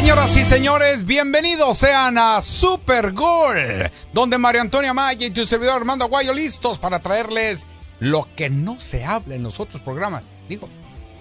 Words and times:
Señoras 0.00 0.34
y 0.34 0.44
señores, 0.46 1.04
bienvenidos 1.04 1.76
sean 1.76 2.16
a 2.16 2.40
Super 2.40 3.12
Gol, 3.12 3.90
donde 4.14 4.38
Mario 4.38 4.62
Antonio 4.62 4.94
Maya 4.94 5.26
y 5.26 5.30
tu 5.30 5.44
servidor 5.44 5.76
Armando 5.76 6.06
Aguayo 6.06 6.32
listos 6.32 6.78
para 6.78 7.00
traerles 7.00 7.66
lo 7.98 8.26
que 8.34 8.48
no 8.48 8.80
se 8.80 9.04
habla 9.04 9.34
en 9.34 9.42
los 9.42 9.60
otros 9.60 9.82
programas. 9.82 10.22
Digo, 10.48 10.70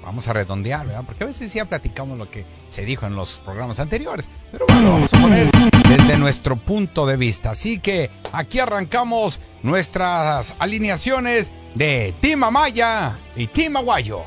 vamos 0.01 0.29
a 0.29 0.33
redondear, 0.33 0.87
¿verdad? 0.87 1.03
Porque 1.05 1.25
a 1.25 1.27
veces 1.27 1.53
ya 1.53 1.65
platicamos 1.65 2.17
lo 2.17 2.31
que 2.31 2.45
se 2.69 2.85
dijo 2.85 3.05
en 3.05 3.17
los 3.17 3.41
programas 3.43 3.81
anteriores, 3.81 4.29
pero 4.49 4.65
bueno, 4.65 4.93
vamos 4.93 5.13
a 5.13 5.19
poner 5.19 5.51
desde 5.89 6.17
nuestro 6.17 6.55
punto 6.55 7.05
de 7.05 7.17
vista. 7.17 7.51
Así 7.51 7.79
que 7.79 8.09
aquí 8.31 8.59
arrancamos 8.59 9.41
nuestras 9.61 10.55
alineaciones 10.57 11.51
de 11.75 12.13
Team 12.21 12.45
Amaya 12.45 13.17
y 13.35 13.47
Team 13.47 13.75
Aguayo. 13.75 14.23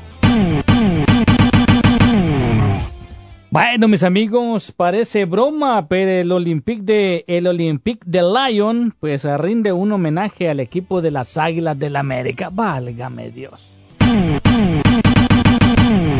Bueno, 3.53 3.87
mis 3.87 4.01
amigos, 4.01 4.73
parece 4.75 5.25
broma, 5.25 5.87
pero 5.87 6.09
el 6.09 6.31
Olympique 6.31 6.81
de 6.81 7.23
el 7.27 7.45
Olympique 7.45 8.01
de 8.03 8.23
Lyon 8.23 8.95
pues 8.99 9.25
rinde 9.25 9.71
un 9.71 9.91
homenaje 9.91 10.49
al 10.49 10.59
equipo 10.59 11.03
de 11.03 11.11
las 11.11 11.37
Águilas 11.37 11.77
del 11.77 11.93
la 11.93 11.99
América. 11.99 12.49
Válgame 12.51 13.29
Dios. 13.29 13.69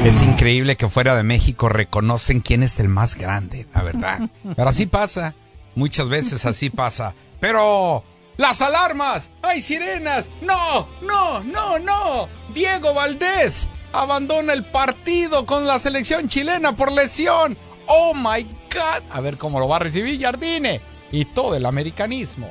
Es 0.06 0.22
increíble 0.22 0.76
que 0.76 0.88
fuera 0.88 1.16
de 1.16 1.24
México 1.24 1.70
reconocen 1.70 2.40
quién 2.40 2.62
es 2.62 2.80
el 2.80 2.88
más 2.88 3.16
grande, 3.16 3.66
la 3.74 3.82
verdad. 3.82 4.30
Pero 4.56 4.70
así 4.70 4.86
pasa, 4.86 5.34
muchas 5.74 6.10
veces 6.10 6.46
así 6.46 6.70
pasa. 6.70 7.16
Pero 7.40 8.04
las 8.38 8.62
alarmas, 8.62 9.32
hay 9.42 9.64
sirenas. 9.64 10.30
No, 10.44 10.86
no, 11.02 11.40
no, 11.46 11.80
no. 11.80 12.28
Diego 12.54 12.94
Valdés 12.94 13.70
abandona 13.94 14.52
el 14.54 14.66
partido 14.66 15.46
con 15.46 15.66
la 15.66 15.80
selección 15.80 16.28
chilena 16.28 16.76
por 16.76 16.92
lesión. 16.92 17.56
Oh 17.88 18.14
my 18.14 18.44
God. 18.44 19.04
A 19.10 19.22
ver 19.22 19.38
cómo 19.38 19.60
lo 19.60 19.68
va 19.68 19.78
a 19.78 19.80
recibir 19.80 20.20
Jardine 20.20 20.82
y 21.12 21.26
todo 21.26 21.56
el 21.56 21.66
americanismo. 21.66 22.50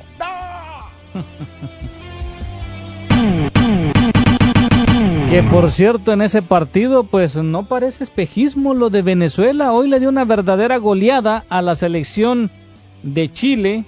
Que 5.29 5.41
por 5.41 5.71
cierto, 5.71 6.13
en 6.13 6.21
ese 6.21 6.43
partido, 6.43 7.05
pues 7.05 7.37
no 7.37 7.65
parece 7.65 8.03
espejismo 8.03 8.75
lo 8.75 8.91
de 8.91 9.01
Venezuela. 9.01 9.71
Hoy 9.71 9.87
le 9.87 9.99
dio 9.99 10.09
una 10.09 10.25
verdadera 10.25 10.77
goleada 10.77 11.43
a 11.49 11.63
la 11.63 11.73
selección 11.73 12.51
de 13.01 13.31
Chile. 13.31 13.83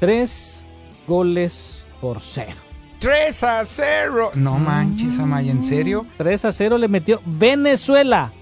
Tres 0.00 0.66
goles 1.06 1.86
por 2.02 2.20
cero. 2.20 2.67
3 2.98 3.42
a 3.44 3.64
0. 3.64 4.32
No 4.34 4.58
manches, 4.58 5.18
Amaya, 5.18 5.50
¿en 5.50 5.62
serio? 5.62 6.04
3 6.16 6.44
a 6.46 6.52
0 6.52 6.78
le 6.78 6.88
metió 6.88 7.20
Venezuela 7.24 8.32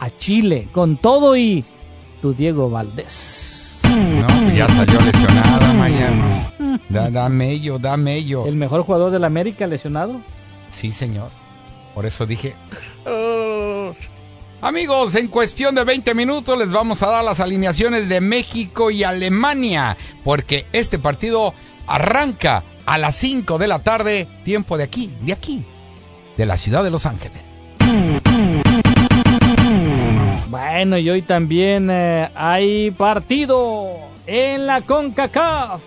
a 0.00 0.10
Chile 0.10 0.68
con 0.72 0.96
todo 0.96 1.36
y 1.36 1.64
tu 2.22 2.32
Diego 2.32 2.70
Valdés. 2.70 3.82
No, 3.84 4.26
pues 4.26 4.56
ya 4.56 4.66
salió 4.68 5.00
lesionada, 5.00 5.70
Amaya. 5.70 6.10
Da, 6.88 7.10
da 7.10 7.28
mello, 7.28 7.78
da 7.78 7.96
mello. 7.96 8.46
¿El 8.46 8.56
mejor 8.56 8.82
jugador 8.82 9.10
de 9.10 9.18
la 9.18 9.26
América 9.26 9.66
lesionado? 9.66 10.20
Sí, 10.70 10.92
señor. 10.92 11.30
Por 11.94 12.06
eso 12.06 12.26
dije. 12.26 12.54
"Oh". 13.06 13.92
Amigos, 14.60 15.14
en 15.14 15.28
cuestión 15.28 15.74
de 15.74 15.84
20 15.84 16.14
minutos 16.14 16.58
les 16.58 16.70
vamos 16.72 17.02
a 17.02 17.06
dar 17.08 17.24
las 17.24 17.40
alineaciones 17.40 18.08
de 18.08 18.20
México 18.20 18.90
y 18.90 19.04
Alemania, 19.04 19.96
porque 20.24 20.66
este 20.72 20.98
partido 20.98 21.54
arranca 21.86 22.62
a 22.88 22.96
las 22.96 23.16
5 23.16 23.58
de 23.58 23.68
la 23.68 23.80
tarde, 23.80 24.26
tiempo 24.44 24.78
de 24.78 24.84
aquí, 24.84 25.12
de 25.20 25.34
aquí, 25.34 25.62
de 26.38 26.46
la 26.46 26.56
ciudad 26.56 26.82
de 26.82 26.90
Los 26.90 27.04
Ángeles. 27.04 27.42
Bueno, 30.48 30.96
y 30.96 31.10
hoy 31.10 31.20
también 31.20 31.90
eh, 31.90 32.30
hay 32.34 32.90
partido 32.92 33.90
en 34.26 34.66
la 34.66 34.80
CONCACAF. 34.80 35.82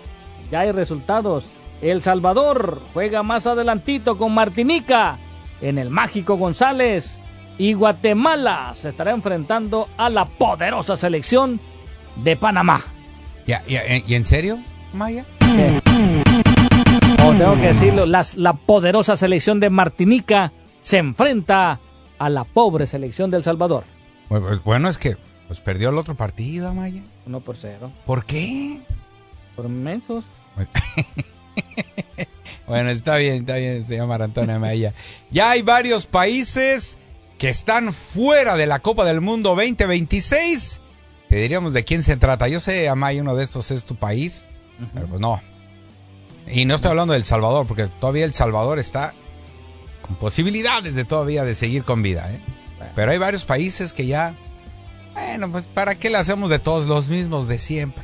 Ya 0.52 0.60
hay 0.60 0.70
resultados. 0.70 1.50
El 1.80 2.04
Salvador 2.04 2.80
juega 2.94 3.24
más 3.24 3.48
adelantito 3.48 4.16
con 4.16 4.32
Martinica 4.32 5.18
en 5.60 5.78
el 5.78 5.90
Mágico 5.90 6.36
González. 6.36 7.20
Y 7.58 7.72
Guatemala 7.72 8.70
se 8.74 8.90
estará 8.90 9.10
enfrentando 9.10 9.88
a 9.96 10.08
la 10.08 10.26
poderosa 10.26 10.96
selección 10.96 11.58
de 12.16 12.36
Panamá. 12.36 12.80
¿Ya, 13.48 13.64
ya, 13.66 13.82
¿Y 14.06 14.14
en 14.14 14.24
serio, 14.24 14.60
Maya? 14.92 15.24
Tengo 17.38 17.54
que 17.56 17.68
decirlo, 17.68 18.06
las- 18.06 18.36
la 18.36 18.52
poderosa 18.52 19.16
selección 19.16 19.58
de 19.58 19.70
Martinica 19.70 20.52
se 20.82 20.98
enfrenta 20.98 21.80
a 22.18 22.28
la 22.28 22.44
pobre 22.44 22.86
selección 22.86 23.30
del 23.30 23.42
Salvador. 23.42 23.84
Pues, 24.28 24.42
pues, 24.42 24.62
Bueno, 24.64 24.88
es 24.88 24.96
que 24.98 25.16
pues, 25.48 25.58
perdió 25.60 25.90
el 25.90 25.98
otro 25.98 26.14
partido, 26.14 26.72
Maya. 26.72 27.02
Uno 27.26 27.40
por 27.40 27.56
cero. 27.56 27.90
¿Por 28.06 28.24
qué? 28.24 28.80
Por 29.56 29.68
mensos. 29.68 30.24
Bueno, 32.66 32.88
está 32.90 33.16
bien, 33.16 33.40
está 33.40 33.56
bien, 33.56 33.82
señor 33.84 34.06
Marantona 34.06 34.58
Maya. 34.58 34.94
Ya 35.30 35.50
hay 35.50 35.60
varios 35.62 36.06
países 36.06 36.96
que 37.36 37.50
están 37.50 37.92
fuera 37.92 38.56
de 38.56 38.66
la 38.66 38.78
Copa 38.78 39.04
del 39.04 39.20
Mundo 39.20 39.50
2026. 39.50 40.80
Te 41.28 41.36
diríamos 41.36 41.72
de 41.74 41.84
quién 41.84 42.02
se 42.02 42.16
trata. 42.16 42.48
Yo 42.48 42.60
sé, 42.60 42.88
Amaya, 42.88 43.20
uno 43.20 43.34
de 43.34 43.44
estos 43.44 43.70
es 43.72 43.84
tu 43.84 43.96
país, 43.96 44.46
pero 44.94 45.06
pues 45.08 45.20
no. 45.20 45.42
Y 46.50 46.64
no 46.64 46.74
estoy 46.74 46.90
hablando 46.90 47.14
del 47.14 47.24
Salvador, 47.24 47.66
porque 47.66 47.86
todavía 47.86 48.24
El 48.24 48.34
Salvador 48.34 48.78
está 48.78 49.14
con 50.02 50.16
posibilidades 50.16 50.94
de 50.94 51.04
todavía 51.04 51.44
de 51.44 51.54
seguir 51.54 51.84
con 51.84 52.02
vida. 52.02 52.30
¿eh? 52.32 52.40
Pero 52.94 53.12
hay 53.12 53.18
varios 53.18 53.44
países 53.44 53.92
que 53.92 54.06
ya, 54.06 54.34
bueno, 55.14 55.50
pues 55.50 55.66
¿para 55.66 55.94
qué 55.94 56.10
le 56.10 56.16
hacemos 56.18 56.50
de 56.50 56.58
todos 56.58 56.86
los 56.86 57.08
mismos 57.08 57.46
de 57.48 57.58
siempre? 57.58 58.02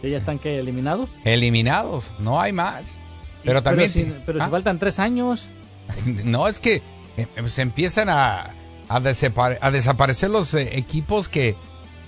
¿Que 0.00 0.10
ya 0.10 0.18
están 0.18 0.38
que 0.38 0.58
eliminados? 0.58 1.10
Eliminados, 1.24 2.12
no 2.18 2.40
hay 2.40 2.52
más. 2.52 2.98
Pero 3.44 3.62
también... 3.62 3.90
Pero, 3.92 4.06
si, 4.06 4.14
pero 4.26 4.38
si 4.40 4.44
¿Ah? 4.44 4.48
faltan 4.48 4.78
tres 4.78 4.98
años. 4.98 5.48
No, 6.24 6.48
es 6.48 6.58
que 6.58 6.82
eh, 7.18 7.26
se 7.48 7.60
empiezan 7.62 8.08
a, 8.08 8.54
a, 8.88 9.00
desapare- 9.00 9.58
a 9.60 9.70
desaparecer 9.70 10.30
los 10.30 10.52
eh, 10.54 10.76
equipos 10.78 11.28
que 11.28 11.54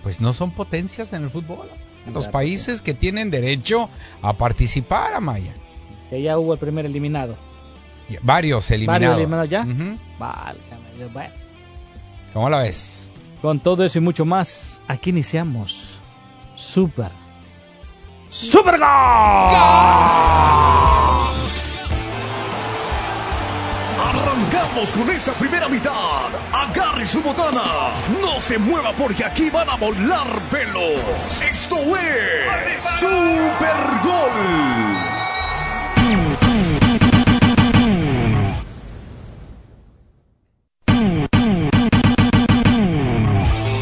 pues 0.03 0.21
no 0.21 0.33
son 0.33 0.51
potencias 0.51 1.13
en 1.13 1.25
el 1.25 1.31
fútbol. 1.31 1.69
Los 2.13 2.29
países 2.29 2.83
que 2.83 2.95
tienen 2.95 3.31
derecho 3.31 3.89
a 4.23 4.33
participar, 4.33 5.15
Amaya. 5.15 5.53
Que 6.11 6.23
ya 6.23 6.39
hubo 6.39 6.53
el 6.55 6.59
primer 6.59 6.87
eliminado. 6.87 7.37
Varios 8.23 8.71
eliminados. 8.71 9.01
¿Varios 9.01 9.17
eliminados 9.19 9.51
ya? 9.51 9.63
Ujú. 9.63 9.99
Válgame 10.19 10.93
Dios, 10.97 11.13
bueno. 11.13 11.35
¿Cómo 12.33 12.49
la 12.49 12.59
ves? 12.59 13.11
Con 13.43 13.61
todo 13.61 13.85
eso 13.85 13.99
y 13.99 14.03
mucho 14.03 14.25
más, 14.25 14.81
aquí 14.89 15.11
iniciamos. 15.11 16.01
Super. 16.55 17.11
¡Super 18.31 18.77
Con 24.77 25.11
esta 25.11 25.33
primera 25.33 25.71
mitad. 25.71 26.29
Agarre 26.53 27.07
su 27.07 27.23
botana. 27.23 27.95
No 28.21 28.39
se 28.39 28.59
mueva 28.59 28.93
porque 28.93 29.25
aquí 29.25 29.49
van 29.49 29.71
a 29.71 29.75
volar 29.77 30.27
velos. 30.53 31.01
Esto 31.51 31.77
es 31.97 32.85
Super 33.01 33.77
Gol. 34.05 34.31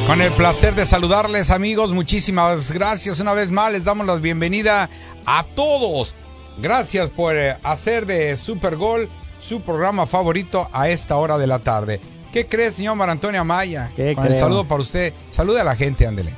Con 0.06 0.20
el 0.20 0.30
placer 0.34 0.76
de 0.76 0.86
saludarles 0.86 1.50
amigos, 1.50 1.92
muchísimas 1.92 2.70
gracias 2.70 3.18
una 3.18 3.34
vez 3.34 3.50
más, 3.50 3.72
les 3.72 3.82
damos 3.82 4.06
la 4.06 4.14
bienvenida 4.14 4.88
a 5.26 5.44
todos. 5.56 6.14
Gracias 6.58 7.10
por 7.10 7.34
eh, 7.34 7.56
hacer 7.64 8.06
de 8.06 8.36
Super 8.36 8.76
Gol 8.76 9.08
su 9.46 9.60
programa 9.60 10.06
favorito 10.06 10.68
a 10.72 10.88
esta 10.88 11.16
hora 11.16 11.36
de 11.38 11.46
la 11.46 11.58
tarde. 11.58 12.00
¿Qué 12.32 12.46
crees, 12.46 12.74
señor 12.74 12.96
Mar 12.96 13.10
Antonio 13.10 13.40
Amaya? 13.40 13.90
¿Qué 13.94 14.14
Con 14.14 14.26
el 14.26 14.36
saludo 14.36 14.64
para 14.66 14.80
usted. 14.80 15.12
Salude 15.30 15.60
a 15.60 15.64
la 15.64 15.76
gente, 15.76 16.06
ándele. 16.06 16.32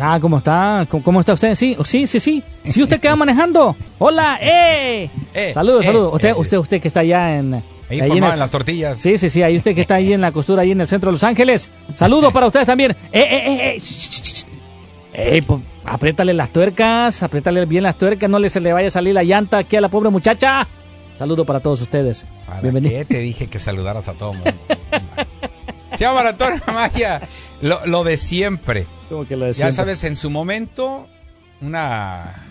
Ah, 0.00 0.18
¿cómo 0.20 0.38
está? 0.38 0.86
¿Cómo, 0.88 1.02
cómo 1.02 1.20
está 1.20 1.32
usted? 1.32 1.54
Sí, 1.54 1.76
sí, 1.84 2.06
sí, 2.06 2.20
sí. 2.20 2.42
Sí, 2.66 2.82
usted 2.82 3.00
que 3.00 3.08
va 3.08 3.16
manejando. 3.16 3.76
Hola, 3.98 4.38
eh. 4.40 5.10
Eh, 5.34 5.50
saludos, 5.52 5.82
eh, 5.84 5.86
saludos. 5.88 6.14
Usted, 6.14 6.28
eh. 6.28 6.34
usted, 6.36 6.58
usted 6.58 6.80
que 6.80 6.88
está 6.88 7.00
allá 7.00 7.36
en. 7.36 7.54
Ahí 7.90 8.00
ahí 8.00 8.10
el- 8.12 8.20
las 8.20 8.50
tortillas. 8.50 8.98
Sí, 8.98 9.18
sí, 9.18 9.28
sí. 9.28 9.42
Ahí 9.42 9.56
usted 9.56 9.74
que 9.74 9.82
está 9.82 9.96
ahí 9.96 10.12
en 10.12 10.20
la 10.20 10.32
costura, 10.32 10.62
ahí 10.62 10.70
en 10.70 10.80
el 10.80 10.86
centro 10.88 11.08
de 11.10 11.12
Los 11.12 11.24
Ángeles. 11.24 11.68
Saludos 11.96 12.32
para 12.32 12.46
ustedes 12.46 12.66
también. 12.66 12.92
Eh, 12.92 12.96
eh, 13.12 13.42
eh, 13.46 13.76
eh. 13.76 15.32
Ey, 15.34 15.42
pues, 15.42 15.60
apriétale 15.84 16.32
las 16.32 16.50
tuercas, 16.50 17.22
apriétale 17.22 17.66
bien 17.66 17.82
las 17.82 17.96
tuercas, 17.98 18.30
no 18.30 18.38
le 18.38 18.48
se 18.48 18.60
le 18.60 18.72
vaya 18.72 18.88
a 18.88 18.90
salir 18.90 19.12
la 19.12 19.24
llanta 19.24 19.58
aquí 19.58 19.76
a 19.76 19.80
la 19.82 19.88
pobre 19.90 20.08
muchacha. 20.08 20.66
Saludo 21.22 21.44
para 21.44 21.60
todos 21.60 21.80
ustedes. 21.80 22.26
¿Para 22.48 22.62
Bienvenido. 22.62 22.98
qué 22.98 23.04
te 23.04 23.18
dije 23.20 23.46
que 23.46 23.60
saludaras 23.60 24.08
a 24.08 24.14
todo 24.14 24.32
el 24.32 24.38
mundo? 24.38 24.52
Se 25.94 25.98
llama 25.98 26.28
Antonio 26.28 26.60
Maya. 26.66 27.20
Lo, 27.60 27.78
lo 27.86 28.02
de 28.02 28.16
siempre. 28.16 28.86
Como 29.08 29.24
que 29.24 29.36
lo 29.36 29.42
Ya 29.42 29.46
decía. 29.46 29.70
sabes, 29.70 30.02
en 30.02 30.16
su 30.16 30.30
momento, 30.30 31.06
una 31.60 32.44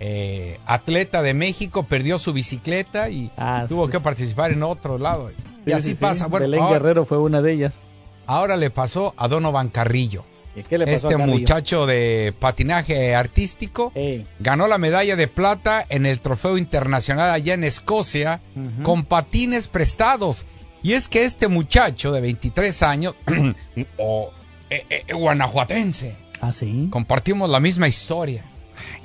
eh, 0.00 0.58
atleta 0.64 1.20
de 1.20 1.34
México 1.34 1.82
perdió 1.82 2.16
su 2.18 2.32
bicicleta 2.32 3.10
y 3.10 3.30
Ah, 3.36 3.66
tuvo 3.68 3.84
sí. 3.84 3.92
que 3.92 4.00
participar 4.00 4.50
en 4.52 4.62
otro 4.62 4.96
lado. 4.96 5.30
Y 5.30 5.34
Sí, 5.66 5.72
así 5.72 5.88
sí, 5.90 5.94
sí. 5.96 6.00
pasa. 6.00 6.26
Bueno, 6.26 6.44
Belén 6.44 6.60
ahora, 6.62 6.78
Guerrero 6.78 7.04
fue 7.04 7.18
una 7.18 7.42
de 7.42 7.52
ellas. 7.52 7.80
ahora 8.26 8.56
le 8.56 8.70
pasó 8.70 9.12
a 9.18 9.28
Donovan 9.28 9.68
Carrillo. 9.68 10.24
¿Y 10.56 10.62
qué 10.64 10.78
le 10.78 10.86
pasó 10.86 11.08
Este 11.10 11.16
muchacho 11.16 11.86
de 11.86 12.34
patinaje 12.38 13.14
artístico 13.14 13.92
Ey. 13.94 14.26
ganó 14.40 14.66
la 14.66 14.78
medalla 14.78 15.14
de 15.16 15.28
plata 15.28 15.86
en 15.88 16.06
el 16.06 16.20
trofeo 16.20 16.58
internacional 16.58 17.30
allá 17.30 17.54
en 17.54 17.64
Escocia 17.64 18.40
con 18.82 19.04
patines 19.04 19.68
prestados. 19.68 20.46
Y 20.82 20.94
es 20.94 21.08
que 21.08 21.24
este 21.24 21.48
muchacho 21.48 22.10
de 22.10 22.20
23 22.20 22.82
años, 22.82 23.14
o 23.98 24.30
eh, 24.70 24.84
eh, 24.90 25.12
guanajuatense, 25.12 26.16
Ah, 26.40 26.52
sí. 26.52 26.88
compartimos 26.90 27.50
la 27.50 27.60
misma 27.60 27.86
historia. 27.86 28.42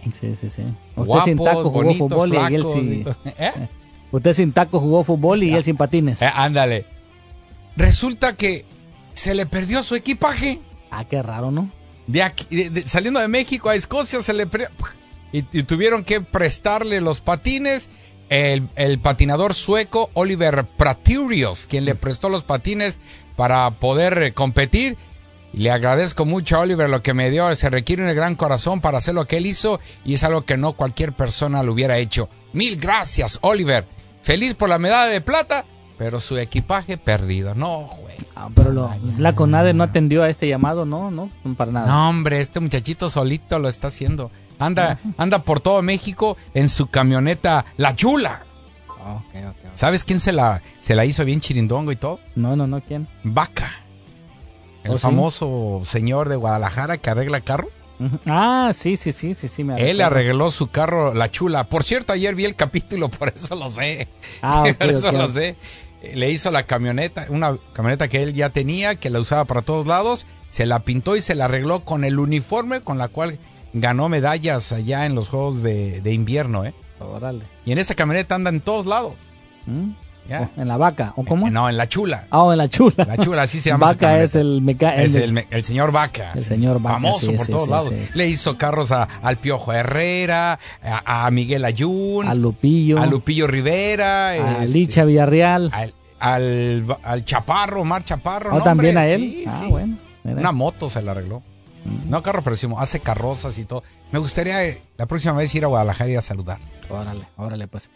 Sí, 0.04 0.36
sí, 0.36 0.50
sí. 0.50 0.62
Usted 0.96 1.06
Guapos, 1.06 1.24
sin 1.26 1.38
taco 1.38 1.64
jugó 1.64 1.84
bonitos, 1.84 2.10
fútbol 2.10 2.34
y 2.34 2.56
él. 2.56 3.06
¿Eh? 3.38 3.52
Usted 4.12 4.34
sin 4.34 4.54
taco 4.54 4.80
jugó 4.80 5.04
fútbol 5.04 5.44
y 5.44 5.54
él 5.54 5.64
sin 5.64 5.76
patines. 5.76 6.22
Eh, 6.22 6.30
ándale. 6.34 6.86
Resulta 7.76 8.34
que 8.34 8.64
se 9.14 9.36
le 9.36 9.46
perdió 9.46 9.84
su 9.84 9.96
equipaje. 9.96 10.60
Ah, 10.98 11.04
qué 11.04 11.22
raro, 11.22 11.52
¿no? 11.52 11.70
De 12.08 12.24
aquí, 12.24 12.46
saliendo 12.86 13.20
de 13.20 13.28
México 13.28 13.70
a 13.70 13.76
Escocia 13.76 14.22
se 14.22 14.32
le. 14.32 14.48
Y, 15.34 15.42
tuvieron 15.64 16.06
que 16.06 16.22
prestarle 16.22 17.02
los 17.02 17.20
patines. 17.20 17.90
El, 18.30 18.70
el 18.76 18.98
patinador 18.98 19.54
sueco 19.54 20.10
Oliver 20.14 20.66
Praturios, 20.78 21.68
quien 21.68 21.86
le 21.86 21.94
prestó 21.94 22.30
los 22.30 22.44
patines 22.44 22.98
para 23.36 23.70
poder 23.72 24.24
eh, 24.24 24.34
competir. 24.34 24.98
Le 25.52 25.70
agradezco 25.70 26.26
mucho 26.26 26.56
a 26.56 26.62
Oliver 26.62 26.90
lo 26.90 27.04
que 27.04 27.14
me 27.14 27.30
dio. 27.30 27.54
Se 27.56 27.70
requiere 27.70 28.08
un 28.08 28.16
gran 28.16 28.36
corazón 28.36 28.80
para 28.80 28.98
hacer 28.98 29.14
lo 29.14 29.26
que 29.26 29.38
él 29.38 29.46
hizo 29.46 29.82
y 30.06 30.14
es 30.14 30.24
algo 30.24 30.44
que 30.44 30.58
no 30.58 30.74
cualquier 30.74 31.12
persona 31.12 31.62
lo 31.62 31.74
hubiera 31.74 31.98
hecho. 31.98 32.30
Mil 32.54 32.78
gracias, 32.78 33.38
Oliver. 33.42 33.86
Feliz 34.22 34.56
por 34.56 34.70
la 34.70 34.80
medalla 34.80 35.12
de 35.12 35.22
plata, 35.22 35.66
pero 35.98 36.20
su 36.20 36.38
equipaje 36.38 36.98
perdido. 36.98 37.56
No, 37.56 37.90
güey. 38.02 38.16
Ah, 38.36 38.50
pero 38.54 38.72
lo, 38.72 38.94
la 39.18 39.34
CONADE 39.36 39.74
no 39.74 39.84
atendió 39.84 40.24
a 40.24 40.30
este 40.30 40.48
llamado, 40.48 40.86
¿no? 40.86 41.12
No, 41.12 41.30
para 41.56 41.72
nada. 41.72 41.88
No, 41.88 42.10
hombre, 42.10 42.40
este 42.40 42.60
muchachito 42.60 43.10
solito 43.10 43.60
lo 43.60 43.70
está 43.70 43.88
haciendo. 43.88 44.32
Anda, 44.60 45.00
anda 45.18 45.40
por 45.40 45.60
todo 45.60 45.82
México 45.82 46.38
en 46.54 46.70
su 46.70 46.88
camioneta 46.88 47.66
La 47.78 47.96
Chula. 47.96 48.44
Ah. 49.06 49.22
¿Sabes 49.76 50.04
quién 50.04 50.20
se 50.20 50.32
la, 50.32 50.62
se 50.80 50.96
la 50.96 51.06
hizo 51.06 51.24
bien 51.26 51.42
chirindongo 51.42 51.92
y 51.92 51.96
todo? 51.96 52.20
No, 52.36 52.56
no, 52.56 52.66
no, 52.68 52.82
¿quién? 52.82 53.08
Vaca. 53.24 53.70
El 54.84 54.92
¿Oh, 54.92 54.96
sí? 54.96 55.02
famoso 55.02 55.82
señor 55.86 56.30
de 56.30 56.36
Guadalajara 56.36 56.98
que 56.98 57.10
arregla 57.10 57.42
carros. 57.42 57.72
Ah, 58.26 58.72
sí, 58.74 58.96
sí, 58.98 59.12
sí, 59.12 59.34
sí, 59.34 59.48
sí, 59.48 59.64
me 59.64 59.90
Él 59.90 60.02
arregló 60.02 60.52
su 60.52 60.68
carro 60.68 61.14
La 61.14 61.32
Chula. 61.32 61.64
Por 61.66 61.84
cierto, 61.84 62.14
ayer 62.14 62.36
vi 62.36 62.46
el 62.46 62.56
capítulo, 62.56 63.10
por 63.10 63.30
eso 63.30 63.56
lo 63.56 63.70
sé. 63.70 64.08
Ah, 64.42 64.64
por 64.78 64.90
eso 64.90 65.12
lo 65.12 65.30
sé. 65.30 65.56
Le 66.14 66.32
hizo 66.32 66.52
la 66.52 66.64
camioneta, 66.64 67.26
una 67.30 67.58
camioneta 67.74 68.08
que 68.08 68.24
él 68.24 68.34
ya 68.34 68.50
tenía, 68.50 68.96
que 68.96 69.10
la 69.10 69.20
usaba 69.20 69.46
para 69.46 69.62
todos 69.62 69.88
lados. 69.88 70.26
Se 70.50 70.66
la 70.66 70.80
pintó 70.80 71.16
y 71.16 71.22
se 71.22 71.36
la 71.36 71.46
arregló 71.46 71.82
con 71.82 72.04
el 72.04 72.20
uniforme 72.20 72.82
con 72.82 72.98
la 72.98 73.08
cual 73.08 73.40
ganó 73.74 74.08
medallas 74.10 74.72
allá 74.72 75.06
en 75.06 75.16
los 75.16 75.30
Juegos 75.30 75.64
de, 75.64 76.02
de 76.02 76.14
invierno, 76.14 76.66
¿eh? 76.66 76.74
Y 77.66 77.72
en 77.72 77.78
esa 77.78 77.96
camioneta 77.96 78.36
anda 78.36 78.50
en 78.50 78.62
todos 78.62 78.86
lados. 78.86 79.16
¿Mm? 79.66 79.92
¿Ya? 80.28 80.50
Oh, 80.58 80.62
¿En 80.62 80.68
la 80.68 80.78
vaca? 80.78 81.14
¿O 81.16 81.24
cómo? 81.26 81.50
No, 81.50 81.70
en 81.70 81.78
la 81.78 81.88
chula. 81.88 82.28
Ah, 82.30 82.44
oh, 82.44 82.52
en 82.52 82.58
la 82.58 82.68
chula. 82.70 83.06
La 83.06 83.18
chula, 83.18 83.44
así 83.44 83.60
se 83.62 83.70
llama. 83.70 83.88
Vaca 83.88 84.22
es 84.22 84.36
el 84.36 84.62
meca... 84.62 84.96
Es 85.02 85.16
el- 85.16 85.24
el, 85.24 85.34
me- 85.34 85.48
el 85.52 85.64
señor 85.64 85.92
Vaca. 85.92 86.32
El 86.36 86.44
señor 86.44 86.82
Vaca, 86.82 86.96
Famoso 86.96 87.20
sí, 87.32 87.34
por 87.38 87.46
sí, 87.46 87.52
todos 87.52 87.66
sí, 87.66 87.70
lados. 87.72 87.94
Le 88.16 88.28
hizo 88.28 88.58
carros 88.58 88.92
a, 88.92 89.04
al 89.22 89.38
Piojo 89.38 89.74
Herrera, 89.74 90.60
a, 90.84 91.26
a 91.26 91.32
Miguel 91.32 91.66
Ayun, 91.66 92.28
a 92.28 92.34
Lupillo. 92.34 93.00
a 93.00 93.06
Lupillo 93.06 93.48
Rivera, 93.48 94.30
a 94.30 94.64
este, 94.64 94.68
Licha 94.68 95.06
Villarreal. 95.06 95.70
al, 95.74 95.94
al, 96.20 96.86
al 97.04 97.26
Chaparro, 97.26 97.82
Omar 97.82 98.04
Chaparro. 98.06 98.52
¿O 98.56 98.58
no, 98.60 98.64
también 98.64 98.98
hombre, 98.98 99.12
a 99.12 99.16
él? 99.16 99.44
ah, 99.48 99.60
sí. 99.60 99.68
bueno. 99.68 99.98
mira. 100.24 100.40
Una 100.40 100.52
moto 100.52 100.90
se 100.90 101.02
la 101.02 101.12
arregló. 101.12 101.44
No 102.08 102.24
carro, 102.24 102.42
pero 102.44 102.56
sí, 102.56 102.68
hace 102.80 103.00
carrozas 103.00 103.60
y 103.60 103.66
todo. 103.66 103.84
Me 104.12 104.18
gustaría 104.18 104.66
eh, 104.66 104.82
la 104.98 105.06
próxima 105.06 105.34
vez 105.34 105.54
ir 105.54 105.64
a 105.66 105.68
Guadalajara 105.68 106.10
y 106.10 106.16
a 106.16 106.22
saludar. 106.24 106.58
Órale, 106.90 107.28
órale, 107.38 107.68
pues. 107.68 107.92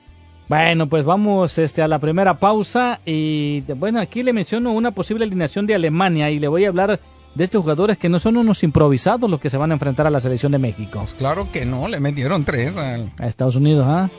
Bueno, 0.49 0.87
pues 0.89 1.05
vamos 1.05 1.57
este, 1.59 1.81
a 1.83 1.87
la 1.87 1.99
primera 1.99 2.33
pausa. 2.33 2.99
Y 3.05 3.61
bueno, 3.77 3.99
aquí 3.99 4.23
le 4.23 4.33
menciono 4.33 4.71
una 4.73 4.91
posible 4.91 5.23
alineación 5.25 5.67
de 5.67 5.75
Alemania 5.75 6.31
y 6.31 6.39
le 6.39 6.47
voy 6.47 6.65
a 6.65 6.69
hablar 6.69 6.99
de 7.35 7.43
estos 7.43 7.61
jugadores 7.61 7.99
que 7.99 8.09
no 8.09 8.17
son 8.17 8.35
unos 8.35 8.63
improvisados 8.63 9.29
los 9.29 9.39
que 9.39 9.51
se 9.51 9.57
van 9.57 9.69
a 9.69 9.75
enfrentar 9.75 10.07
a 10.07 10.09
la 10.09 10.19
selección 10.19 10.51
de 10.51 10.57
México. 10.57 10.99
Pues 11.01 11.13
claro 11.13 11.47
que 11.53 11.65
no, 11.67 11.87
le 11.87 11.99
metieron 11.99 12.43
tres. 12.45 12.75
al- 12.77 13.11
A 13.19 13.27
Estados 13.27 13.55
Unidos, 13.55 13.85
¿ah? 13.87 14.09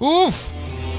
Uf, 0.00 0.48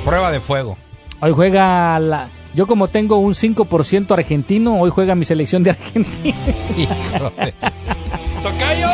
prueba 0.05 0.31
de 0.31 0.39
fuego. 0.39 0.77
Hoy 1.19 1.31
juega 1.31 1.97
la. 1.99 2.29
Yo, 2.53 2.67
como 2.67 2.87
tengo 2.89 3.17
un 3.17 3.33
5% 3.33 4.11
argentino, 4.11 4.79
hoy 4.79 4.91
juega 4.91 5.15
mi 5.15 5.25
selección 5.25 5.63
de 5.63 5.71
Argentina. 5.71 6.35
¡Tocayo! 8.43 8.89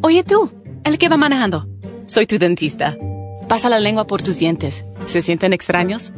Oye 0.00 0.24
tú, 0.24 0.50
el 0.84 0.98
que 0.98 1.08
va 1.08 1.16
manejando. 1.16 1.68
Soy 2.06 2.26
tu 2.26 2.38
dentista. 2.38 2.96
Pasa 3.48 3.68
la 3.68 3.80
lengua 3.80 4.06
por 4.06 4.22
tus 4.22 4.38
dientes. 4.38 4.84
¿Se 5.06 5.20
sienten 5.20 5.52
extraños? 5.52 6.14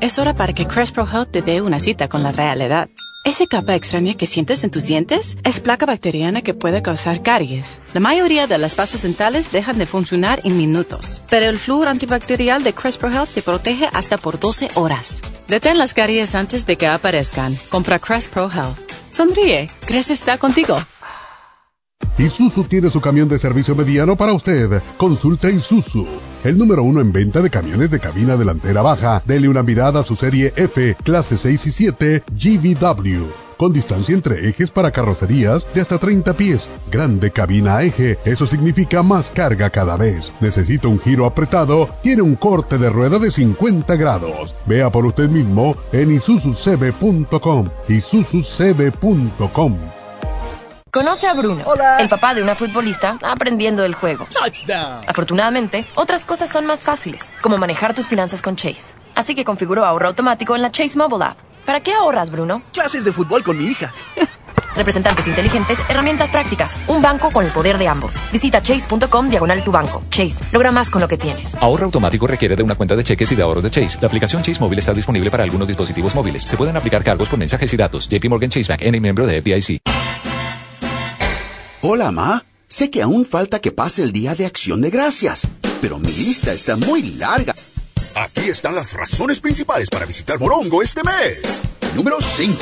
Es 0.00 0.18
hora 0.18 0.34
para 0.34 0.52
que 0.52 0.66
Crest 0.66 0.94
Pro 0.94 1.06
Health 1.10 1.30
te 1.30 1.42
dé 1.42 1.62
una 1.62 1.80
cita 1.80 2.08
con 2.08 2.22
la 2.22 2.32
realidad. 2.32 2.88
Esa 3.24 3.46
capa 3.46 3.74
extraña 3.74 4.14
que 4.14 4.26
sientes 4.26 4.62
en 4.62 4.70
tus 4.70 4.84
dientes 4.84 5.36
es 5.44 5.60
placa 5.60 5.86
bacteriana 5.86 6.42
que 6.42 6.54
puede 6.54 6.82
causar 6.82 7.22
caries. 7.22 7.80
La 7.94 8.00
mayoría 8.00 8.46
de 8.46 8.58
las 8.58 8.74
pastas 8.74 9.02
dentales 9.02 9.52
dejan 9.52 9.78
de 9.78 9.86
funcionar 9.86 10.40
en 10.44 10.56
minutos, 10.56 11.22
pero 11.28 11.46
el 11.46 11.58
flúor 11.58 11.88
antibacterial 11.88 12.62
de 12.62 12.74
Crest 12.74 13.00
Pro 13.00 13.10
Health 13.10 13.30
te 13.34 13.42
protege 13.42 13.88
hasta 13.92 14.18
por 14.18 14.38
12 14.38 14.70
horas. 14.74 15.20
Detén 15.48 15.78
las 15.78 15.94
caries 15.94 16.34
antes 16.34 16.66
de 16.66 16.76
que 16.76 16.86
aparezcan. 16.86 17.56
Compra 17.70 17.98
Crest 17.98 18.32
Pro 18.32 18.50
Health. 18.50 18.78
Sonríe. 19.10 19.68
Crest 19.86 20.10
está 20.10 20.38
contigo. 20.38 20.78
Isuzu 22.18 22.64
tiene 22.64 22.90
su 22.90 23.00
camión 23.00 23.28
de 23.28 23.38
servicio 23.38 23.76
mediano 23.76 24.16
para 24.16 24.32
usted. 24.32 24.82
Consulta 24.96 25.48
Isuzu. 25.50 26.04
El 26.42 26.58
número 26.58 26.82
uno 26.82 27.00
en 27.00 27.12
venta 27.12 27.40
de 27.40 27.48
camiones 27.48 27.90
de 27.90 28.00
cabina 28.00 28.36
delantera 28.36 28.82
baja. 28.82 29.22
Dele 29.24 29.48
una 29.48 29.62
mirada 29.62 30.00
a 30.00 30.04
su 30.04 30.16
serie 30.16 30.52
F, 30.56 30.96
clase 31.04 31.36
6 31.36 31.66
y 31.66 31.70
7, 31.70 32.24
GVW. 32.30 33.26
con 33.56 33.72
distancia 33.72 34.14
entre 34.14 34.48
ejes 34.48 34.70
para 34.70 34.92
carrocerías 34.92 35.66
de 35.74 35.80
hasta 35.80 35.98
30 35.98 36.32
pies. 36.34 36.70
Grande 36.92 37.32
cabina 37.32 37.82
eje, 37.82 38.18
eso 38.24 38.46
significa 38.46 39.02
más 39.02 39.32
carga 39.32 39.70
cada 39.70 39.96
vez. 39.96 40.32
Necesita 40.40 40.86
un 40.88 41.00
giro 41.00 41.26
apretado, 41.26 41.88
tiene 42.02 42.22
un 42.22 42.36
corte 42.36 42.78
de 42.78 42.88
rueda 42.88 43.18
de 43.18 43.30
50 43.32 43.96
grados. 43.96 44.54
Vea 44.66 44.90
por 44.90 45.06
usted 45.06 45.28
mismo 45.28 45.76
en 45.92 46.12
isuzucb.com. 46.12 47.68
isuzucb.com. 47.88 49.78
Conoce 50.90 51.26
a 51.26 51.34
Bruno, 51.34 51.64
el 51.98 52.08
papá 52.08 52.34
de 52.34 52.42
una 52.42 52.54
futbolista 52.54 53.18
aprendiendo 53.22 53.84
el 53.84 53.94
juego. 53.94 54.26
Afortunadamente, 55.06 55.86
otras 55.94 56.24
cosas 56.24 56.48
son 56.48 56.64
más 56.66 56.80
fáciles, 56.80 57.32
como 57.42 57.58
manejar 57.58 57.92
tus 57.92 58.08
finanzas 58.08 58.40
con 58.40 58.56
Chase. 58.56 58.94
Así 59.14 59.34
que 59.34 59.44
configuró 59.44 59.84
ahorro 59.84 60.08
automático 60.08 60.56
en 60.56 60.62
la 60.62 60.70
Chase 60.70 60.96
Mobile 60.96 61.24
App. 61.24 61.38
¿Para 61.66 61.80
qué 61.80 61.92
ahorras, 61.92 62.30
Bruno? 62.30 62.62
Clases 62.72 63.04
de 63.04 63.12
fútbol 63.12 63.44
con 63.44 63.58
mi 63.58 63.66
hija. 63.66 63.92
Representantes 64.76 65.26
inteligentes, 65.26 65.78
herramientas 65.88 66.30
prácticas, 66.30 66.76
un 66.86 67.02
banco 67.02 67.30
con 67.30 67.44
el 67.44 67.50
poder 67.50 67.76
de 67.76 67.88
ambos. 67.88 68.14
Visita 68.32 68.62
chase.com 68.62 69.28
diagonal 69.28 69.62
tu 69.64 69.72
banco. 69.72 70.02
Chase, 70.08 70.42
logra 70.52 70.70
más 70.70 70.88
con 70.88 71.00
lo 71.02 71.08
que 71.08 71.18
tienes. 71.18 71.54
Ahorro 71.56 71.86
automático 71.86 72.26
requiere 72.26 72.56
de 72.56 72.62
una 72.62 72.76
cuenta 72.76 72.96
de 72.96 73.04
cheques 73.04 73.30
y 73.32 73.34
de 73.34 73.42
ahorros 73.42 73.64
de 73.64 73.70
Chase. 73.70 73.98
La 74.00 74.06
aplicación 74.06 74.42
Chase 74.42 74.60
Móvil 74.60 74.78
está 74.78 74.94
disponible 74.94 75.30
para 75.30 75.42
algunos 75.42 75.68
dispositivos 75.68 76.14
móviles. 76.14 76.44
Se 76.44 76.56
pueden 76.56 76.76
aplicar 76.76 77.02
cargos 77.04 77.28
por 77.28 77.38
mensajes 77.38 77.72
y 77.74 77.76
datos. 77.76 78.08
JP 78.08 78.24
Morgan 78.30 78.50
Chase 78.50 78.72
Bank, 78.72 78.82
N 78.82 79.00
miembro 79.00 79.26
de 79.26 79.42
FDIC. 79.42 79.82
Hola, 81.80 82.10
Ma. 82.10 82.44
Sé 82.66 82.90
que 82.90 83.02
aún 83.02 83.24
falta 83.24 83.60
que 83.60 83.70
pase 83.70 84.02
el 84.02 84.12
Día 84.12 84.34
de 84.34 84.46
Acción 84.46 84.80
de 84.80 84.90
Gracias, 84.90 85.46
pero 85.80 86.00
mi 86.00 86.10
lista 86.10 86.52
está 86.52 86.76
muy 86.76 87.02
larga. 87.02 87.54
Aquí 88.16 88.50
están 88.50 88.74
las 88.74 88.94
razones 88.94 89.38
principales 89.38 89.88
para 89.88 90.04
visitar 90.04 90.40
Morongo 90.40 90.82
este 90.82 91.02
mes. 91.04 91.62
Número 91.94 92.16
5. 92.20 92.58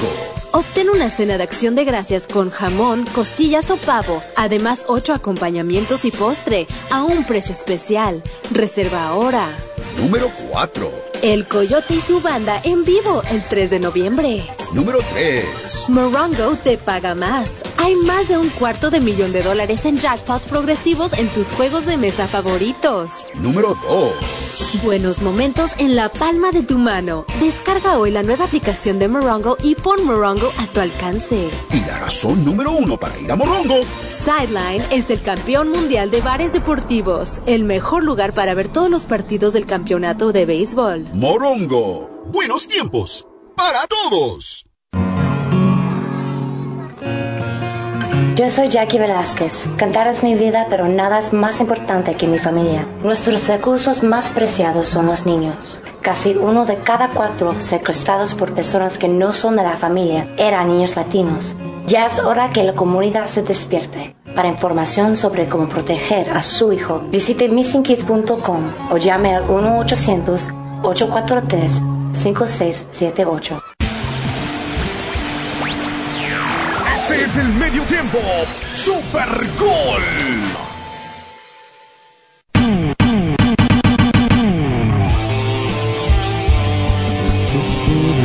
Obtén 0.53 0.91
una 0.91 1.09
cena 1.09 1.39
de 1.39 1.45
acción 1.45 1.75
de 1.75 1.85
gracias 1.85 2.27
con 2.27 2.51
jamón, 2.51 3.07
costillas 3.15 3.71
o 3.71 3.79
pavo. 3.79 4.23
Además, 4.37 4.85
ocho 4.87 5.15
acompañamientos 5.15 6.05
y 6.05 6.11
postre 6.11 6.67
a 6.91 7.03
un 7.03 7.25
precio 7.25 7.55
especial. 7.55 8.23
Reserva 8.51 9.09
ahora. 9.09 9.49
Número 9.97 10.31
4. 10.51 10.91
El 11.23 11.47
Coyote 11.47 11.95
y 11.95 12.01
su 12.01 12.21
banda 12.21 12.61
en 12.63 12.85
vivo 12.85 13.23
el 13.31 13.43
3 13.43 13.71
de 13.71 13.81
noviembre. 13.81 14.45
Número 14.73 14.99
3. 15.13 15.89
Morongo 15.89 16.57
te 16.57 16.77
paga 16.77 17.15
más. 17.15 17.63
Hay 17.79 17.95
más 17.97 18.29
de 18.29 18.37
un 18.37 18.49
cuarto 18.51 18.91
de 18.91 19.01
millón 19.01 19.33
de 19.33 19.43
dólares 19.43 19.85
en 19.87 19.97
jackpots 19.97 20.47
progresivos 20.47 21.13
en 21.15 21.29
tus 21.29 21.49
juegos 21.49 21.87
de 21.87 21.97
mesa 21.97 22.27
favoritos. 22.27 23.11
Número 23.35 23.77
2. 23.89 24.83
Buenos 24.83 25.23
momentos 25.23 25.73
en 25.79 25.97
la 25.97 26.09
palma 26.09 26.51
de 26.51 26.63
tu 26.63 26.79
mano. 26.79 27.25
Descarga 27.41 27.99
hoy 27.99 28.11
la 28.11 28.23
nueva 28.23 28.47
aplicación 28.47 28.99
de 28.99 29.09
Morongo 29.09 29.57
y 29.63 29.75
pon 29.75 30.05
Morongo 30.05 30.51
a 30.59 30.67
tu 30.67 30.81
alcance. 30.81 31.49
Y 31.73 31.81
la 31.81 31.99
razón 31.99 32.45
número 32.45 32.73
uno 32.73 32.97
para 32.97 33.19
ir 33.19 33.31
a 33.31 33.37
Morongo. 33.37 33.77
Sideline 34.11 34.85
es 34.91 35.09
el 35.11 35.23
campeón 35.23 35.71
mundial 35.71 36.11
de 36.11 36.21
bares 36.21 36.53
deportivos. 36.53 37.41
El 37.47 37.65
mejor 37.65 38.03
lugar 38.03 38.33
para 38.33 38.55
ver 38.55 38.69
todos 38.69 38.91
los 38.91 39.05
partidos 39.05 39.53
del 39.53 39.67
campeonato 39.67 40.33
de 40.33 40.47
béisbol. 40.47 41.06
Morongo. 41.13 42.11
Buenos 42.27 42.67
tiempos. 42.67 43.27
Para 43.57 43.87
todos. 43.87 44.67
Yo 48.37 48.51
soy 48.51 48.69
Jackie 48.69 48.99
Velázquez. 48.99 49.71
Cantar 49.79 50.09
es 50.09 50.23
mi 50.23 50.35
vida, 50.35 50.67
pero 50.69 50.89
nada 50.89 51.19
es 51.19 51.33
más 51.33 51.61
importante 51.63 52.17
que 52.17 52.27
mi 52.27 52.39
familia. 52.39 52.87
Nuestros 53.03 53.49
recursos 53.49 54.03
más 54.03 54.29
preciados 54.29 54.91
son 54.91 55.07
los 55.07 55.25
niños. 55.25 55.81
Casi 56.03 56.35
uno 56.35 56.67
de 56.67 56.77
cada 56.77 57.09
cuatro 57.09 57.59
secuestrados 57.63 58.35
por 58.35 58.53
personas 58.53 58.99
que 58.99 59.09
no 59.09 59.33
son 59.33 59.57
de 59.57 59.63
la 59.63 59.77
familia 59.77 60.29
eran 60.37 60.69
niños 60.69 60.97
latinos. 60.97 61.57
Ya 61.87 62.05
es 62.05 62.19
hora 62.19 62.51
que 62.51 62.63
la 62.63 62.75
comunidad 62.75 63.27
se 63.29 63.43
despierte. 63.43 64.15
Para 64.35 64.49
información 64.49 65.17
sobre 65.17 65.49
cómo 65.49 65.67
proteger 65.67 66.29
a 66.29 66.43
su 66.43 66.75
hijo, 66.75 67.01
visite 67.11 67.49
missingkids.com 67.49 68.73
o 68.91 68.99
llame 68.99 69.35
al 69.35 69.45
1-800-843-5678. 70.83 73.63
Ese 76.95 77.23
es 77.23 77.37
el 77.37 77.49
medio 77.55 77.83
tiempo. 77.85 78.19
Super 78.73 79.29
Gol. 79.59 80.03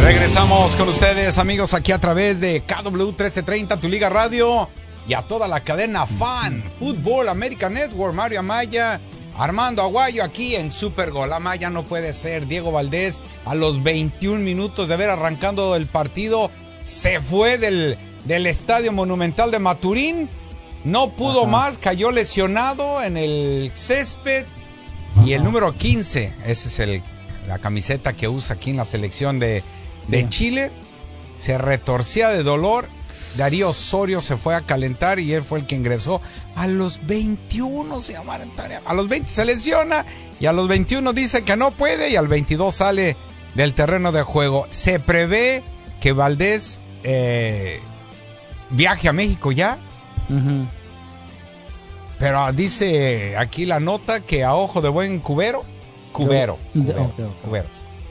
Regresamos 0.01 0.75
con 0.75 0.89
ustedes, 0.89 1.37
amigos, 1.37 1.75
aquí 1.75 1.91
a 1.91 1.99
través 1.99 2.39
de 2.39 2.61
KW 2.61 2.89
1330, 2.89 3.77
tu 3.77 3.87
Liga 3.87 4.09
Radio 4.09 4.67
y 5.07 5.13
a 5.13 5.21
toda 5.21 5.47
la 5.47 5.59
cadena 5.59 6.05
Fan, 6.05 6.63
Fútbol, 6.79 7.29
American 7.29 7.75
Network, 7.75 8.13
Mario 8.13 8.39
Amaya, 8.39 8.99
Armando 9.41 9.81
Aguayo 9.81 10.23
aquí 10.23 10.53
en 10.55 10.71
Super 10.71 11.09
Gol. 11.09 11.33
Amaya 11.33 11.71
no 11.71 11.81
puede 11.83 12.13
ser. 12.13 12.45
Diego 12.45 12.71
Valdés 12.71 13.19
a 13.45 13.55
los 13.55 13.81
21 13.81 14.39
minutos 14.39 14.87
de 14.87 14.93
haber 14.93 15.09
arrancando 15.09 15.75
el 15.75 15.87
partido 15.87 16.51
se 16.85 17.19
fue 17.19 17.57
del, 17.57 17.97
del 18.25 18.45
Estadio 18.45 18.91
Monumental 18.91 19.49
de 19.49 19.57
Maturín. 19.57 20.29
No 20.83 21.09
pudo 21.09 21.41
Ajá. 21.41 21.49
más, 21.51 21.77
cayó 21.79 22.11
lesionado 22.11 23.01
en 23.01 23.17
el 23.17 23.71
césped. 23.73 24.45
Y 25.25 25.33
el 25.33 25.43
número 25.43 25.75
15, 25.75 26.35
esa 26.45 26.67
es 26.67 26.79
el, 26.79 27.01
la 27.47 27.57
camiseta 27.57 28.13
que 28.13 28.27
usa 28.27 28.57
aquí 28.57 28.69
en 28.69 28.77
la 28.77 28.85
selección 28.85 29.39
de, 29.39 29.63
de 30.07 30.21
Sí. 30.21 30.29
Chile, 30.29 30.71
se 31.39 31.57
retorcía 31.57 32.29
de 32.29 32.43
dolor. 32.43 32.87
Darío 33.37 33.69
Osorio 33.69 34.21
se 34.21 34.37
fue 34.37 34.55
a 34.55 34.61
calentar 34.61 35.19
y 35.19 35.33
él 35.33 35.43
fue 35.43 35.59
el 35.59 35.67
que 35.67 35.75
ingresó. 35.75 36.21
A 36.55 36.67
los 36.67 37.05
21 37.05 38.01
se 38.01 38.13
llama 38.13 38.39
A 38.85 38.93
los 38.93 39.07
20 39.07 39.29
se 39.29 39.45
lesiona 39.45 40.05
y 40.39 40.45
a 40.45 40.53
los 40.53 40.67
21 40.67 41.13
dice 41.13 41.43
que 41.43 41.55
no 41.55 41.71
puede 41.71 42.09
y 42.09 42.15
al 42.15 42.27
22 42.27 42.73
sale 42.73 43.15
del 43.55 43.73
terreno 43.73 44.11
de 44.11 44.23
juego. 44.23 44.67
Se 44.71 44.99
prevé 44.99 45.63
que 45.99 46.13
Valdés 46.13 46.79
eh, 47.03 47.79
viaje 48.69 49.07
a 49.07 49.13
México 49.13 49.51
ya, 49.51 49.77
pero 52.19 52.51
dice 52.53 53.35
aquí 53.37 53.65
la 53.65 53.79
nota 53.79 54.21
que 54.21 54.43
a 54.43 54.55
ojo 54.55 54.81
de 54.81 54.89
buen 54.89 55.19
cubero, 55.19 55.63
cubero, 56.11 56.57
cubero, 57.43 57.67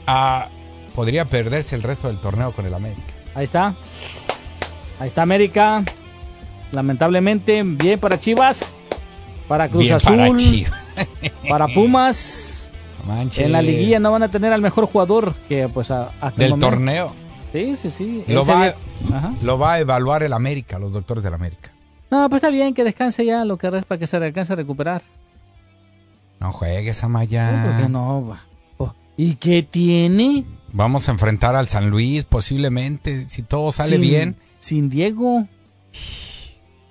ah, 0.07 0.47
podría 0.95 1.25
perderse 1.25 1.75
el 1.75 1.83
resto 1.83 2.07
del 2.07 2.17
torneo 2.17 2.51
con 2.51 2.65
el 2.65 2.73
América. 2.73 3.01
Ahí 3.33 3.45
está. 3.45 3.73
Ahí 5.01 5.07
está 5.07 5.23
América. 5.23 5.83
Lamentablemente, 6.71 7.63
bien 7.63 7.99
para 7.99 8.19
Chivas. 8.19 8.75
Para 9.47 9.67
Cruz 9.67 9.83
Bien 9.85 9.95
Azul. 9.95 10.15
para 10.15 10.35
Chivas. 10.37 10.79
para 11.49 11.67
Pumas. 11.67 12.69
Manche. 13.07 13.43
En 13.45 13.51
la 13.51 13.63
liguilla 13.63 13.99
no 13.99 14.11
van 14.11 14.21
a 14.21 14.29
tener 14.29 14.53
al 14.53 14.61
mejor 14.61 14.85
jugador 14.85 15.33
que 15.49 15.67
pues 15.67 15.89
a, 15.89 16.11
hasta 16.21 16.39
del 16.43 16.59
torneo. 16.59 17.13
Sí, 17.51 17.75
sí, 17.75 17.89
sí. 17.89 18.23
Lo 18.27 18.45
va, 18.45 18.75
Ajá. 19.11 19.33
lo 19.41 19.57
va 19.57 19.73
a 19.73 19.79
evaluar 19.79 20.21
el 20.21 20.33
América, 20.33 20.77
los 20.77 20.93
doctores 20.93 21.23
del 21.23 21.33
América. 21.33 21.71
No, 22.11 22.29
pues 22.29 22.43
está 22.43 22.51
bien 22.51 22.75
que 22.75 22.83
descanse 22.83 23.25
ya 23.25 23.43
lo 23.43 23.57
que 23.57 23.71
resta 23.71 23.87
para 23.87 23.97
que 23.99 24.05
se 24.05 24.17
alcance 24.17 24.53
a 24.53 24.55
recuperar. 24.55 25.01
No 26.39 26.51
juegues, 26.51 26.97
¿Por 26.99 27.05
Amaya. 27.05 27.77
qué 27.81 27.89
no? 27.89 28.37
Oh, 28.77 28.93
¿Y 29.17 29.33
qué 29.35 29.63
tiene? 29.63 30.45
Vamos 30.73 31.09
a 31.09 31.11
enfrentar 31.11 31.55
al 31.55 31.67
San 31.69 31.89
Luis 31.89 32.23
posiblemente, 32.23 33.25
si 33.25 33.41
todo 33.41 33.71
sale 33.71 33.97
bien. 33.97 34.35
Sin 34.61 34.89
Diego. 34.89 35.45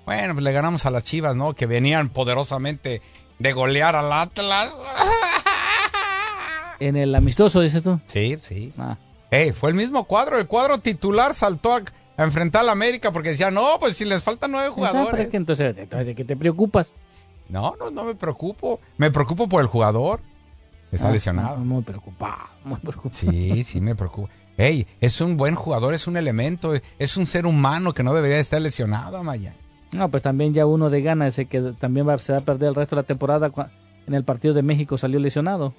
Bueno, 0.05 0.33
pues 0.33 0.43
le 0.43 0.51
ganamos 0.51 0.85
a 0.85 0.91
las 0.91 1.03
Chivas, 1.03 1.35
¿no? 1.35 1.53
Que 1.53 1.65
venían 1.65 2.09
poderosamente 2.09 3.01
de 3.39 3.53
golear 3.53 3.95
al 3.95 4.11
Atlas. 4.13 4.75
En 6.79 6.95
el 6.97 7.13
amistoso, 7.13 7.61
dices 7.61 7.83
tú. 7.83 7.99
Sí, 8.07 8.37
sí. 8.41 8.73
Ah. 8.75 8.97
Ey, 9.29 9.51
fue 9.51 9.69
el 9.69 9.75
mismo 9.75 10.03
cuadro. 10.05 10.39
El 10.39 10.47
cuadro 10.47 10.79
titular 10.79 11.35
saltó 11.35 11.73
a, 11.75 11.83
a 12.17 12.23
enfrentar 12.23 12.61
al 12.63 12.69
América 12.69 13.11
porque 13.11 13.29
decía, 13.29 13.51
no, 13.51 13.77
pues 13.79 13.95
si 13.97 14.03
les 14.05 14.23
faltan 14.23 14.49
nueve 14.51 14.69
Ah, 14.71 14.75
¿para 14.75 14.89
jugadores. 14.89 15.33
entonces, 15.35 15.75
¿de 15.75 16.15
qué 16.15 16.25
te 16.25 16.35
preocupas? 16.35 16.91
No, 17.49 17.75
no, 17.79 17.91
no 17.91 18.03
me 18.03 18.15
preocupo. 18.15 18.79
Me 18.97 19.11
preocupo 19.11 19.47
por 19.47 19.61
el 19.61 19.67
jugador. 19.67 20.21
Está 20.91 21.09
Ah, 21.09 21.11
lesionado. 21.11 21.57
Muy 21.57 21.83
preocupado, 21.83 22.47
muy 22.63 22.79
preocupado. 22.79 23.13
Sí, 23.13 23.63
sí, 23.63 23.79
me 23.79 23.93
preocupa. 23.93 24.33
Ey, 24.61 24.85
es 24.99 25.19
un 25.21 25.37
buen 25.37 25.55
jugador, 25.55 25.95
es 25.95 26.05
un 26.07 26.17
elemento, 26.17 26.73
es 26.99 27.17
un 27.17 27.25
ser 27.25 27.47
humano 27.47 27.93
que 27.93 28.03
no 28.03 28.13
debería 28.13 28.37
estar 28.39 28.61
lesionado, 28.61 29.17
Amaya. 29.17 29.55
No, 29.91 30.09
pues 30.09 30.21
también 30.21 30.53
ya 30.53 30.67
uno 30.67 30.89
de 30.91 31.01
gana 31.01 31.27
ese 31.27 31.45
que 31.45 31.73
también 31.79 32.07
va, 32.07 32.17
se 32.19 32.31
va 32.33 32.39
a 32.39 32.41
perder 32.41 32.69
el 32.69 32.75
resto 32.75 32.95
de 32.95 33.01
la 33.01 33.07
temporada. 33.07 33.51
En 34.07 34.13
el 34.13 34.23
partido 34.23 34.53
de 34.53 34.61
México 34.61 34.97
salió 34.99 35.19
lesionado. 35.19 35.73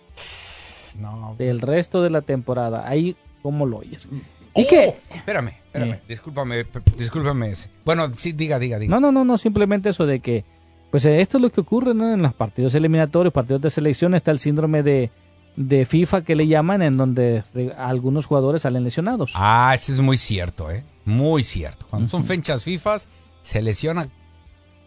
No. 0.98 1.36
Del 1.38 1.60
resto 1.60 2.02
de 2.02 2.10
la 2.10 2.22
temporada. 2.22 2.86
Ahí, 2.86 3.16
¿cómo 3.42 3.66
lo 3.66 3.78
oyes? 3.78 4.08
¿Y 4.54 4.62
¿Y 4.62 4.66
qué? 4.66 4.96
Espérame, 5.14 5.48
espérame, 5.66 5.92
Eh. 5.92 6.00
discúlpame, 6.08 6.66
discúlpame. 6.98 7.54
Bueno, 7.84 8.10
sí, 8.16 8.32
diga, 8.32 8.58
diga, 8.58 8.78
diga. 8.78 8.90
No, 8.90 9.00
no, 9.00 9.12
no, 9.12 9.24
no, 9.24 9.38
simplemente 9.38 9.90
eso 9.90 10.06
de 10.06 10.20
que, 10.20 10.44
pues 10.90 11.04
esto 11.04 11.38
es 11.38 11.42
lo 11.42 11.50
que 11.50 11.60
ocurre 11.60 11.94
¿no? 11.94 12.12
en 12.12 12.20
los 12.20 12.34
partidos 12.34 12.74
eliminatorios, 12.74 13.32
partidos 13.32 13.62
de 13.62 13.70
selección, 13.70 14.14
está 14.14 14.30
el 14.32 14.40
síndrome 14.40 14.82
de, 14.82 15.10
de 15.56 15.84
FIFA 15.84 16.22
que 16.22 16.34
le 16.34 16.46
llaman, 16.46 16.82
en 16.82 16.96
donde 16.96 17.42
re- 17.54 17.72
algunos 17.76 18.26
jugadores 18.26 18.62
salen 18.62 18.84
lesionados. 18.84 19.32
Ah, 19.36 19.72
eso 19.74 19.92
es 19.92 20.00
muy 20.00 20.16
cierto, 20.18 20.70
¿eh? 20.70 20.84
Muy 21.04 21.42
cierto. 21.42 21.86
Cuando 21.90 22.08
son 22.08 22.24
fechas 22.24 22.64
FIFA, 22.64 22.98
se 23.42 23.60
lesionan 23.62 24.10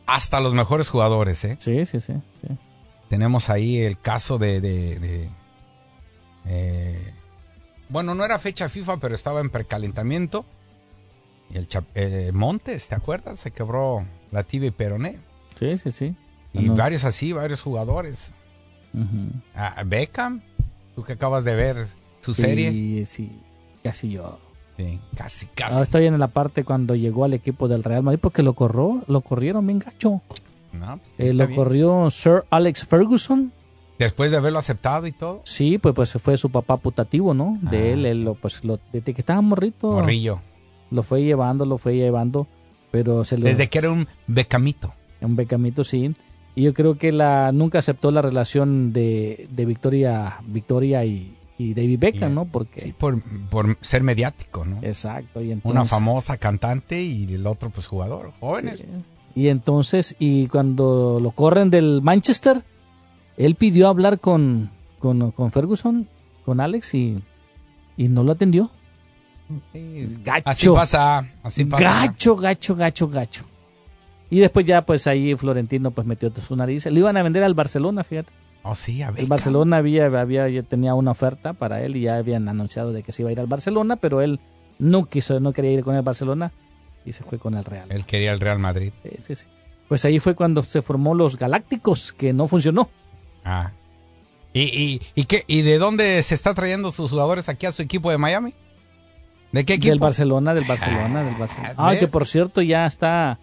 hasta 0.07 0.39
los 0.39 0.53
mejores 0.53 0.89
jugadores, 0.89 1.43
¿eh? 1.45 1.57
Sí, 1.59 1.85
sí, 1.85 1.99
sí. 1.99 2.13
sí. 2.41 2.47
Tenemos 3.09 3.49
ahí 3.49 3.77
el 3.79 3.99
caso 3.99 4.37
de... 4.37 4.61
de- 4.61 4.99
de, 4.99 5.29
eh, 6.45 7.13
bueno, 7.89 8.15
no 8.15 8.25
era 8.25 8.39
fecha 8.39 8.67
FIFA, 8.69 8.97
pero 8.97 9.13
estaba 9.15 9.41
en 9.41 9.49
precalentamiento. 9.49 10.45
Y 11.51 11.57
el 11.57 11.67
eh, 11.93 12.31
Montes, 12.33 12.87
¿te 12.87 12.95
acuerdas? 12.95 13.39
Se 13.39 13.51
quebró 13.51 14.03
la 14.31 14.43
tibia 14.43 14.69
y 14.69 14.71
peroné. 14.71 15.19
Sí, 15.59 15.77
sí, 15.77 15.91
sí. 15.91 16.15
Y 16.53 16.63
No. 16.63 16.75
varios 16.75 17.03
así, 17.03 17.31
varios 17.33 17.61
jugadores. 17.61 18.31
Ah, 19.53 19.83
Beckham, 19.85 20.41
tú 20.95 21.03
que 21.03 21.13
acabas 21.13 21.43
de 21.43 21.55
ver 21.55 21.85
su 22.21 22.33
Sí, 22.33 22.41
serie. 22.41 23.05
Sí, 23.05 23.31
casi 23.83 24.09
yo. 24.11 24.39
Sí, 24.77 24.99
casi, 25.15 25.45
casi. 25.47 25.73
Ahora 25.73 25.83
estoy 25.83 26.05
en 26.05 26.19
la 26.19 26.27
parte 26.27 26.63
cuando 26.63 26.95
llegó 26.95 27.23
al 27.25 27.33
equipo 27.33 27.67
del 27.67 27.83
Real 27.83 28.03
Madrid 28.03 28.19
porque 28.21 28.43
lo 28.43 28.53
corrió, 28.53 29.03
lo 29.07 29.21
corrieron 29.21 29.65
bien 29.65 29.79
gacho. 29.79 30.21
No, 30.73 30.99
Eh, 31.17 31.31
lo 31.33 31.47
bien. 31.47 31.55
corrió 31.57 32.09
Sir 32.09 32.43
Alex 32.49 32.85
Ferguson. 32.85 33.53
Después 33.97 34.29
de 34.31 34.37
haberlo 34.37 34.59
aceptado 34.59 35.07
y 35.07 35.13
todo. 35.13 35.39
Sí, 35.45 35.77
pues, 35.77 35.95
pues 35.95 36.11
fue 36.21 36.35
su 36.35 36.49
papá 36.49 36.75
putativo, 36.75 37.33
¿no? 37.33 37.57
De 37.61 37.77
Ah. 37.77 37.93
él, 37.93 38.05
él 38.05 38.23
lo, 38.25 38.35
pues 38.35 38.65
lo, 38.65 38.79
desde 38.91 39.13
que 39.13 39.21
estaba 39.21 39.39
morrito. 39.41 39.93
Morrillo. 39.93 40.41
Lo 40.91 41.01
fue 41.03 41.23
llevando, 41.23 41.65
lo 41.65 41.77
fue 41.77 41.95
llevando, 41.95 42.45
pero 42.91 43.23
se 43.23 43.37
lo... 43.37 43.45
Desde 43.45 43.69
que 43.69 43.77
era 43.77 43.91
un 43.91 44.07
becamito. 44.27 44.93
Un 45.21 45.37
becamito, 45.37 45.85
sí. 45.85 46.13
Y 46.55 46.63
yo 46.63 46.73
creo 46.73 46.97
que 46.97 47.11
la 47.11 47.51
nunca 47.51 47.79
aceptó 47.79 48.11
la 48.11 48.21
relación 48.21 48.93
de, 48.93 49.47
de 49.51 49.65
Victoria, 49.65 50.37
Victoria 50.47 51.03
y, 51.03 51.35
y 51.57 51.73
David 51.73 51.99
Beckham, 51.99 52.33
¿no? 52.33 52.45
Porque... 52.45 52.79
Sí, 52.79 52.93
por, 52.97 53.21
por 53.49 53.77
ser 53.81 54.03
mediático, 54.03 54.63
¿no? 54.63 54.79
Exacto. 54.81 55.41
Y 55.41 55.47
Una 55.47 55.53
entonces- 55.55 55.89
famosa 55.89 56.37
cantante 56.37 57.01
y 57.01 57.33
el 57.33 57.45
otro, 57.45 57.69
pues, 57.71 57.87
jugador. 57.87 58.31
Jóvenes. 58.39 58.79
Sí. 58.79 58.85
Y 59.35 59.49
entonces, 59.49 60.15
y 60.17 60.47
cuando 60.47 61.19
lo 61.21 61.31
corren 61.31 61.69
del 61.69 62.01
Manchester, 62.01 62.63
él 63.35 63.55
pidió 63.55 63.89
hablar 63.89 64.21
con, 64.21 64.69
con, 64.99 65.31
con 65.31 65.51
Ferguson, 65.51 66.07
con 66.45 66.61
Alex, 66.61 66.93
y, 66.95 67.19
y 67.97 68.07
no 68.07 68.23
lo 68.23 68.31
atendió. 68.31 68.71
Gacho. 70.23 70.49
Así 70.49 70.69
pasa, 70.69 71.27
así 71.43 71.65
pasa. 71.65 71.83
Gacho, 71.83 72.35
gacho, 72.37 72.75
gacho, 72.77 73.07
gacho. 73.09 73.43
Y 74.29 74.39
después 74.39 74.65
ya, 74.65 74.85
pues 74.85 75.07
ahí 75.07 75.35
Florentino 75.35 75.91
pues 75.91 76.07
metió 76.07 76.31
su 76.35 76.55
nariz. 76.55 76.85
Le 76.85 76.99
iban 76.99 77.17
a 77.17 77.23
vender 77.23 77.43
al 77.43 77.53
Barcelona, 77.53 78.03
fíjate. 78.03 78.31
Oh, 78.63 78.73
sí, 78.73 79.01
a 79.03 79.11
ver. 79.11 79.21
El 79.21 79.27
Barcelona 79.27 79.77
había, 79.77 80.05
había, 80.05 80.49
ya 80.49 80.63
tenía 80.63 80.95
una 80.95 81.11
oferta 81.11 81.53
para 81.53 81.83
él 81.83 81.95
y 81.95 82.01
ya 82.01 82.17
habían 82.17 82.49
anunciado 82.49 82.91
de 82.91 83.03
que 83.03 83.11
se 83.11 83.21
iba 83.21 83.29
a 83.29 83.31
ir 83.33 83.39
al 83.39 83.45
Barcelona, 83.45 83.95
pero 83.95 84.21
él 84.21 84.39
no 84.79 85.05
quiso, 85.05 85.39
no 85.39 85.53
quería 85.53 85.71
ir 85.71 85.83
con 85.83 85.95
el 85.95 86.01
Barcelona 86.01 86.51
y 87.05 87.13
se 87.13 87.23
fue 87.23 87.37
con 87.37 87.53
el 87.53 87.63
Real. 87.63 87.87
Él 87.91 88.05
quería 88.05 88.33
el 88.33 88.39
Real 88.39 88.57
Madrid. 88.57 88.91
Sí, 89.03 89.09
sí, 89.19 89.35
sí. 89.35 89.45
Pues 89.87 90.03
ahí 90.05 90.19
fue 90.19 90.33
cuando 90.33 90.63
se 90.63 90.81
formó 90.81 91.13
los 91.13 91.37
Galácticos, 91.37 92.11
que 92.11 92.33
no 92.33 92.47
funcionó. 92.47 92.89
Ah. 93.43 93.71
¿Y, 94.51 94.61
y, 94.61 95.01
y, 95.13 95.25
qué, 95.25 95.43
¿Y 95.45 95.61
de 95.61 95.77
dónde 95.77 96.23
se 96.23 96.33
está 96.33 96.55
trayendo 96.55 96.91
sus 96.91 97.11
jugadores 97.11 97.49
aquí 97.49 97.67
a 97.67 97.71
su 97.71 97.83
equipo 97.83 98.09
de 98.09 98.17
Miami? 98.17 98.53
¿De 99.51 99.63
qué 99.63 99.75
equipo? 99.75 99.91
Del 99.91 99.99
Barcelona, 99.99 100.53
del 100.55 100.63
Barcelona, 100.63 101.23
del 101.23 101.35
Barcelona. 101.35 101.73
Ah, 101.77 101.95
que 101.97 102.07
por 102.07 102.25
cierto 102.25 102.61
ya 102.61 102.85
está, 102.85 103.37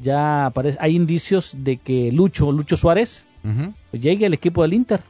ya 0.00 0.46
aparece, 0.46 0.78
hay 0.80 0.96
indicios 0.96 1.56
de 1.58 1.76
que 1.76 2.10
Lucho, 2.12 2.52
Lucho 2.52 2.76
Suárez, 2.76 3.26
pues 3.90 4.02
llegue 4.02 4.26
al 4.26 4.34
equipo 4.34 4.62
del 4.62 4.74
Inter. 4.74 5.00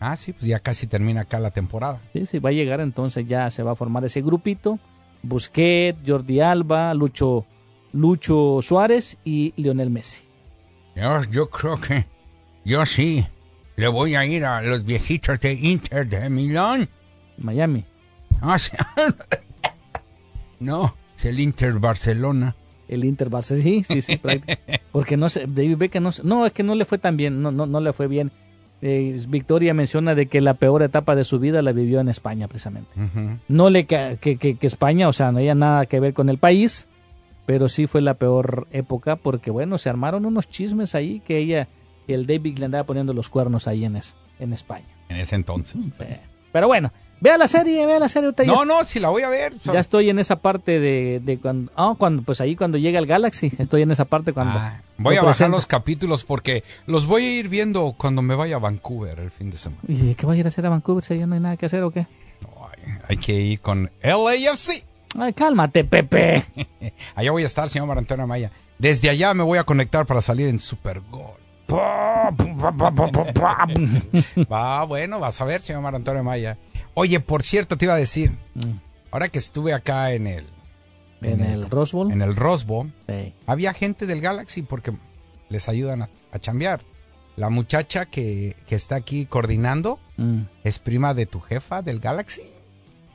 Ah, 0.00 0.16
sí, 0.16 0.32
pues 0.32 0.46
ya 0.46 0.58
casi 0.58 0.86
termina 0.86 1.22
acá 1.22 1.38
la 1.38 1.52
temporada. 1.52 2.00
Sí, 2.12 2.26
sí, 2.26 2.38
va 2.38 2.50
a 2.50 2.52
llegar 2.52 2.80
entonces 2.80 3.26
ya 3.28 3.48
se 3.50 3.62
va 3.62 3.72
a 3.72 3.76
formar 3.76 4.04
ese 4.04 4.20
grupito. 4.20 4.78
Busquets, 5.22 5.98
Jordi 6.04 6.40
Alba, 6.40 6.92
Lucho, 6.94 7.46
Lucho 7.92 8.58
Suárez 8.62 9.18
y 9.24 9.54
Lionel 9.56 9.90
Messi. 9.90 10.24
Yo, 10.96 11.22
yo 11.30 11.48
creo 11.50 11.80
que 11.80 12.06
yo 12.64 12.84
sí 12.84 13.24
le 13.76 13.88
voy 13.88 14.14
a 14.14 14.24
ir 14.24 14.44
a 14.44 14.60
los 14.62 14.84
viejitos 14.84 15.38
de 15.40 15.52
Inter 15.52 16.08
de 16.08 16.28
Milán. 16.28 16.88
Miami. 17.38 17.84
Ah, 18.40 18.58
sí. 18.58 18.72
no, 20.60 20.94
es 21.16 21.24
el 21.24 21.40
Inter 21.40 21.74
Barcelona. 21.74 22.56
El 22.94 23.04
Inter 23.04 23.28
Barcelona, 23.28 23.64
sí, 23.64 23.82
sí, 23.84 24.00
sí. 24.02 24.20
Porque 24.92 25.16
no 25.16 25.28
sé, 25.28 25.46
David 25.46 25.76
Beckham 25.76 26.02
no 26.02 26.12
sé- 26.12 26.22
no, 26.24 26.44
es 26.46 26.52
que 26.52 26.62
no 26.62 26.74
le 26.74 26.84
fue 26.84 26.98
tan 26.98 27.16
bien, 27.16 27.42
no, 27.42 27.50
no, 27.52 27.66
no 27.66 27.80
le 27.80 27.92
fue 27.92 28.06
bien. 28.08 28.30
Eh, 28.84 29.20
Victoria 29.28 29.74
menciona 29.74 30.14
de 30.16 30.26
que 30.26 30.40
la 30.40 30.54
peor 30.54 30.82
etapa 30.82 31.14
de 31.14 31.22
su 31.24 31.38
vida 31.38 31.62
la 31.62 31.70
vivió 31.72 32.00
en 32.00 32.08
España, 32.08 32.48
precisamente. 32.48 32.90
No 33.48 33.70
le 33.70 33.86
que, 33.86 34.18
que, 34.20 34.36
que 34.36 34.66
España, 34.66 35.08
o 35.08 35.12
sea, 35.12 35.30
no 35.30 35.38
había 35.38 35.54
nada 35.54 35.86
que 35.86 36.00
ver 36.00 36.12
con 36.14 36.28
el 36.28 36.38
país, 36.38 36.88
pero 37.46 37.68
sí 37.68 37.86
fue 37.86 38.00
la 38.00 38.14
peor 38.14 38.66
época 38.72 39.14
porque, 39.16 39.50
bueno, 39.52 39.78
se 39.78 39.88
armaron 39.88 40.26
unos 40.26 40.48
chismes 40.48 40.94
ahí 40.96 41.20
que 41.24 41.38
ella, 41.38 41.68
el 42.08 42.26
David 42.26 42.58
le 42.58 42.64
andaba 42.64 42.84
poniendo 42.84 43.12
los 43.12 43.28
cuernos 43.28 43.68
ahí 43.68 43.84
en, 43.84 43.94
es- 43.96 44.16
en 44.40 44.52
España. 44.52 44.84
En 45.08 45.16
ese 45.16 45.36
entonces. 45.36 45.82
Sí. 45.92 46.04
Pero 46.50 46.66
bueno, 46.66 46.92
vea 47.22 47.38
la 47.38 47.48
serie, 47.48 47.86
vea 47.86 47.98
la 47.98 48.08
serie. 48.08 48.26
ahorita 48.26 48.44
ya- 48.44 48.52
No, 48.52 48.64
no, 48.64 48.84
si 48.84 49.00
la 49.00 49.08
voy 49.08 49.22
a 49.22 49.28
ver. 49.28 49.54
ya 49.64 49.80
estoy 49.80 50.10
en 50.10 50.18
esa 50.18 50.36
parte 50.36 50.80
de, 50.80 51.20
de 51.24 51.38
cuando, 51.38 51.70
ah, 51.76 51.94
cuando, 51.96 52.22
pues 52.22 52.40
ahí 52.40 52.56
cuando 52.56 52.78
llega 52.78 52.98
el 52.98 53.06
Galaxy, 53.06 53.52
estoy 53.58 53.82
en 53.82 53.90
esa 53.92 54.04
parte 54.04 54.32
cuando. 54.32 54.58
Ah, 54.58 54.80
Voy 54.98 55.16
a 55.16 55.22
bajar 55.22 55.50
los 55.50 55.66
capítulos 55.66 56.24
porque 56.24 56.62
los 56.86 57.06
voy 57.06 57.24
a 57.24 57.32
ir 57.38 57.48
viendo 57.48 57.94
cuando 57.96 58.22
me 58.22 58.34
vaya 58.34 58.56
a 58.56 58.58
Vancouver 58.58 59.18
el 59.20 59.30
fin 59.30 59.50
de 59.50 59.56
semana. 59.58 59.80
¿Y 59.88 60.14
qué 60.14 60.26
va 60.26 60.34
a 60.34 60.36
ir 60.36 60.44
a 60.44 60.48
hacer 60.48 60.66
a 60.66 60.68
Vancouver 60.68 61.02
si 61.02 61.14
allá 61.14 61.26
no 61.26 61.34
hay 61.34 61.40
nada 61.40 61.56
que 61.56 61.66
hacer 61.66 61.82
o 61.82 61.90
qué? 61.90 62.06
Hay 63.08 63.16
que 63.16 63.32
ir 63.32 63.60
con 63.60 63.90
LAFC. 64.02 64.84
Ay, 65.18 65.32
cálmate, 65.32 65.84
Pepe. 65.84 66.44
Allá 67.14 67.30
voy 67.32 67.42
a 67.42 67.46
estar, 67.46 67.68
señor 67.68 67.86
Marantona 67.86 68.26
Maya. 68.26 68.50
Desde 68.78 69.10
allá 69.10 69.34
me 69.34 69.42
voy 69.42 69.58
a 69.58 69.64
conectar 69.64 70.06
para 70.06 70.22
salir 70.22 70.48
en 70.48 70.58
Super 70.58 71.00
Gol. 71.10 71.32
Va, 74.50 74.84
bueno, 74.84 75.20
vas 75.20 75.40
a 75.40 75.44
ver, 75.44 75.60
señor 75.62 75.82
Marantonio 75.82 76.24
Maya. 76.24 76.56
Oye, 76.94 77.20
por 77.20 77.42
cierto, 77.42 77.76
te 77.78 77.86
iba 77.86 77.94
a 77.94 77.98
decir, 77.98 78.32
ahora 79.10 79.28
que 79.28 79.38
estuve 79.38 79.72
acá 79.72 80.12
en 80.12 80.26
el... 80.26 80.44
Mm. 81.20 81.24
En 81.24 81.40
el 81.40 81.70
Rose 81.70 81.96
Bowl. 81.96 82.10
En 82.12 82.20
el 82.22 82.34
Rose 82.36 82.64
Bowl, 82.66 82.92
Sí. 83.08 83.32
había 83.46 83.72
gente 83.72 84.06
del 84.06 84.20
Galaxy 84.20 84.62
porque 84.62 84.92
les 85.48 85.68
ayudan 85.68 86.02
a, 86.02 86.10
a 86.32 86.38
chambear. 86.38 86.82
La 87.36 87.48
muchacha 87.48 88.04
que, 88.06 88.56
que 88.66 88.74
está 88.74 88.96
aquí 88.96 89.26
coordinando 89.26 89.98
Mm, 90.18 90.42
es 90.62 90.78
prima 90.78 91.14
de 91.14 91.24
tu 91.26 91.40
jefa 91.40 91.80
del 91.80 91.98
Galaxy. 91.98 92.42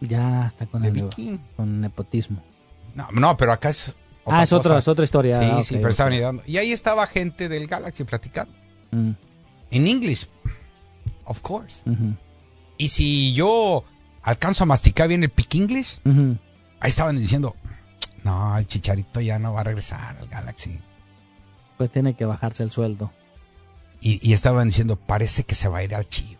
ya 0.02 0.48
está 0.48 0.66
con 0.66 0.82
De 0.82 0.88
el 0.88 0.94
Vicky. 0.96 1.40
con 1.56 1.80
nepotismo. 1.80 2.44
No, 2.96 3.08
no, 3.12 3.38
pero 3.38 3.52
acá 3.52 3.70
es... 3.70 3.96
Ah, 4.26 4.42
es 4.44 4.52
otra- 4.52 4.70
cosa. 4.72 4.80
es 4.80 4.88
otra 4.88 5.04
historia. 5.06 5.40
Sí, 5.40 5.48
Ah, 5.52 5.64
sí, 5.64 5.76
pero 5.76 5.90
estaban 5.90 6.14
ayudando. 6.14 6.44
Y 6.48 6.58
ahí 6.58 6.72
estaba 6.72 7.06
gente 7.08 7.48
del 7.50 7.68
Galaxy 7.68 8.04
platicando. 8.04 8.52
Mm, 8.92 9.12
En 9.72 9.88
inglés. 9.88 10.28
Of 11.26 11.42
course. 11.42 11.84
Y 12.78 12.90
si 12.90 13.34
yo 13.34 13.84
alcanzo 14.22 14.64
a 14.64 14.68
masticar 14.68 15.08
bien 15.08 15.24
el 15.24 15.30
pick 15.30 15.56
English, 15.56 16.00
ujú. 16.06 16.38
ahí 16.80 16.90
estaban 16.90 17.18
diciendo, 17.18 17.56
no, 18.24 18.58
el 18.58 18.66
chicharito 18.66 19.22
ya 19.22 19.40
no 19.40 19.54
va 19.54 19.62
a 19.62 19.64
regresar 19.64 20.18
al 20.18 20.28
Galaxy. 20.28 20.80
Pues 21.78 21.92
tiene 21.92 22.14
que 22.16 22.26
bajarse 22.26 22.64
el 22.64 22.72
sueldo. 22.72 23.12
Y, 24.02 24.20
y 24.28 24.34
estaban 24.34 24.68
diciendo, 24.68 24.96
parece 24.96 25.44
que 25.44 25.56
se 25.56 25.68
va 25.70 25.80
a 25.80 25.84
ir 25.84 25.96
al 25.96 26.08
Chivas. 26.08 26.38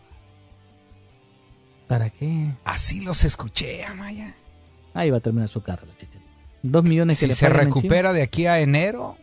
¿Para 1.88 2.10
qué? 2.10 2.52
Así 2.64 3.00
los 3.00 3.24
escuché, 3.24 3.84
Amaya. 3.84 4.34
Ahí 4.94 5.10
va 5.10 5.18
a 5.18 5.20
terminar 5.20 5.48
su 5.48 5.62
carrera, 5.62 5.92
Chicharito. 5.96 6.28
Dos 6.62 6.84
millones 6.84 7.18
que 7.18 7.26
Si 7.26 7.28
le 7.28 7.34
se 7.34 7.46
en 7.46 7.54
recupera 7.54 8.12
de 8.12 8.22
aquí 8.22 8.46
a 8.46 8.60
enero, 8.60 9.16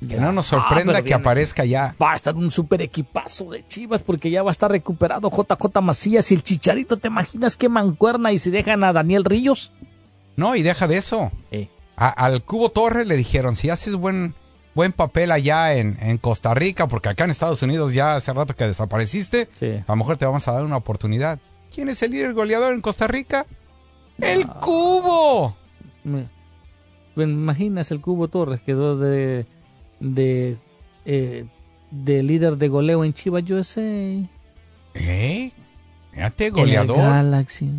que 0.00 0.16
no 0.18 0.32
nos 0.32 0.52
Ah, 0.52 0.56
sorprenda 0.58 0.92
pero 0.94 1.04
que 1.04 1.14
aparezca 1.14 1.64
ya. 1.64 1.94
Va 2.00 2.12
a 2.12 2.16
estar 2.16 2.34
un 2.34 2.50
super 2.50 2.82
equipazo 2.82 3.50
de 3.50 3.66
Chivas 3.66 4.02
porque 4.02 4.30
ya 4.30 4.42
va 4.42 4.50
a 4.50 4.52
estar 4.52 4.70
recuperado 4.70 5.30
JJ 5.30 5.80
Macías 5.82 6.30
y 6.30 6.34
el 6.34 6.42
Chicharito. 6.42 6.96
¿Te 6.98 7.08
imaginas 7.08 7.56
qué 7.56 7.68
mancuerna 7.68 8.32
y 8.32 8.38
si 8.38 8.50
dejan 8.50 8.84
a 8.84 8.92
Daniel 8.92 9.24
Ríos? 9.24 9.72
No, 10.36 10.54
y 10.54 10.62
deja 10.62 10.86
de 10.86 10.98
eso. 10.98 11.32
Eh. 11.50 11.68
A- 11.96 12.08
al 12.10 12.42
Cubo 12.42 12.68
Torres 12.70 13.06
le 13.06 13.16
dijeron, 13.16 13.56
si 13.56 13.70
haces 13.70 13.94
buen, 13.94 14.34
buen 14.74 14.92
papel 14.92 15.32
allá 15.32 15.74
en, 15.74 15.96
en 16.00 16.18
Costa 16.18 16.52
Rica, 16.52 16.86
porque 16.88 17.08
acá 17.08 17.24
en 17.24 17.30
Estados 17.30 17.62
Unidos 17.62 17.94
ya 17.94 18.16
hace 18.16 18.32
rato 18.34 18.54
que 18.54 18.66
desapareciste, 18.66 19.48
a 19.86 19.92
lo 19.92 19.96
mejor 19.96 20.18
te 20.18 20.26
vamos 20.26 20.46
a 20.46 20.52
dar 20.52 20.64
una 20.64 20.76
oportunidad. 20.76 21.38
¿Quién 21.74 21.88
es 21.88 22.02
el 22.02 22.10
líder 22.10 22.34
goleador 22.34 22.74
en 22.74 22.82
Costa 22.82 23.06
Rica? 23.06 23.46
¡El 24.18 24.46
Cubo! 24.46 25.56
Me, 26.04 26.28
me 27.14 27.24
imaginas 27.24 27.90
el 27.90 28.00
Cubo 28.02 28.28
Torres 28.28 28.60
quedó 28.60 28.96
de 28.98 29.46
de 30.00 30.56
eh, 31.04 31.46
de 31.90 32.22
líder 32.22 32.56
de 32.56 32.68
goleo 32.68 33.04
en 33.04 33.12
Chivas 33.12 33.48
USA. 33.50 33.80
¿Eh? 34.94 35.50
Fíjate, 36.12 36.46
En 36.46 36.54
goleador. 36.54 36.96
el 36.98 37.02
Galaxy. 37.04 37.70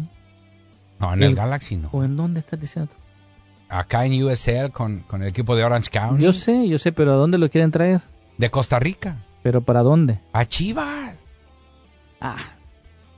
no, 0.99 1.13
en 1.13 1.23
el, 1.23 1.29
el- 1.29 1.35
Galaxy 1.35 1.75
no. 1.77 1.89
¿O 1.91 2.03
en 2.03 2.15
dónde 2.15 2.39
estás 2.39 2.59
diciendo? 2.59 2.91
tú? 2.91 2.97
Acá 3.69 4.05
en 4.05 4.23
USL 4.23 4.71
con, 4.71 4.99
con 5.01 5.21
el 5.23 5.27
equipo 5.29 5.55
de 5.55 5.63
Orange 5.65 5.89
County. 5.91 6.23
Yo 6.23 6.31
sé, 6.31 6.67
yo 6.69 6.77
sé, 6.77 6.91
pero 6.93 7.11
¿a 7.13 7.15
dónde 7.15 7.37
lo 7.37 7.49
quieren 7.49 7.69
traer? 7.71 7.99
De 8.37 8.49
Costa 8.49 8.79
Rica. 8.79 9.17
¿Pero 9.43 9.61
para 9.61 9.81
dónde? 9.83 10.19
A 10.31 10.45
Chivas. 10.45 11.15
Ah, 12.21 12.37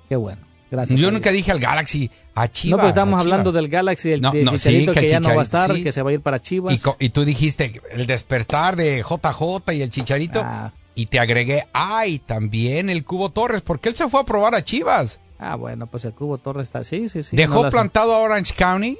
qué 0.07 0.15
bueno. 0.15 0.41
Gracias. 0.71 0.99
Yo 0.99 1.09
nunca 1.11 1.31
dije 1.31 1.51
al 1.51 1.59
Galaxy, 1.59 2.11
a 2.35 2.47
Chivas. 2.47 2.71
no, 2.71 2.77
pero 2.77 2.89
estamos 2.89 3.19
hablando 3.19 3.51
del 3.51 3.67
Galaxy, 3.69 4.09
del 4.09 4.21
No, 4.21 4.31
no, 4.33 4.51
sí, 4.51 4.57
Chicharito 4.57 4.93
que 4.93 5.01
que, 5.01 5.07
ya 5.07 5.19
no 5.19 5.33
va 5.33 5.41
a 5.41 5.43
estar, 5.43 5.73
sí. 5.73 5.81
que 5.83 5.91
se 5.91 6.01
va 6.03 6.11
a 6.11 6.13
ir 6.13 6.21
para 6.21 6.39
Chivas. 6.39 6.73
Y, 6.99 7.05
y 7.05 7.09
tú 7.09 7.25
dijiste 7.25 7.81
el 7.91 8.05
despertar 8.05 8.75
de 8.75 9.01
JJ 9.01 9.73
y 9.73 9.81
el 9.81 9.89
Chicharito. 9.89 10.41
Ah. 10.43 10.71
Y 10.95 11.05
te 11.07 11.19
agregué, 11.19 11.65
ay, 11.73 12.19
también 12.19 12.89
el 12.89 13.03
Cubo 13.05 13.29
Torres, 13.29 13.61
porque 13.61 13.89
él 13.89 13.95
se 13.95 14.07
fue 14.09 14.19
a 14.19 14.23
probar 14.25 14.53
a 14.53 14.63
Chivas. 14.63 15.19
Ah, 15.39 15.55
bueno, 15.55 15.87
pues 15.87 16.03
el 16.05 16.13
Cubo 16.13 16.37
Torres 16.37 16.63
está. 16.67 16.83
Sí, 16.83 17.07
sí, 17.09 17.23
sí. 17.23 17.35
Dejó 17.35 17.63
no 17.63 17.69
plantado 17.69 18.13
a 18.13 18.19
Orange 18.19 18.53
County 18.53 18.97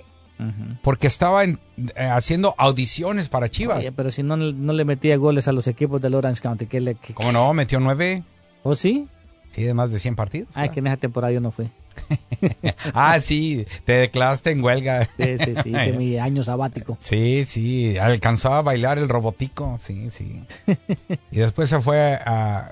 porque 0.84 1.08
estaba 1.08 1.43
en- 1.43 1.60
eh, 1.97 2.05
haciendo 2.05 2.55
audiciones 2.58 3.27
para 3.27 3.49
Chivas. 3.49 3.79
Oye, 3.79 3.91
pero 3.91 4.10
si 4.10 4.23
no, 4.23 4.38
no 4.38 4.71
le 4.73 4.86
metía 4.86 5.17
goles 5.17 5.49
a 5.49 5.51
los 5.51 5.67
equipos 5.67 5.99
del 6.01 6.15
Orange 6.15 6.41
County, 6.41 6.65
¿qué 6.65 6.79
le.? 6.79 6.95
qué- 6.95 7.13
¿Cómo 7.13 7.34
no? 7.34 7.53
Metió 7.53 7.79
nueve. 7.82 8.23
¿O 8.63 8.73
sí? 8.73 9.08
Sí, 9.51 9.63
de 9.63 9.73
más 9.73 9.91
de 9.91 9.99
100 9.99 10.15
partidos. 10.15 10.49
Ay, 10.55 10.69
que 10.69 10.79
en 10.79 10.88
esa 10.88 10.97
temporada 10.97 11.31
yo 11.33 11.39
no 11.41 11.51
fui. 11.51 11.69
Ah, 12.93 13.19
sí, 13.19 13.65
te 13.85 13.93
declaraste 13.93 14.51
en 14.51 14.63
huelga. 14.63 15.05
Sí, 15.17 15.38
sí, 15.38 15.53
sí, 15.62 15.69
hice 15.75 15.91
mi 15.93 16.17
año 16.17 16.43
sabático. 16.43 16.97
Sí, 17.01 17.43
sí, 17.45 17.97
alcanzó 17.97 18.53
a 18.53 18.62
bailar 18.62 18.97
el 18.97 19.09
robotico, 19.09 19.77
sí, 19.81 20.09
sí. 20.09 20.43
Y 21.31 21.38
después 21.39 21.69
se 21.69 21.81
fue 21.81 22.13
a, 22.25 22.71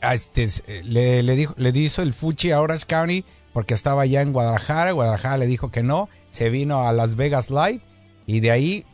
a 0.00 0.14
este, 0.14 0.46
le, 0.84 1.22
le 1.24 1.34
dijo, 1.36 1.54
le 1.56 1.70
hizo 1.70 2.02
el 2.02 2.14
fuchi 2.14 2.52
a 2.52 2.60
Orange 2.60 2.86
County 2.86 3.24
porque 3.52 3.74
estaba 3.74 4.06
ya 4.06 4.20
en 4.20 4.32
Guadalajara, 4.32 4.92
Guadalajara 4.92 5.38
le 5.38 5.46
dijo 5.46 5.70
que 5.70 5.82
no, 5.82 6.08
se 6.30 6.50
vino 6.50 6.86
a 6.86 6.92
Las 6.92 7.16
Vegas 7.16 7.50
Light 7.50 7.82
y 8.26 8.40
de 8.40 8.50
ahí 8.52 8.84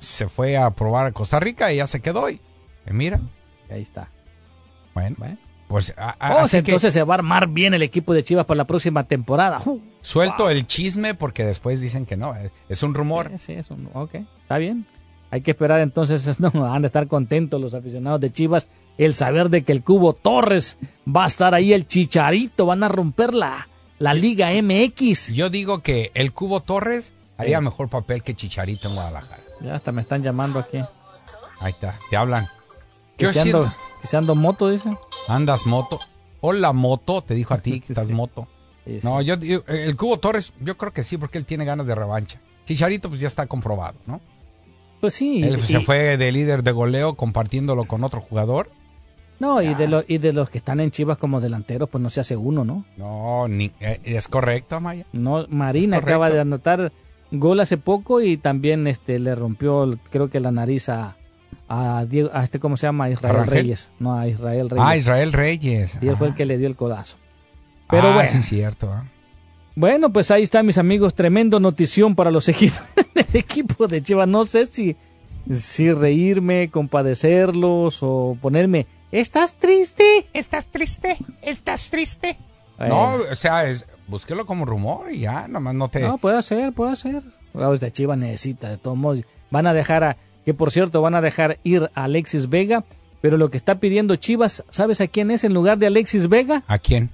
se 0.00 0.28
fue 0.28 0.56
a 0.58 0.70
probar 0.70 1.06
a 1.06 1.12
Costa 1.12 1.40
Rica 1.40 1.72
y 1.72 1.76
ya 1.76 1.86
se 1.86 2.00
quedó 2.00 2.28
y, 2.28 2.40
y 2.86 2.92
mira, 2.92 3.20
Ahí 3.70 3.80
está. 3.82 4.08
bueno, 4.94 5.16
Bueno. 5.18 5.38
Pues 5.70 5.94
a- 5.96 6.16
a- 6.18 6.34
Oh, 6.34 6.38
así 6.40 6.50
que 6.64 6.72
entonces 6.72 6.92
se 6.92 7.04
va 7.04 7.14
a 7.14 7.18
armar 7.18 7.46
bien 7.46 7.74
el 7.74 7.82
equipo 7.82 8.12
de 8.12 8.24
Chivas 8.24 8.44
para 8.44 8.58
la 8.58 8.64
próxima 8.66 9.04
temporada. 9.04 9.62
Uh, 9.64 9.78
suelto 10.00 10.50
el 10.50 10.66
chisme 10.66 11.14
porque 11.14 11.44
después 11.44 11.80
dicen 11.80 12.06
que 12.06 12.16
no, 12.16 12.34
es- 12.34 12.50
es 12.68 12.82
un 12.82 12.92
rumor. 12.92 13.28
Sí, 13.36 13.38
sí, 13.38 13.52
es 13.52 13.70
un- 13.70 13.88
ok, 13.94 14.16
está 14.42 14.58
bien. 14.58 14.84
Hay 15.30 15.42
que 15.42 15.52
esperar 15.52 15.78
entonces, 15.78 16.40
no, 16.40 16.50
han 16.74 16.82
de 16.82 16.86
estar 16.86 17.06
contentos 17.06 17.60
los 17.60 17.72
aficionados 17.74 18.20
de 18.20 18.32
Chivas, 18.32 18.66
el 18.98 19.14
saber 19.14 19.48
de 19.48 19.62
que 19.62 19.70
el 19.70 19.84
Cubo 19.84 20.12
Torres 20.12 20.76
va 21.06 21.22
a 21.22 21.28
estar 21.28 21.54
ahí, 21.54 21.72
el 21.72 21.86
Chicharito, 21.86 22.66
van 22.66 22.82
a 22.82 22.88
romper 22.88 23.32
la, 23.32 23.68
la 24.00 24.12
Liga 24.12 24.48
MX. 24.60 25.32
Yo 25.34 25.50
digo 25.50 25.84
que 25.84 26.10
el 26.14 26.32
Cubo 26.32 26.62
Torres 26.62 27.12
haría 27.38 27.58
Sí. 27.58 27.64
mejor 27.64 27.88
papel 27.88 28.24
que 28.24 28.34
Chicharito 28.34 28.88
en 28.88 28.94
Guadalajara. 28.94 29.42
Ya 29.60 29.76
hasta 29.76 29.92
me 29.92 30.02
están 30.02 30.24
llamando 30.24 30.58
aquí. 30.58 30.78
Ahí 31.60 31.70
está, 31.70 31.96
te 32.10 32.16
hablan. 32.16 32.48
¿Qué 33.16 33.28
ando 34.16 34.34
moto, 34.34 34.68
dice. 34.68 34.96
Andas 35.28 35.66
moto. 35.66 35.98
Hola 36.40 36.72
moto, 36.72 37.22
te 37.22 37.34
dijo 37.34 37.54
a 37.54 37.58
ti 37.58 37.80
que 37.86 37.92
estás 37.92 38.06
Sí. 38.06 38.12
moto. 38.12 38.46
Sí, 38.84 38.98
No, 39.04 39.20
yo 39.20 39.34
el 39.68 39.96
Cubo 39.96 40.18
Torres, 40.18 40.52
yo 40.60 40.76
creo 40.76 40.92
que 40.92 41.02
sí, 41.02 41.18
porque 41.18 41.38
él 41.38 41.44
tiene 41.44 41.64
ganas 41.64 41.86
de 41.86 41.94
revancha. 41.94 42.40
Chicharito, 42.66 43.08
pues 43.08 43.20
ya 43.20 43.28
está 43.28 43.46
comprobado, 43.46 43.96
¿no? 44.06 44.20
Pues 45.00 45.14
sí. 45.14 45.42
él 45.42 45.56
y- 45.56 45.58
se 45.60 45.80
fue 45.80 46.16
de 46.16 46.32
líder 46.32 46.62
de 46.62 46.72
goleo 46.72 47.14
compartiéndolo 47.14 47.84
con 47.84 48.04
otro 48.04 48.20
jugador. 48.20 48.70
No, 49.38 49.62
y 49.62 49.74
de, 49.74 49.88
lo- 49.88 50.04
y 50.06 50.18
de 50.18 50.32
los 50.34 50.50
que 50.50 50.58
están 50.58 50.80
en 50.80 50.90
Chivas 50.90 51.16
como 51.16 51.40
delanteros, 51.40 51.88
pues 51.88 52.02
no 52.02 52.10
se 52.10 52.20
hace 52.20 52.36
uno, 52.36 52.64
¿no? 52.64 52.84
No, 52.98 53.48
ni, 53.48 53.70
eh, 53.80 53.98
es 54.04 54.28
correcto, 54.28 54.76
Amaya. 54.76 55.06
No, 55.12 55.46
Marina 55.48 55.96
acaba 55.98 56.28
de 56.30 56.40
anotar 56.40 56.92
gol 57.30 57.60
hace 57.60 57.78
poco 57.78 58.20
y 58.20 58.36
también 58.36 58.86
este 58.86 59.18
le 59.18 59.34
rompió, 59.34 59.98
creo 60.10 60.28
que 60.28 60.40
la 60.40 60.50
nariz 60.52 60.90
a, 60.90 61.16
a 61.68 62.04
Diego, 62.08 62.30
a 62.32 62.44
este, 62.44 62.58
¿cómo 62.58 62.76
se 62.76 62.86
llama? 62.86 63.04
A 63.04 63.10
Israel. 63.10 63.46
Reyes. 63.46 63.90
No, 63.98 64.14
a 64.18 64.26
Israel 64.28 64.68
Reyes. 64.70 64.84
Ah, 64.86 64.96
Israel 64.96 65.32
Reyes. 65.32 65.98
Y 66.00 66.08
él 66.08 66.16
fue 66.16 66.28
el 66.28 66.32
Ah. 66.32 66.36
que 66.36 66.44
le 66.46 66.58
dio 66.58 66.66
el 66.68 66.76
codazo. 66.76 67.16
Pero 67.88 68.08
Ah, 68.08 68.14
bueno. 68.14 68.30
sí, 68.30 68.42
cierto. 68.42 68.86
¿eh? 68.86 69.08
Bueno, 69.76 70.10
pues 70.12 70.30
ahí 70.30 70.42
está, 70.42 70.62
mis 70.62 70.78
amigos. 70.78 71.14
Tremendo 71.14 71.60
notición 71.60 72.14
para 72.14 72.30
los 72.30 72.44
seguidores 72.44 72.82
del 73.14 73.26
equipo 73.34 73.86
de 73.88 74.02
Chivas. 74.02 74.28
No 74.28 74.44
sé 74.44 74.66
si, 74.66 74.96
si 75.50 75.92
reírme, 75.92 76.70
compadecerlos 76.70 77.98
o 78.02 78.36
ponerme. 78.40 78.86
¿Estás 79.12 79.54
triste? 79.54 80.04
¿Estás 80.32 80.66
triste? 80.66 81.16
¿Estás 81.42 81.90
triste? 81.90 82.36
Bueno. 82.78 82.94
No, 83.18 83.32
o 83.32 83.34
sea, 83.36 83.68
es, 83.68 83.86
búsquelo 84.06 84.46
como 84.46 84.64
rumor 84.64 85.12
y 85.12 85.20
ya, 85.20 85.48
nomás 85.48 85.74
no 85.74 85.88
te... 85.88 86.00
No, 86.00 86.18
puede 86.18 86.40
ser, 86.42 86.72
puede 86.72 86.96
ser. 86.96 87.22
Ahorita 87.54 87.90
Chivas 87.90 88.16
necesita, 88.18 88.68
de 88.70 88.78
todos 88.78 88.96
modos. 88.96 89.22
Van 89.50 89.66
a 89.66 89.72
dejar 89.74 90.04
a, 90.04 90.16
que 90.44 90.54
por 90.54 90.70
cierto, 90.70 91.02
van 91.02 91.14
a 91.14 91.20
dejar 91.20 91.58
ir 91.64 91.90
a 91.94 92.04
Alexis 92.04 92.48
Vega, 92.48 92.84
pero 93.20 93.36
lo 93.36 93.50
que 93.50 93.56
está 93.56 93.76
pidiendo 93.76 94.16
Chivas, 94.16 94.64
¿sabes 94.70 95.00
a 95.00 95.08
quién 95.08 95.30
es 95.30 95.44
en 95.44 95.52
lugar 95.54 95.78
de 95.78 95.86
Alexis 95.86 96.28
Vega? 96.28 96.62
¿A 96.66 96.78
quién? 96.78 97.10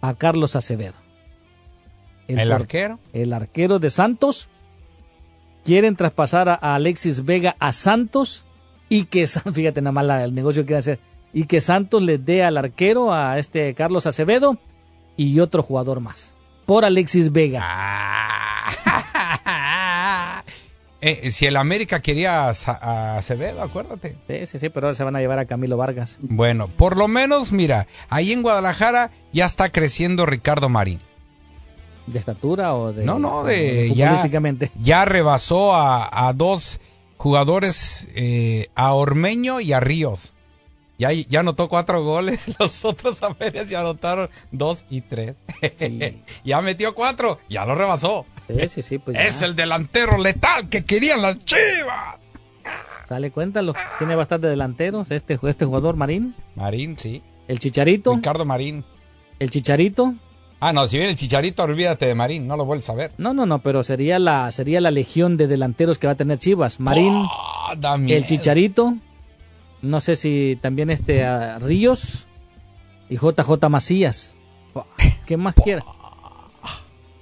A 0.00 0.14
Carlos 0.14 0.56
Acevedo. 0.56 0.94
¿El 2.28 2.52
arquero? 2.52 2.98
El 3.12 3.32
arquero 3.32 3.78
de 3.78 3.90
Santos. 3.90 4.48
Quieren 5.64 5.96
traspasar 5.96 6.48
a, 6.48 6.54
Alexis 6.54 7.24
Vega 7.24 7.56
a 7.58 7.72
Santos 7.72 8.44
y 8.88 9.04
que, 9.04 9.26
fíjate 9.52 9.82
nada 9.82 9.92
más 9.92 10.04
la- 10.06 10.24
el 10.24 10.34
negocio 10.34 10.62
que 10.62 10.68
quiere 10.68 10.78
hacer, 10.78 10.98
y 11.32 11.44
que 11.44 11.60
Santos 11.60 12.02
le 12.02 12.18
dé 12.18 12.42
al 12.42 12.56
arquero, 12.56 13.12
a 13.12 13.38
este 13.38 13.74
Carlos 13.74 14.06
Acevedo 14.06 14.56
y 15.16 15.38
otro 15.40 15.62
jugador 15.62 16.00
más. 16.00 16.34
Por 16.66 16.84
Alexis 16.84 17.30
Vega. 17.32 17.60
Eh, 21.02 21.30
si 21.30 21.46
el 21.46 21.56
América 21.56 22.00
quería 22.00 22.48
a, 22.48 23.16
Acevedo, 23.16 23.62
acuérdate. 23.62 24.16
Sí, 24.28 24.46
sí, 24.46 24.58
sí, 24.58 24.68
pero 24.68 24.86
ahora 24.86 24.94
se 24.94 25.04
van 25.04 25.16
a 25.16 25.20
llevar 25.20 25.38
a 25.38 25.46
Camilo 25.46 25.76
Vargas. 25.76 26.18
Bueno, 26.20 26.68
por 26.68 26.96
lo 26.96 27.08
menos, 27.08 27.52
mira, 27.52 27.86
ahí 28.10 28.32
en 28.32 28.42
Guadalajara 28.42 29.10
ya 29.32 29.46
está 29.46 29.70
creciendo 29.70 30.26
Ricardo 30.26 30.68
Marín. 30.68 31.00
¿De 32.06 32.18
estatura 32.18 32.74
o 32.74 32.92
de.? 32.92 33.04
No, 33.04 33.18
no, 33.18 33.44
de 33.44 33.94
ya, 33.94 35.04
rebasó 35.04 35.74
a, 35.74 36.28
a 36.28 36.32
dos 36.32 36.80
jugadores, 37.16 38.08
eh, 38.14 38.68
a 38.74 38.92
Ormeño 38.94 39.60
y 39.60 39.72
a 39.72 39.80
Ríos. 39.80 40.32
Ya, 40.98 41.12
ya 41.12 41.40
anotó 41.40 41.70
cuatro 41.70 42.04
goles, 42.04 42.54
los 42.60 42.84
otros 42.84 43.22
apenas 43.22 43.70
ya 43.70 43.80
anotaron 43.80 44.28
dos 44.52 44.84
y 44.90 45.00
tres. 45.00 45.36
Sí. 45.74 46.22
ya 46.44 46.60
metió 46.60 46.94
cuatro, 46.94 47.38
ya 47.48 47.64
lo 47.64 47.74
rebasó. 47.74 48.26
Sí, 48.58 48.68
sí, 48.68 48.82
sí, 48.82 48.98
pues 48.98 49.16
ya. 49.16 49.24
Es 49.24 49.42
el 49.42 49.54
delantero 49.54 50.18
letal 50.18 50.68
que 50.68 50.84
querían 50.84 51.22
las 51.22 51.38
chivas. 51.38 52.18
Sale, 53.06 53.30
cuéntalo. 53.30 53.74
Tiene 53.98 54.14
bastante 54.14 54.46
delanteros 54.46 55.10
este, 55.10 55.38
este 55.42 55.64
jugador 55.64 55.96
Marín. 55.96 56.34
Marín, 56.54 56.96
sí. 56.96 57.22
El 57.48 57.58
Chicharito. 57.58 58.14
Ricardo 58.14 58.44
Marín. 58.44 58.84
El 59.40 59.50
Chicharito. 59.50 60.14
Ah, 60.60 60.72
no, 60.72 60.86
si 60.86 60.98
viene 60.98 61.12
el 61.12 61.16
Chicharito, 61.16 61.62
olvídate 61.62 62.06
de 62.06 62.14
Marín, 62.14 62.46
no 62.46 62.56
lo 62.56 62.66
vuelves 62.66 62.88
a 62.90 62.94
ver. 62.94 63.12
No, 63.16 63.32
no, 63.32 63.46
no, 63.46 63.60
pero 63.60 63.82
sería 63.82 64.18
la, 64.18 64.52
sería 64.52 64.80
la 64.82 64.90
legión 64.90 65.38
de 65.38 65.46
delanteros 65.46 65.96
que 65.98 66.06
va 66.06 66.12
a 66.12 66.16
tener 66.16 66.38
Chivas. 66.38 66.78
Marín, 66.78 67.26
el 68.08 68.26
Chicharito. 68.26 68.94
No 69.82 70.00
sé 70.00 70.16
si 70.16 70.58
también 70.60 70.90
este 70.90 71.24
ah, 71.24 71.58
Ríos 71.58 72.26
y 73.08 73.16
JJ 73.16 73.68
Macías. 73.70 74.36
¿Qué 75.26 75.36
más 75.36 75.54
quiera? 75.54 75.82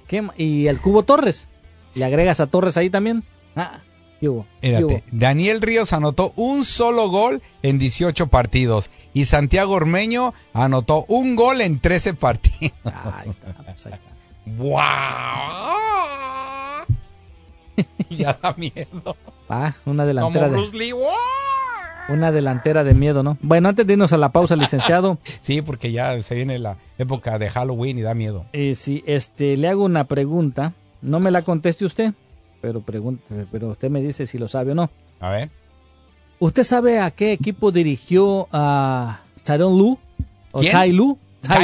¿Qué 0.09 0.23
ma- 0.23 0.35
y 0.37 0.66
el 0.66 0.81
Cubo 0.81 1.05
Torres. 1.05 1.49
¿Le 1.94 2.05
agregas 2.05 2.40
a 2.40 2.49
Torres 2.49 2.77
ahí 2.77 2.90
también? 2.90 3.23
Ah, 3.55 3.79
¿qué 4.21 4.29
hubo? 4.29 4.47
¿Qué 4.61 4.68
Mírate, 4.68 4.85
hubo? 4.85 5.01
Daniel 5.12 5.61
Ríos 5.61 5.92
anotó 5.92 6.33
un 6.37 6.64
solo 6.64 7.09
gol 7.11 7.42
en 7.62 7.79
18 7.79 8.27
partidos 8.29 8.90
y 9.14 9.27
Santiago 9.27 9.75
Ormeño 9.75 10.35
anotó 10.53 11.05
un 11.09 11.37
gol 11.37 11.61
en 11.61 11.79
13 11.79 12.14
partidos. 12.14 12.73
Ah, 12.85 13.21
ahí 13.23 13.31
está, 13.31 13.53
pues 13.53 13.87
ahí 13.87 13.92
está. 13.92 14.09
¡Wow! 14.57 14.79
ya 18.11 18.38
da 18.42 18.55
miedo. 18.57 19.16
Ah, 19.49 19.75
una 19.85 20.05
Como 20.05 20.07
delantera 20.07 20.49
de, 20.49 20.57
Bruce 20.57 20.77
Lee. 20.77 20.92
¡wow! 20.92 21.03
Una 22.09 22.33
delantera 22.33 22.85
de 22.85 22.94
miedo, 22.94 23.23
¿no? 23.23 23.37
Bueno, 23.42 23.68
antes 23.68 23.87
de 23.87 23.92
irnos 23.92 24.12
a 24.12 24.16
la 24.16 24.31
pausa, 24.31 24.57
licenciado, 24.57 25.18
Sí, 25.42 25.62
porque 25.62 25.92
ya 25.92 26.21
se 26.23 26.35
viene 26.35 26.59
la 26.59 26.77
época 26.99 27.38
de 27.38 27.51
Halloween 27.51 27.99
y 27.99 28.03
da 28.03 28.14
miedo. 28.14 28.47
eh, 28.53 28.75
si 28.75 29.03
este 29.07 29.57
le 29.57 29.68
hago 29.68 29.85
una 29.85 30.05
pregunta, 30.05 30.73
no 31.03 31.21
me 31.21 31.31
la 31.31 31.42
conteste 31.42 31.85
usted, 31.85 32.12
pero 32.61 32.81
pregunte, 32.81 33.23
pero 33.53 33.68
usted 33.68 33.90
me 33.90 34.01
dice 34.01 34.27
si 34.27 34.38
lo 34.38 34.49
sabe 34.49 34.73
o 34.73 34.75
no. 34.75 34.90
A 35.21 35.31
ver. 35.31 35.51
¿Usted 36.40 36.62
sabe 36.62 37.01
a 37.01 37.11
qué 37.11 37.33
equipo 37.33 37.73
dirigió 37.73 38.49
a 38.53 39.21
Tyron 39.44 39.77
Lu? 39.77 39.99
¿O 40.53 40.61
¿Quién? 40.61 40.73
¿Ty 40.73 40.92
Lue, 40.92 41.16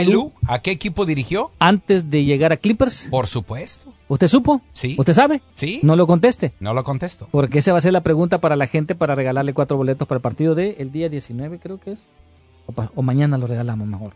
Lue? 0.06 0.30
¿A 0.46 0.58
qué 0.58 0.72
equipo 0.72 1.06
dirigió? 1.06 1.50
Antes 1.58 2.10
de 2.10 2.24
llegar 2.24 2.52
a 2.52 2.56
Clippers. 2.56 3.08
Por 3.10 3.26
supuesto. 3.28 3.93
¿Usted 4.08 4.26
supo? 4.28 4.60
Sí. 4.74 4.96
¿Usted 4.98 5.12
sabe? 5.14 5.40
Sí. 5.54 5.80
No 5.82 5.96
lo 5.96 6.06
conteste. 6.06 6.52
No 6.60 6.74
lo 6.74 6.84
contesto. 6.84 7.28
Porque 7.30 7.60
esa 7.60 7.72
va 7.72 7.78
a 7.78 7.80
ser 7.80 7.92
la 7.92 8.02
pregunta 8.02 8.38
para 8.38 8.54
la 8.56 8.66
gente 8.66 8.94
para 8.94 9.14
regalarle 9.14 9.54
cuatro 9.54 9.76
boletos 9.76 10.06
para 10.06 10.18
el 10.18 10.22
partido 10.22 10.54
de 10.54 10.76
el 10.78 10.92
día 10.92 11.08
19, 11.08 11.58
creo 11.58 11.78
que 11.80 11.92
es. 11.92 12.06
O, 12.66 12.72
pa- 12.72 12.90
o 12.94 13.02
mañana 13.02 13.38
lo 13.38 13.46
regalamos 13.46 13.86
mejor. 13.88 14.12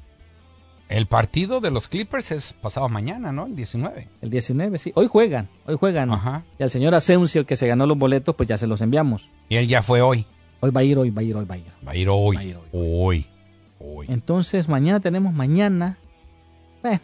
El 0.89 1.07
partido 1.07 1.61
de 1.61 1.71
los 1.71 1.87
Clippers 1.89 2.31
es 2.31 2.53
pasado 2.55 2.89
mañana, 2.89 3.31
¿no? 3.33 3.47
El 3.47 3.57
19. 3.57 4.09
El 4.23 4.31
19, 4.31 4.79
sí. 4.79 4.93
Hoy 4.95 5.07
juegan, 5.07 5.49
hoy 5.67 5.77
juegan. 5.77 6.11
Ajá. 6.11 6.45
Y 6.59 6.63
al 6.63 6.71
señor 6.71 6.95
Asensio 6.95 7.45
que 7.45 7.57
se 7.57 7.67
ganó 7.67 7.85
los 7.87 7.99
boletos, 7.99 8.35
pues 8.35 8.49
ya 8.49 8.57
se 8.57 8.67
los 8.67 8.81
enviamos. 8.81 9.31
Y 9.51 9.57
él 9.57 9.69
ya 9.69 9.83
fue 9.83 10.01
hoy. 10.01 10.25
Hoy 10.61 10.71
va 10.71 10.81
a 10.81 10.85
ir, 10.85 10.99
hoy 10.99 11.11
va 11.11 11.21
a 11.21 11.25
ir, 11.25 11.37
hoy 11.37 11.45
va 11.45 11.55
a 11.55 11.59
ir. 11.59 11.65
Va 11.87 11.93
a 11.93 11.97
ir 11.97 12.09
hoy. 12.11 12.37
Va 12.37 12.41
a 12.41 12.45
ir 12.45 12.57
hoy. 12.73 13.27
Hoy. 13.81 14.07
Entonces 14.09 14.69
mañana 14.69 14.99
tenemos 15.01 15.33
mañana. 15.35 15.99
Bueno, 16.83 17.01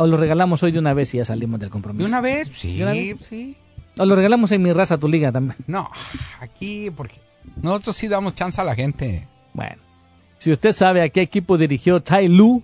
O 0.00 0.06
lo 0.06 0.16
regalamos 0.16 0.62
hoy 0.62 0.70
de 0.70 0.78
una 0.78 0.94
vez 0.94 1.12
y 1.14 1.16
ya 1.18 1.24
salimos 1.24 1.58
del 1.58 1.70
compromiso. 1.70 2.04
¿De 2.04 2.08
una 2.08 2.20
vez? 2.20 2.48
Sí, 2.54 2.76
¿De 2.76 2.82
una 2.84 2.92
vez? 2.92 3.16
sí. 3.28 3.56
O 3.98 4.04
lo 4.06 4.14
regalamos 4.14 4.52
en 4.52 4.62
mi 4.62 4.72
raza, 4.72 4.96
tu 4.96 5.08
liga 5.08 5.32
también. 5.32 5.56
No, 5.66 5.90
aquí, 6.38 6.88
porque 6.92 7.16
nosotros 7.60 7.96
sí 7.96 8.06
damos 8.06 8.32
chance 8.36 8.60
a 8.60 8.64
la 8.64 8.76
gente. 8.76 9.26
Bueno, 9.54 9.82
si 10.38 10.52
usted 10.52 10.70
sabe 10.70 11.02
a 11.02 11.08
qué 11.08 11.20
equipo 11.20 11.58
dirigió 11.58 12.00
Tai 12.00 12.28
Lu, 12.28 12.62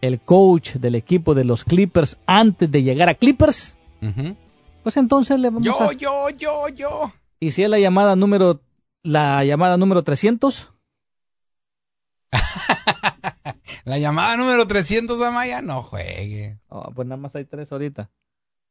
el 0.00 0.18
coach 0.18 0.76
del 0.76 0.94
equipo 0.94 1.34
de 1.34 1.44
los 1.44 1.62
Clippers 1.62 2.16
antes 2.24 2.70
de 2.70 2.82
llegar 2.82 3.10
a 3.10 3.14
Clippers, 3.14 3.76
pues 4.82 4.96
entonces 4.96 5.38
le 5.38 5.50
vamos 5.50 5.62
Yo, 5.66 5.78
a... 5.78 5.92
yo, 5.92 6.30
yo, 6.30 6.68
yo. 6.70 7.12
¿Y 7.38 7.50
si 7.50 7.62
es 7.62 7.68
la 7.68 7.78
llamada 7.78 8.16
número 8.16 8.62
la 9.02 9.44
llamada 9.44 9.76
número 9.76 10.02
300? 10.04 10.72
La 13.86 13.98
llamada 13.98 14.36
número 14.36 14.66
300 14.66 15.22
Amaya, 15.22 15.62
no 15.62 15.82
juegue. 15.82 16.58
Oh, 16.68 16.90
pues 16.92 17.06
nada 17.06 17.20
más 17.20 17.36
hay 17.36 17.44
tres 17.44 17.70
ahorita. 17.70 18.10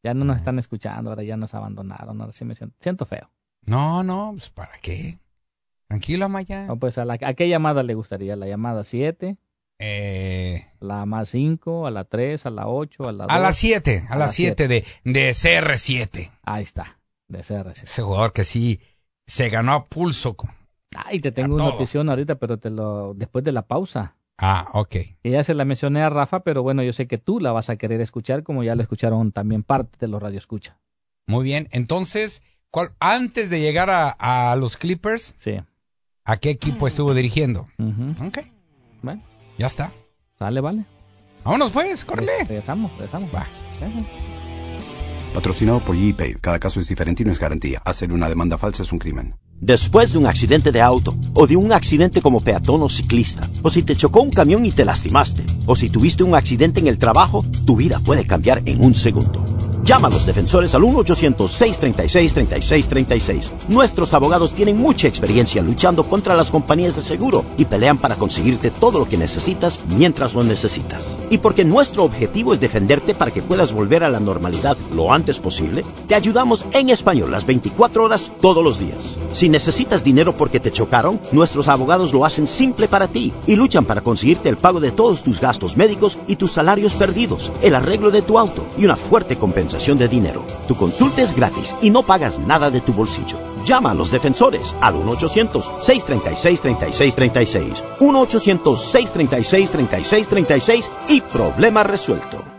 Ya 0.04 0.14
no 0.14 0.26
nos 0.26 0.36
están 0.36 0.60
escuchando, 0.60 1.10
ahora 1.10 1.24
ya 1.24 1.38
nos 1.38 1.54
abandonaron, 1.56 2.20
ahora 2.22 2.34
sí 2.34 2.44
me 2.46 2.54
siento, 2.54 2.76
siento 2.80 3.06
feo. 3.06 3.32
No, 3.62 4.04
no, 4.04 4.32
pues 4.38 4.50
¿para 4.50 4.78
qué? 4.82 5.18
Tranquilo, 5.88 6.26
Amaya. 6.26 6.68
Oh, 6.70 6.76
pues 6.76 6.98
a, 6.98 7.06
la, 7.06 7.18
¿a 7.20 7.34
qué 7.34 7.48
llamada 7.48 7.82
le 7.82 7.94
gustaría? 7.96 8.36
¿La 8.36 8.46
llamada 8.46 8.84
7? 8.84 9.38
Eh, 9.80 10.66
¿La 10.82 11.06
más 11.06 11.30
5? 11.30 11.88
¿A 11.88 11.92
la 11.92 12.04
3? 12.04 12.46
¿A 12.46 12.50
la 12.50 12.68
8? 12.68 13.08
¿A 13.08 13.12
la 13.14 13.24
2? 13.26 13.34
a 13.34 13.40
las 13.40 13.58
7, 13.58 14.04
a, 14.10 14.18
las 14.18 14.34
7 14.36 14.68
de, 14.68 14.84
de 15.06 15.30
CR7. 15.32 16.30
Ahí 16.44 16.64
está, 16.64 17.00
de 17.30 17.40
CR7. 17.40 17.84
Ese 17.86 18.02
jugador 18.02 18.34
que 18.34 18.44
sí 18.44 18.82
se 19.26 19.50
ganó 19.50 19.74
a 19.74 19.86
pulso. 19.86 20.36
con- 20.36 20.52
Ay, 20.96 21.20
te 21.22 21.32
tengo 21.32 21.54
A 21.54 21.56
una 21.56 21.64
todo. 21.64 21.74
notición 21.74 22.10
ahorita, 22.10 22.36
pero 22.36 22.58
te 22.60 22.70
lo 22.70 23.14
después 23.14 23.44
de 23.46 23.54
la 23.54 23.64
pausa. 23.66 24.18
Ah, 24.38 24.68
ok. 24.74 24.96
Y 25.24 25.32
ya 25.32 25.44
se 25.44 25.54
la 25.54 25.64
mencioné 25.66 26.02
a 26.02 26.10
Rafa, 26.10 26.42
pero 26.42 26.62
bueno, 26.62 26.84
yo 26.84 26.92
sé 26.94 27.08
que 27.08 27.18
tú 27.18 27.40
la 27.40 27.52
vas 27.52 27.70
a 27.70 27.78
querer 27.78 28.02
escuchar, 28.02 28.44
como 28.44 28.64
ya 28.64 28.76
lo 28.76 28.82
escucharon 28.82 29.32
también 29.32 29.64
parte 29.64 29.98
de 30.00 30.08
los 30.08 30.22
radioescucha. 30.22 30.78
Muy 31.28 31.44
bien. 31.46 31.70
Entonces, 31.72 32.42
¿cuál, 32.70 32.92
antes 33.00 33.50
de 33.50 33.62
llegar 33.62 33.90
a, 33.90 34.10
a 34.10 34.56
los 34.58 34.76
Clippers, 34.78 35.34
Sí. 35.38 35.56
¿a 36.26 36.38
qué 36.38 36.50
equipo 36.50 36.88
estuvo 36.88 37.14
dirigiendo? 37.14 37.68
Ujú. 37.78 38.28
Ok, 38.28 38.40
Bueno, 39.02 39.22
ya 39.58 39.68
está. 39.68 39.92
sale, 40.38 40.60
vale. 40.60 40.84
Vámonos 41.46 41.72
pues, 41.72 42.04
córrele. 42.04 42.32
Regresamos, 42.48 42.92
regresamos. 42.94 43.30
Va. 43.34 43.46
Patrocinado 45.34 45.80
por 45.80 45.96
ePay. 45.96 46.36
Cada 46.36 46.60
caso 46.60 46.80
es 46.80 46.88
diferente 46.88 47.24
y 47.24 47.26
no 47.26 47.32
es 47.32 47.40
garantía. 47.40 47.82
Hacer 47.86 48.12
una 48.12 48.30
demanda 48.30 48.58
falsa 48.58 48.84
es 48.84 48.92
un 48.92 49.00
crimen. 49.00 49.36
Después 49.62 50.12
de 50.12 50.20
un 50.20 50.28
accidente 50.28 50.72
de 50.72 50.82
auto, 50.82 51.16
o 51.34 51.48
de 51.48 51.56
un 51.56 51.72
accidente 51.72 52.22
como 52.22 52.42
peatón 52.42 52.84
o 52.84 52.90
ciclista, 52.90 53.50
o 53.62 53.70
si 53.70 53.84
te 53.84 53.96
chocó 53.96 54.22
un 54.22 54.30
camión 54.30 54.66
y 54.66 54.72
te 54.72 54.86
lastimaste, 54.86 55.44
o 55.66 55.76
si 55.76 55.90
tuviste 55.90 56.24
un 56.24 56.36
accidente 56.36 56.80
en 56.82 56.88
el 56.88 57.00
trabajo, 57.00 57.46
tu 57.66 57.76
vida 57.78 58.00
puede 58.00 58.28
cambiar 58.28 58.62
en 58.66 58.84
un 58.84 58.94
segundo. 58.94 59.65
Llama 59.86 60.08
a 60.08 60.12
los 60.12 60.26
defensores 60.26 60.74
al 60.74 60.82
1-800-636-3636. 60.82 63.52
Nuestros 63.68 64.16
abogados 64.16 64.52
tienen 64.52 64.80
mucha 64.80 65.08
experiencia 65.08 65.62
luchando 65.62 66.06
contra 66.06 66.36
las 66.36 66.50
compañías 66.50 66.96
de 66.96 67.04
seguro 67.04 67.46
y 67.56 67.66
pelean 67.66 68.00
para 68.00 68.16
conseguirte 68.16 68.72
todo 68.72 68.98
lo 68.98 69.08
que 69.08 69.20
necesitas 69.20 69.80
mientras 69.96 70.34
lo 70.34 70.44
necesitas. 70.44 71.16
Y 71.30 71.38
porque 71.38 71.64
nuestro 71.64 72.04
objetivo 72.04 72.52
es 72.52 72.60
defenderte 72.60 73.14
para 73.14 73.30
que 73.30 73.44
puedas 73.44 73.74
volver 73.74 74.04
a 74.04 74.10
la 74.10 74.20
normalidad 74.20 74.76
lo 74.92 75.14
antes 75.14 75.40
posible, 75.40 75.86
te 76.08 76.16
ayudamos 76.16 76.66
en 76.72 76.90
español 76.90 77.30
las 77.30 77.46
24 77.46 78.06
horas 78.06 78.34
todos 78.42 78.64
los 78.64 78.80
días. 78.80 79.20
Si 79.34 79.50
necesitas 79.50 80.04
dinero 80.04 80.36
porque 80.36 80.60
te 80.60 80.72
chocaron, 80.72 81.22
nuestros 81.32 81.68
abogados 81.68 82.12
lo 82.12 82.26
hacen 82.26 82.48
simple 82.48 82.88
para 82.88 83.08
ti 83.08 83.32
y 83.46 83.56
luchan 83.56 83.86
para 83.86 84.02
conseguirte 84.02 84.50
el 84.50 84.58
pago 84.58 84.80
de 84.80 84.90
todos 84.90 85.22
tus 85.22 85.40
gastos 85.40 85.78
médicos 85.78 86.18
y 86.28 86.38
tus 86.38 86.54
salarios 86.54 86.96
perdidos, 86.96 87.52
el 87.62 87.76
arreglo 87.76 88.10
de 88.10 88.24
tu 88.24 88.40
auto 88.40 88.66
y 88.80 88.86
una 88.86 88.96
fuerte 88.96 89.38
compensación 89.38 89.75
de 89.76 90.08
dinero. 90.08 90.46
Tu 90.68 90.76
consulta 90.76 91.22
es 91.22 91.36
gratis 91.36 91.76
y 91.82 91.90
no 91.90 92.04
pagas 92.04 92.40
nada 92.40 92.72
de 92.72 92.80
tu 92.82 92.94
bolsillo. 92.94 93.38
Llama 93.66 93.92
a 93.92 93.94
los 93.94 94.10
defensores 94.10 94.74
al 94.82 94.96
1-800-636-3636. 94.96 97.84
1-800-636-3636 98.00 100.90
y 101.10 101.20
problema 101.22 101.84
resuelto. 101.84 102.55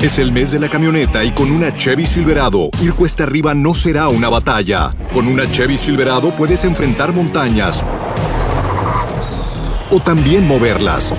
Es 0.00 0.18
el 0.18 0.32
mes 0.32 0.52
de 0.52 0.58
la 0.58 0.68
camioneta 0.68 1.24
y 1.24 1.32
con 1.32 1.50
una 1.50 1.74
Chevy 1.76 2.06
Silverado, 2.06 2.68
ir 2.82 2.92
cuesta 2.94 3.22
arriba 3.22 3.54
no 3.54 3.74
será 3.74 4.08
una 4.08 4.28
batalla. 4.28 4.94
Con 5.14 5.28
una 5.28 5.50
Chevy 5.50 5.78
Silverado 5.78 6.30
puedes 6.36 6.64
enfrentar 6.64 7.14
montañas 7.14 7.82
o 9.90 10.00
también 10.00 10.46
moverlas. 10.46 11.12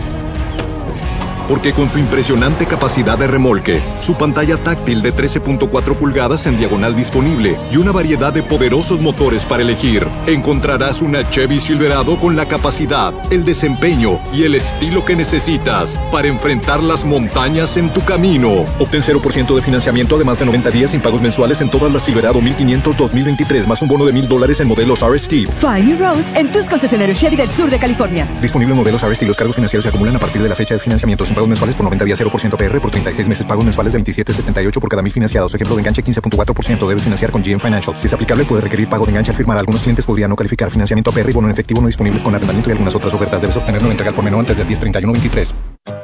Porque 1.47 1.73
con 1.73 1.89
su 1.89 1.99
impresionante 1.99 2.65
capacidad 2.65 3.17
de 3.17 3.27
remolque, 3.27 3.81
su 4.01 4.15
pantalla 4.15 4.57
táctil 4.57 5.01
de 5.01 5.13
13.4 5.13 5.95
pulgadas 5.95 6.45
en 6.47 6.57
diagonal 6.57 6.95
disponible 6.95 7.57
y 7.71 7.77
una 7.77 7.91
variedad 7.91 8.33
de 8.33 8.43
poderosos 8.43 8.99
motores 8.99 9.43
para 9.45 9.61
elegir, 9.61 10.07
encontrarás 10.25 11.01
una 11.01 11.29
Chevy 11.29 11.59
Silverado 11.59 12.19
con 12.19 12.35
la 12.35 12.47
capacidad, 12.47 13.13
el 13.31 13.45
desempeño 13.45 14.19
y 14.33 14.43
el 14.43 14.55
estilo 14.55 15.05
que 15.05 15.15
necesitas 15.15 15.97
para 16.11 16.27
enfrentar 16.27 16.81
las 16.81 17.05
montañas 17.05 17.77
en 17.77 17.89
tu 17.93 18.03
camino. 18.03 18.65
Obtén 18.79 19.01
0% 19.01 19.55
de 19.55 19.61
financiamiento 19.61 20.15
además 20.15 20.39
de 20.39 20.45
90 20.45 20.71
días 20.71 20.89
sin 20.91 21.01
pagos 21.01 21.21
mensuales 21.21 21.61
en 21.61 21.69
todas 21.69 21.91
las 21.91 22.03
Silverado 22.03 22.41
1500 22.41 22.97
2023 22.97 23.67
más 23.67 23.81
un 23.81 23.87
bono 23.87 24.05
de 24.05 24.13
mil 24.13 24.27
dólares 24.27 24.59
en 24.59 24.67
modelos 24.67 25.01
RST. 25.01 25.31
Find 25.59 25.87
New 25.87 25.97
Roads 25.97 26.35
en 26.35 26.51
tus 26.51 26.65
concesionarios 26.65 27.19
Chevy 27.19 27.35
del 27.35 27.49
sur 27.49 27.69
de 27.69 27.79
California. 27.79 28.27
Disponible 28.41 28.73
en 28.73 28.79
modelos 28.79 29.01
RST. 29.01 29.23
Los 29.23 29.37
cargos 29.37 29.55
financieros 29.55 29.83
se 29.83 29.89
acumulan 29.89 30.15
a 30.15 30.19
partir 30.19 30.41
de 30.41 30.49
la 30.49 30.55
fecha 30.55 30.73
de 30.73 30.79
financiamiento 30.79 31.25
pagos 31.35 31.49
mensuales 31.49 31.75
por 31.75 31.83
90 31.83 32.05
días 32.05 32.19
0% 32.19 32.57
PR 32.57 32.81
por 32.81 32.91
36 32.91 33.27
meses. 33.27 33.45
Pagos 33.45 33.63
mensuales 33.63 33.93
de 33.93 33.99
27.78 33.99 34.79
por 34.79 34.89
cada 34.89 35.01
mil 35.01 35.11
financiados. 35.11 35.53
Ejemplo 35.53 35.75
de 35.75 35.81
enganche 35.81 36.03
15.4%. 36.03 36.87
Debes 36.87 37.03
financiar 37.03 37.31
con 37.31 37.43
GM 37.43 37.59
Financial. 37.59 37.95
Si 37.95 38.07
es 38.07 38.13
aplicable, 38.13 38.45
puede 38.45 38.61
requerir 38.61 38.89
pago 38.89 39.05
de 39.05 39.11
enganche 39.11 39.31
al 39.31 39.37
firmar. 39.37 39.57
Algunos 39.57 39.81
clientes 39.81 40.05
podrían 40.05 40.29
no 40.29 40.35
calificar 40.35 40.71
financiamiento 40.71 41.11
PR 41.11 41.29
y 41.29 41.33
bono 41.33 41.47
en 41.47 41.53
efectivo 41.53 41.81
no 41.81 41.87
disponibles 41.87 42.23
con 42.23 42.33
arrendamiento 42.33 42.69
y 42.69 42.71
algunas 42.71 42.95
otras 42.95 43.13
ofertas. 43.13 43.41
Debes 43.41 43.57
obtenerlo 43.57 43.87
en 43.87 43.91
entregar 43.91 44.15
por 44.15 44.23
menor 44.23 44.39
antes 44.39 44.57
del 44.57 44.67
1031-23. 44.67 45.53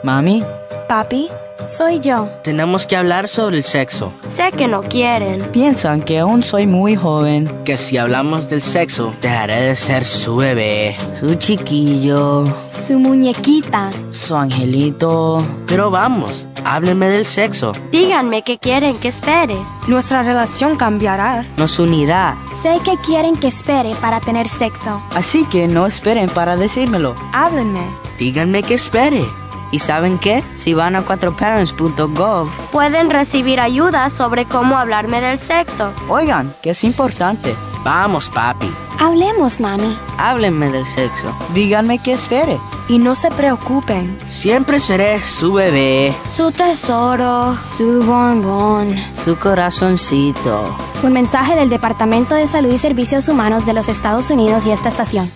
Mami, 0.04 0.44
Papi, 0.88 1.30
soy 1.68 2.00
yo. 2.00 2.28
tenemos 2.44 2.86
que 2.86 2.96
hablar 2.96 3.28
sobre 3.28 3.58
el 3.58 3.66
sexo. 3.66 4.14
Sé 4.36 4.52
que 4.52 4.68
no 4.68 4.82
quieren. 4.82 5.42
Piensan 5.52 6.02
que 6.02 6.20
aún 6.20 6.44
soy 6.44 6.68
muy 6.68 6.96
joven. 6.96 7.50
Que 7.66 7.78
si 7.78 7.98
hablamos 7.98 8.50
del 8.50 8.62
sexo, 8.62 9.14
dejaré 9.22 9.62
de 9.62 9.76
ser 9.76 10.06
su 10.06 10.38
bebé. 10.38 10.96
Su 11.18 11.36
chiquillo. 11.36 12.46
Su 12.68 13.00
muñequita. 13.00 13.92
Su 14.12 14.36
angelito. 14.36 15.46
Pero 15.68 15.92
vamos, 15.92 16.48
háblenme 16.66 17.10
del 17.10 17.26
sexo. 17.28 17.74
Díganme 17.92 18.44
que 18.44 18.58
quieren 18.58 18.98
que 18.98 19.10
espere. 19.10 19.58
Nuestra 19.88 20.24
relación 20.24 20.78
cambiará. 20.78 21.46
Nos 21.58 21.80
unirá. 21.80 22.38
Sé 22.62 22.80
que 22.84 22.98
quieren 23.06 23.36
que 23.38 23.48
espere 23.48 23.94
para 24.02 24.20
tener 24.20 24.48
sexo. 24.48 25.02
Así 25.16 25.46
que 25.46 25.68
no 25.68 25.88
esperen 25.88 26.30
para 26.30 26.56
decírmelo. 26.56 27.16
Háblenme. 27.34 27.86
Díganme 28.18 28.64
que 28.64 28.76
espere. 28.76 29.26
¿Y 29.72 29.80
saben 29.80 30.18
qué? 30.20 30.44
Si 30.56 30.74
van 30.74 30.96
a 30.96 31.04
4parents.gov, 31.06 32.50
Pueden 32.72 33.10
recibir 33.10 33.60
ayuda 33.60 34.10
sobre 34.10 34.46
cómo 34.46 34.78
hablarme 34.78 35.22
del 35.22 35.38
sexo. 35.40 35.92
oigan, 36.10 36.54
que 36.62 36.72
es 36.72 36.84
importante. 36.84 37.56
Vamos, 37.84 38.30
papi, 38.30 38.70
Hablemos, 39.00 39.60
mami. 39.60 39.98
Háblenme 40.20 40.70
del 40.70 40.86
sexo. 40.86 41.34
Díganme 41.56 41.98
qué 41.98 42.14
espere. 42.14 42.60
Y 42.88 43.00
no 43.00 43.16
se 43.16 43.32
preocupen. 43.32 44.20
Siempre 44.28 44.80
seré 44.80 45.20
su 45.24 45.54
bebé, 45.54 46.14
Su 46.38 46.52
tesoro, 46.52 47.56
su 47.58 48.04
bombón. 48.04 48.96
su 49.14 49.36
corazoncito. 49.38 50.76
Un 51.02 51.14
mensaje 51.14 51.56
del 51.56 51.70
Departamento 51.70 52.36
de 52.36 52.46
Salud 52.46 52.72
y 52.72 52.78
Servicios 52.78 53.28
Humanos 53.28 53.66
de 53.66 53.74
los 53.74 53.88
Estados 53.90 54.30
Unidos 54.30 54.68
y 54.68 54.72
esta 54.72 54.90
estación. 54.90 55.32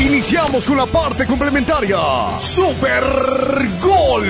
Iniciamos 0.00 0.64
con 0.66 0.78
la 0.78 0.86
parte 0.86 1.26
complementaria. 1.26 1.98
Super 2.40 3.04
Gol. 3.82 4.24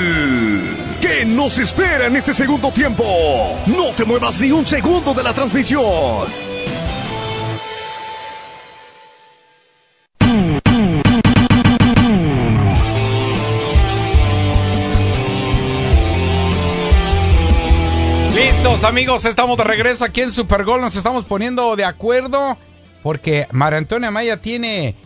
¿Qué 1.01 1.25
nos 1.25 1.59
espera 1.59 2.07
en 2.07 2.17
este 2.17 2.35
segundo 2.35 2.73
tiempo? 2.73 3.05
No 3.67 3.91
te 3.97 4.05
muevas 4.05 4.41
ni 4.41 4.51
un 4.51 4.67
segundo 4.67 5.15
de 5.15 5.23
la 5.23 5.33
transmisión. 5.33 6.27
Listos 18.35 18.85
amigos, 18.85 19.25
estamos 19.25 19.57
de 19.57 19.65
regreso 19.65 20.05
aquí 20.05 20.23
en 20.23 20.33
Super 20.33 20.65
Gol. 20.65 20.81
Nos 20.81 20.97
estamos 20.97 21.25
poniendo 21.25 21.77
de 21.77 21.85
acuerdo 21.85 22.59
porque 23.05 23.47
María 23.53 23.79
Antonia 23.79 24.11
Maya 24.11 24.37
tiene 24.39 24.97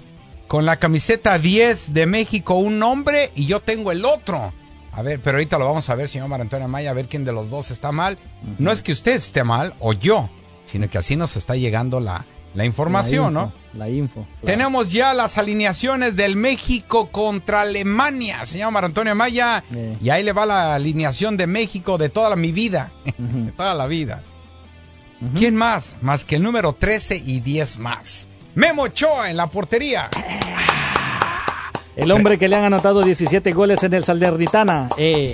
con 0.54 0.66
la 0.66 0.76
camiseta 0.76 1.36
10 1.36 1.94
de 1.94 2.06
México 2.06 2.54
un 2.54 2.78
nombre 2.78 3.32
y 3.34 3.46
yo 3.46 3.58
tengo 3.58 3.90
el 3.90 4.04
otro. 4.04 4.52
A 4.92 5.02
ver, 5.02 5.18
pero 5.18 5.38
ahorita 5.38 5.58
lo 5.58 5.64
vamos 5.66 5.90
a 5.90 5.96
ver, 5.96 6.08
señor 6.08 6.28
María 6.28 6.44
Antonia 6.44 6.68
Maya, 6.68 6.90
a 6.90 6.94
ver 6.94 7.06
quién 7.08 7.24
de 7.24 7.32
los 7.32 7.50
dos 7.50 7.72
está 7.72 7.90
mal. 7.90 8.18
No 8.60 8.70
es 8.70 8.80
que 8.80 8.92
usted 8.92 9.16
esté 9.16 9.42
mal 9.42 9.74
o 9.80 9.94
yo, 9.94 10.30
sino 10.66 10.88
que 10.88 10.96
así 10.96 11.16
nos 11.16 11.36
está 11.36 11.56
llegando 11.56 11.98
la, 11.98 12.24
la 12.54 12.64
información, 12.64 13.34
La 13.34 13.40
¿no? 13.40 13.52
La 13.76 13.90
info. 13.90 14.28
Tenemos 14.44 14.92
ya 14.92 15.12
las 15.12 15.38
alineaciones 15.38 16.14
del 16.14 16.36
México 16.36 17.08
contra 17.10 17.62
Alemania, 17.62 18.44
señor 18.44 18.70
María 18.70 18.86
Antonia 18.86 19.16
Maya. 19.16 19.64
Eh. 19.74 19.96
Y 20.00 20.10
ahí 20.10 20.22
le 20.22 20.32
va 20.32 20.46
la 20.46 20.76
alineación 20.76 21.36
de 21.36 21.48
México 21.48 21.98
de 21.98 22.10
toda 22.10 22.30
la- 22.30 22.36
mi 22.36 22.52
vida. 22.52 22.92
de 23.18 23.50
toda 23.50 23.74
la 23.74 23.88
vida. 23.88 24.22
¿Quién 25.36 25.56
más? 25.56 25.96
Más 26.00 26.22
que 26.24 26.36
el 26.36 26.44
número 26.44 26.74
13 26.74 27.16
y 27.16 27.40
10 27.40 27.78
más. 27.78 28.28
Memo 28.54 28.82
Ochoa 28.82 29.30
en 29.30 29.36
la 29.36 29.46
portería. 29.48 30.08
El 31.96 32.10
hombre 32.10 32.38
que 32.38 32.48
le 32.48 32.56
han 32.56 32.64
anotado 32.64 33.02
17 33.02 33.52
goles 33.52 33.82
en 33.82 33.94
el 33.94 34.04
Salernitana. 34.04 34.88
Eh, 34.96 35.32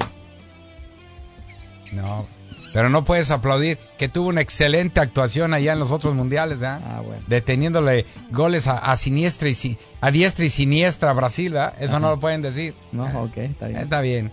No, 1.92 2.24
pero 2.72 2.88
no 2.88 3.04
puedes 3.04 3.30
aplaudir 3.30 3.78
que 3.98 4.09
tuvo 4.09 4.28
una 4.28 4.40
excelente 4.42 5.00
actuación 5.00 5.54
allá 5.54 5.72
en 5.72 5.78
los 5.80 5.90
otros 5.90 6.14
mundiales, 6.14 6.61
¿verdad? 6.61 6.80
Ah, 6.87 7.00
bueno. 7.00 7.20
Deteniéndole 7.26 8.06
goles 8.30 8.66
a, 8.68 8.78
a 8.78 8.94
siniestra 8.96 9.48
y 9.48 9.54
si- 9.54 9.76
a 10.00 10.11
diestra 10.11 10.44
y 10.44 10.50
siniestra 10.50 11.11
a 11.11 11.12
Brasil, 11.14 11.52
¿verdad? 11.54 11.74
Eso 11.80 11.98
no 11.98 12.11
lo 12.11 12.20
pueden 12.20 12.42
decir. 12.42 12.74
no, 12.92 13.04
ok, 13.24 13.37
está 13.38 13.66
bien. 13.68 13.80
Está 13.80 14.00
bien. 14.00 14.30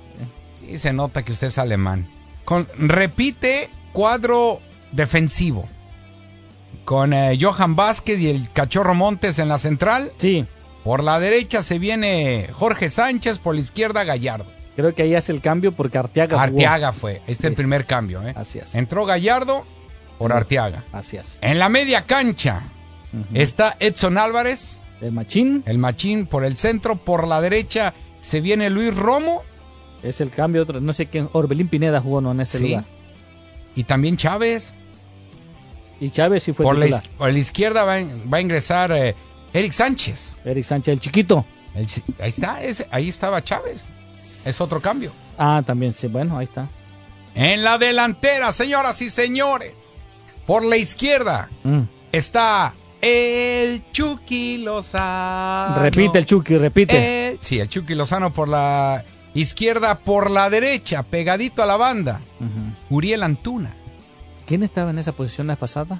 Y 0.70 0.78
se 0.78 0.94
nota 0.94 1.24
que 1.24 1.32
usted 1.32 1.48
es 1.48 1.58
alemán. 1.58 2.08
Con, 2.46 2.68
repite 2.78 3.70
cuadro 3.94 4.60
defensivo. 4.92 5.68
Con 6.88 7.12
eh, 7.12 7.38
Johan 7.38 7.76
Vázquez 7.76 8.18
y 8.22 8.30
el 8.30 8.50
Cachorro 8.54 8.96
Montes 8.96 9.40
en 9.40 9.50
la 9.50 9.58
central. 9.58 10.14
Sí, 10.20 10.46
Por 10.86 11.04
la 11.04 11.20
derecha 11.20 11.62
se 11.62 11.80
viene 11.80 12.48
Jorge 12.54 12.90
Sánchez, 12.90 13.40
por 13.40 13.56
la 13.56 13.60
izquierda 13.60 14.06
Gallardo. 14.06 14.46
creo 14.78 14.96
que 14.96 15.04
ahí 15.04 15.14
hace 15.14 15.34
el 15.34 15.42
cambio 15.42 15.74
porque 15.74 15.98
Arteaga 15.98 16.38
jugó. 16.38 16.44
Arteaga 16.44 16.94
fue. 16.94 17.16
Este 17.28 17.48
es 17.48 17.52
el 17.52 17.54
primer 17.56 17.86
cambio. 17.86 18.26
¿eh? 18.26 18.32
Así 18.38 18.60
es. 18.60 18.74
Entró 18.74 19.06
Gallardo 19.06 19.66
por 20.18 20.32
Arteaga. 20.32 20.86
Así 20.94 21.18
es. 21.18 21.40
En 21.42 21.60
la 21.60 21.68
media 21.68 22.04
cancha 22.04 22.62
está 23.34 23.76
Edson 23.82 24.18
Álvarez, 24.18 24.80
El 25.02 25.12
Machín 25.12 25.64
el 25.66 25.80
machín 25.80 26.26
por 26.26 26.46
el 26.46 26.56
centro. 26.56 26.96
Por 26.96 27.28
la 27.28 27.42
derecha 27.42 27.94
se 28.22 28.40
viene 28.40 28.70
Luis 28.70 28.96
Romo 28.96 29.42
es 30.04 30.22
el 30.22 30.30
cambio. 30.30 30.62
Otro, 30.64 30.80
no 30.80 30.94
sé 30.94 31.08
quién. 31.08 31.28
Orbelín 31.34 31.68
Pineda 31.68 32.00
jugó 32.00 32.22
no 32.22 32.32
en 32.32 32.40
ese 32.40 32.60
Sí. 32.60 32.68
lugar. 32.70 32.86
y 33.76 33.84
también 33.84 34.16
Chávez. 34.16 34.74
Y 36.00 36.10
Chávez 36.12 36.44
sí 36.44 36.54
fue 36.54 36.64
Por 36.66 36.78
la, 36.78 36.86
titular. 36.86 37.04
iz- 37.04 37.10
por 37.18 37.32
la 37.34 37.40
izquierda 37.40 37.84
va, 37.84 37.96
va 38.32 38.38
a 38.38 38.42
ingresar 38.42 38.92
eh, 38.92 39.16
Eric 39.54 39.72
Sánchez. 39.72 40.38
Eric 40.46 40.64
Sánchez, 40.64 40.94
el 40.94 41.00
chiquito. 41.00 41.46
El 41.76 41.88
ahí 42.20 42.30
está, 42.30 42.64
ese- 42.64 42.88
ahí 42.92 43.10
estaba 43.10 43.44
Chávez. 43.44 43.88
Es 44.12 44.60
otro 44.62 44.80
cambio. 44.82 45.12
Ah, 45.38 45.62
también, 45.66 45.92
sí, 45.94 46.08
bueno, 46.08 46.38
ahí 46.38 46.46
está. 46.46 46.68
En 47.36 47.64
la 47.64 47.78
delantera, 47.78 48.52
señoras 48.52 49.02
y 49.02 49.10
señores. 49.10 49.74
Por 50.46 50.64
la 50.66 50.78
izquierda 50.78 51.50
Mm. 51.64 51.82
está 52.12 52.74
el 53.02 53.84
Chucky 53.92 54.60
Lozano. 54.60 55.80
Repite 55.82 56.20
el 56.20 56.26
Chucky, 56.26 56.58
repite. 56.58 57.38
Sí, 57.42 57.60
el 57.60 57.70
Chucky 57.70 57.94
Lozano 57.96 58.34
por 58.34 58.48
la 58.48 59.04
izquierda, 59.36 60.00
por 60.00 60.32
la 60.32 60.50
derecha, 60.50 61.04
pegadito 61.04 61.62
a 61.62 61.66
la 61.68 61.78
banda. 61.78 62.22
Uriel 62.90 63.22
Antuna. 63.24 63.74
¿Quién 64.48 64.64
estaba 64.64 64.90
en 64.90 64.98
esa 64.98 65.12
posición 65.12 65.46
la 65.48 65.56
pasada? 65.56 66.00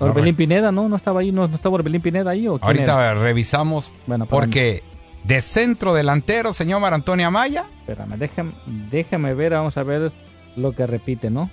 Orbelín 0.00 0.34
Pineda, 0.34 0.72
¿no? 0.72 0.88
¿No 0.88 0.96
estaba 0.96 1.20
ahí? 1.20 1.30
¿No, 1.32 1.46
no 1.46 1.54
estaba 1.54 1.76
Orbelín 1.76 2.00
Pineda 2.02 2.30
ahí? 2.32 2.48
¿o 2.48 2.58
quién 2.58 2.66
Ahorita 2.66 2.92
era? 3.12 3.14
revisamos. 3.14 3.92
Bueno, 4.06 4.26
porque 4.26 4.82
de 5.22 5.40
centro 5.40 5.94
delantero, 5.94 6.52
señor 6.52 6.80
Mar 6.80 6.92
Antonio 6.94 7.28
Amaya, 7.28 7.64
Espérame, 7.80 8.18
déjame, 8.18 8.52
déjame 8.90 9.34
ver, 9.34 9.52
vamos 9.52 9.76
a 9.78 9.82
ver 9.84 10.12
lo 10.56 10.72
que 10.72 10.86
repite, 10.86 11.30
¿no? 11.30 11.48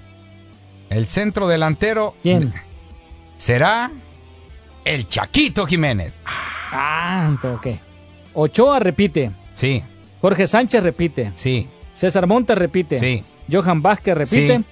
el 0.89 1.07
centro 1.07 1.47
delantero 1.47 2.15
¿Quién? 2.21 2.53
será 3.38 3.89
el 4.84 5.07
Chaquito 5.07 5.65
Jiménez. 5.65 6.13
Ah, 6.25 7.34
ok. 7.55 7.67
Ochoa 8.34 8.79
repite. 8.79 9.31
Sí, 9.53 9.84
Jorge 10.19 10.47
Sánchez 10.47 10.84
repite. 10.84 11.31
sí, 11.36 11.69
César 11.95 12.25
Montes 12.27 12.57
repite. 12.57 12.99
sí. 12.99 13.23
Johan 13.51 13.81
Vázquez 13.81 14.15
repite. 14.17 14.57
Sí. 14.57 14.63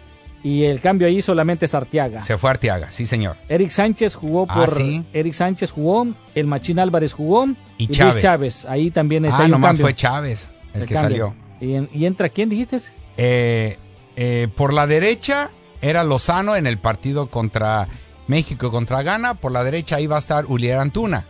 Y 0.42 0.64
el 0.64 0.80
cambio 0.80 1.08
ahí 1.08 1.22
solamente 1.22 1.66
es 1.66 1.76
Arteaga. 1.76 2.22
Se 2.22 2.38
fue 2.38 2.50
Arteaga, 2.50 2.92
sí, 2.92 3.06
señor. 3.06 3.36
Eric 3.50 3.72
Sánchez 3.72 4.16
jugó 4.16 4.46
Ah, 4.50 4.56
por. 4.56 4.76
sí. 4.76 5.04
Eric 5.12 5.34
Sánchez 5.34 5.72
jugó. 5.72 6.08
El 6.34 6.48
Machín 6.48 6.80
Álvarez 6.80 7.14
jugó. 7.14 7.48
Y 7.78 7.88
Luis 7.88 7.98
Chávez. 7.98 8.22
Chávez. 8.24 8.66
Ahí 8.66 8.90
también 8.90 9.26
está 9.26 9.38
Ah, 9.38 9.42
ahí 9.42 9.46
un 9.48 9.52
nomás 9.52 9.70
cambio. 9.72 9.86
fue 9.86 9.96
Chávez 9.96 10.50
el, 10.74 10.84
El 10.84 10.88
que 10.88 10.94
cambio. 10.94 11.10
salió. 11.10 11.36
¿Y, 11.60 11.76
en- 11.76 11.90
y 11.94 12.06
entra 12.06 12.30
quién 12.30 12.48
dijiste? 12.48 12.78
Eh, 13.18 13.78
eh, 14.16 14.48
por 14.56 14.72
la 14.74 14.88
derecha 14.88 15.50
era 15.82 16.04
Lozano 16.06 16.56
en 16.56 16.68
el 16.68 16.78
partido 16.78 17.28
contra 17.28 17.88
México 18.28 18.72
contra 18.72 19.02
Ghana. 19.04 19.34
Por 19.34 19.52
la 19.52 19.64
derecha 19.66 19.98
ahí 19.98 20.08
va 20.08 20.16
a 20.16 20.20
estar 20.20 20.46
Ulier 20.46 20.78
Antuna. 20.78 21.26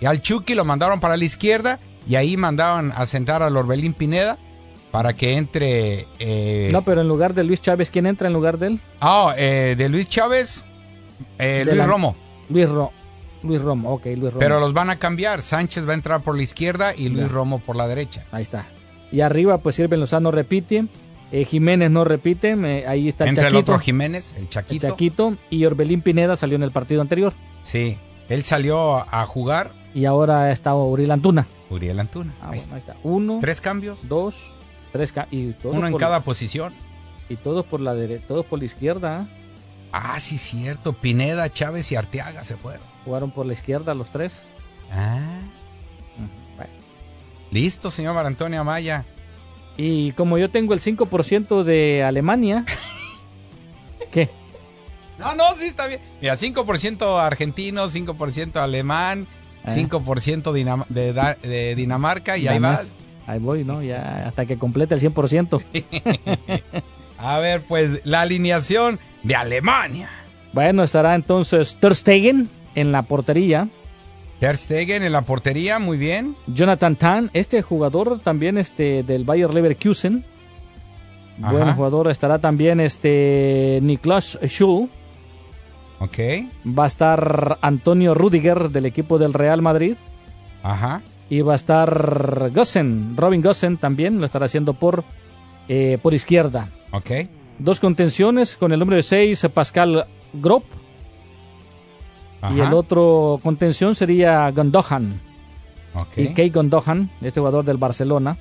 Y 0.00 0.06
al 0.06 0.22
Chucky 0.22 0.54
lo 0.54 0.64
mandaron 0.64 1.00
para 1.00 1.16
la 1.16 1.24
izquierda 1.24 1.80
y 2.06 2.14
ahí 2.14 2.36
mandaban 2.36 2.92
a 2.94 3.04
sentar 3.06 3.42
al 3.42 3.56
Orbelín 3.56 3.94
Pineda 3.94 4.36
para 4.94 5.12
que 5.12 5.36
entre. 5.36 6.06
eh, 6.20 6.68
No, 6.72 6.82
pero 6.82 7.00
en 7.00 7.08
lugar 7.08 7.34
de 7.34 7.42
Luis 7.42 7.60
Chávez, 7.60 7.90
¿quién 7.90 8.06
entra 8.06 8.28
en 8.28 8.32
lugar 8.32 8.58
de 8.58 8.68
él? 8.68 8.80
ah, 9.00 9.34
eh, 9.36 9.74
de 9.76 9.88
Luis 9.88 10.08
Chávez, 10.08 10.64
eh, 11.36 11.58
De 11.58 11.64
Luis 11.64 11.76
la- 11.78 11.86
Romo. 11.86 12.14
Luis, 12.48 12.68
Ro- 12.68 12.92
Luis 13.42 13.60
Romo, 13.60 13.92
ok, 13.94 14.04
Luis 14.06 14.20
Romo. 14.32 14.38
Pero 14.38 14.60
los 14.60 14.72
van 14.72 14.90
a 14.90 14.96
cambiar. 15.00 15.42
Sánchez 15.42 15.84
va 15.88 15.90
a 15.90 15.94
entrar 15.94 16.20
por 16.20 16.36
la 16.36 16.44
izquierda 16.44 16.94
y 16.94 17.08
Luis 17.08 17.24
Ya. 17.26 17.28
Romo 17.32 17.58
por 17.58 17.74
la 17.74 17.88
derecha. 17.88 18.22
Ahí 18.30 18.42
está. 18.42 18.66
Y 19.10 19.20
arriba, 19.20 19.58
pues 19.58 19.74
Sirven 19.74 19.98
Lozano 19.98 20.30
repite. 20.30 20.84
eh, 21.32 21.44
Jiménez 21.44 21.90
no 21.90 22.04
repite. 22.04 22.52
ahí 22.86 23.08
está 23.08 23.24
el 23.24 23.30
Entre 23.30 23.46
el 23.48 23.52
Chaquito. 23.52 23.72
otro 23.72 23.78
Jiménez, 23.84 24.32
el 24.36 24.42
el 24.44 24.48
Chaquito. 24.48 24.88
Chaquito. 24.90 25.34
Y 25.50 25.64
Orbelín 25.64 26.02
Pineda 26.02 26.36
salió 26.36 26.54
en 26.54 26.62
el 26.62 26.70
partido 26.70 27.00
anterior. 27.00 27.32
Sí, 27.64 27.96
él 28.28 28.44
salió 28.44 28.94
a 28.98 29.06
a 29.10 29.26
jugar. 29.26 29.72
Y 29.92 30.04
ahora 30.04 30.52
está 30.52 30.72
Uriel 30.76 31.10
Antuna. 31.10 31.46
Uriel 31.70 31.98
Antuna. 31.98 32.32
Ah, 32.40 32.50
Ahí 32.50 32.58
bueno, 32.58 32.62
está. 32.62 32.74
ahí 32.76 32.80
está. 32.80 32.96
Uno, 33.02 33.38
Tres 33.40 33.60
cambios. 33.60 33.98
dos, 34.04 34.54
tres. 34.94 35.12
Y 35.30 35.52
todos 35.52 35.76
Uno 35.76 35.88
en 35.88 35.96
cada 35.98 36.18
la- 36.18 36.24
posición. 36.24 36.72
y 37.28 37.36
todos 37.36 37.66
por 37.66 37.80
la 37.80 37.94
dere- 37.94 38.20
todos 38.26 38.46
por 38.46 38.58
la 38.60 38.64
izquierda. 38.64 39.20
¿ah? 39.92 40.14
Ah, 40.14 40.20
sí, 40.20 40.38
cierto. 40.38 40.92
Pineda, 40.92 41.52
Chávez 41.52 41.90
y 41.92 41.96
Arteaga 41.96 42.44
se 42.44 42.56
fueron. 42.56 42.82
Jugaron 43.04 43.30
por 43.30 43.44
la 43.46 43.52
izquierda 43.52 43.94
los 43.94 44.10
tres. 44.10 44.46
Ah. 44.92 45.18
Bueno. 46.56 46.72
Listo, 47.50 47.90
señor 47.90 48.14
Mar 48.14 48.26
Antonio 48.26 48.60
Amaya. 48.60 49.04
Y 49.76 50.12
como 50.12 50.38
yo 50.38 50.50
tengo 50.50 50.72
el 50.74 50.80
5% 50.80 51.64
de 51.64 52.04
Alemania. 52.04 52.64
¿Qué? 54.12 54.30
No, 55.18 55.34
no, 55.34 55.44
sí 55.56 55.66
está 55.66 55.86
bien. 55.86 56.00
Mira, 56.20 56.36
5% 56.36 57.18
argentino, 57.20 57.88
5% 57.88 58.56
alemán, 58.56 59.26
Ah. 59.64 59.70
5% 59.70 60.52
Dinam- 60.52 60.86
de, 60.88 61.74
Dinamarca 61.74 62.36
y 62.36 62.46
ahí 62.48 62.58
vas. 62.58 62.96
Ahí 63.26 63.38
voy, 63.38 63.64
¿no? 63.64 63.82
Ya 63.82 64.24
hasta 64.26 64.46
que 64.46 64.58
complete 64.58 64.94
el 64.94 65.00
100%. 65.00 65.62
A 67.18 67.38
ver, 67.38 67.62
pues 67.62 68.04
la 68.04 68.20
alineación 68.22 68.98
de 69.22 69.34
Alemania. 69.34 70.10
bueno, 70.52 70.82
estará 70.82 71.14
entonces 71.14 71.76
Ter 71.80 71.94
Stegen 71.94 72.50
en 72.74 72.92
la 72.92 73.02
portería. 73.02 73.68
Ter 74.40 74.56
Stegen 74.56 75.02
en 75.04 75.12
la 75.12 75.22
portería, 75.22 75.78
muy 75.78 75.96
bien. 75.96 76.36
Jonathan 76.48 76.96
Tan, 76.96 77.30
este 77.32 77.62
jugador 77.62 78.20
también 78.20 78.58
este 78.58 79.02
del 79.04 79.24
Bayer 79.24 79.54
Leverkusen. 79.54 80.24
Ajá. 81.42 81.52
Buen 81.52 81.72
jugador 81.74 82.10
estará 82.10 82.38
también 82.38 82.78
este 82.80 83.78
Niklas 83.82 84.38
Schul. 84.44 84.88
Ok. 86.00 86.18
Va 86.66 86.84
a 86.84 86.86
estar 86.88 87.58
Antonio 87.62 88.12
Rudiger 88.14 88.68
del 88.70 88.86
equipo 88.86 89.18
del 89.18 89.32
Real 89.32 89.62
Madrid. 89.62 89.96
Ajá. 90.62 91.00
Y 91.30 91.40
va 91.40 91.52
a 91.54 91.56
estar 91.56 92.50
Gossen, 92.54 93.14
Robin 93.16 93.42
Gossen 93.42 93.76
también, 93.76 94.20
lo 94.20 94.26
estará 94.26 94.46
haciendo 94.46 94.74
por, 94.74 95.04
eh, 95.68 95.98
por 96.02 96.14
izquierda. 96.14 96.68
Ok. 96.92 97.10
Dos 97.58 97.80
contenciones 97.80 98.56
con 98.56 98.72
el 98.72 98.78
número 98.78 98.96
de 98.96 99.02
6, 99.02 99.48
Pascal 99.52 100.06
Grop. 100.34 100.64
Y 102.42 102.60
Ajá. 102.60 102.68
el 102.68 102.74
otro 102.74 103.40
contención 103.42 103.94
sería 103.94 104.50
Gondohan. 104.50 105.20
Y 106.16 106.28
Kei 106.28 106.50
Gondohan, 106.50 107.10
este 107.22 107.40
jugador 107.40 107.64
del 107.64 107.76
Barcelona. 107.76 108.36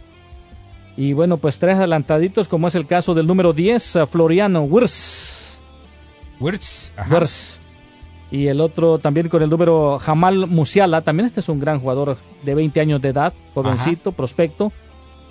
Y 0.97 1.13
bueno, 1.13 1.37
pues 1.37 1.59
tres 1.59 1.77
adelantaditos, 1.77 2.47
como 2.47 2.67
es 2.67 2.75
el 2.75 2.85
caso 2.85 3.13
del 3.13 3.25
número 3.25 3.53
10, 3.53 3.95
eh, 3.95 4.05
Floriano 4.05 4.63
Wirtz. 4.63 5.59
Wirtz. 6.39 6.91
Ajá. 6.97 7.09
Y 8.33 8.47
el 8.47 8.61
otro 8.61 8.97
también 8.97 9.29
con 9.29 9.43
el 9.43 9.49
número 9.51 9.99
Jamal 9.99 10.47
Musiala. 10.47 11.01
También 11.01 11.27
este 11.27 11.39
es 11.39 11.49
un 11.49 11.59
gran 11.59 11.79
jugador 11.79 12.17
de 12.41 12.55
20 12.55 12.81
años 12.81 12.99
de 12.99 13.09
edad, 13.09 13.31
jovencito, 13.53 14.11
prospecto. 14.11 14.71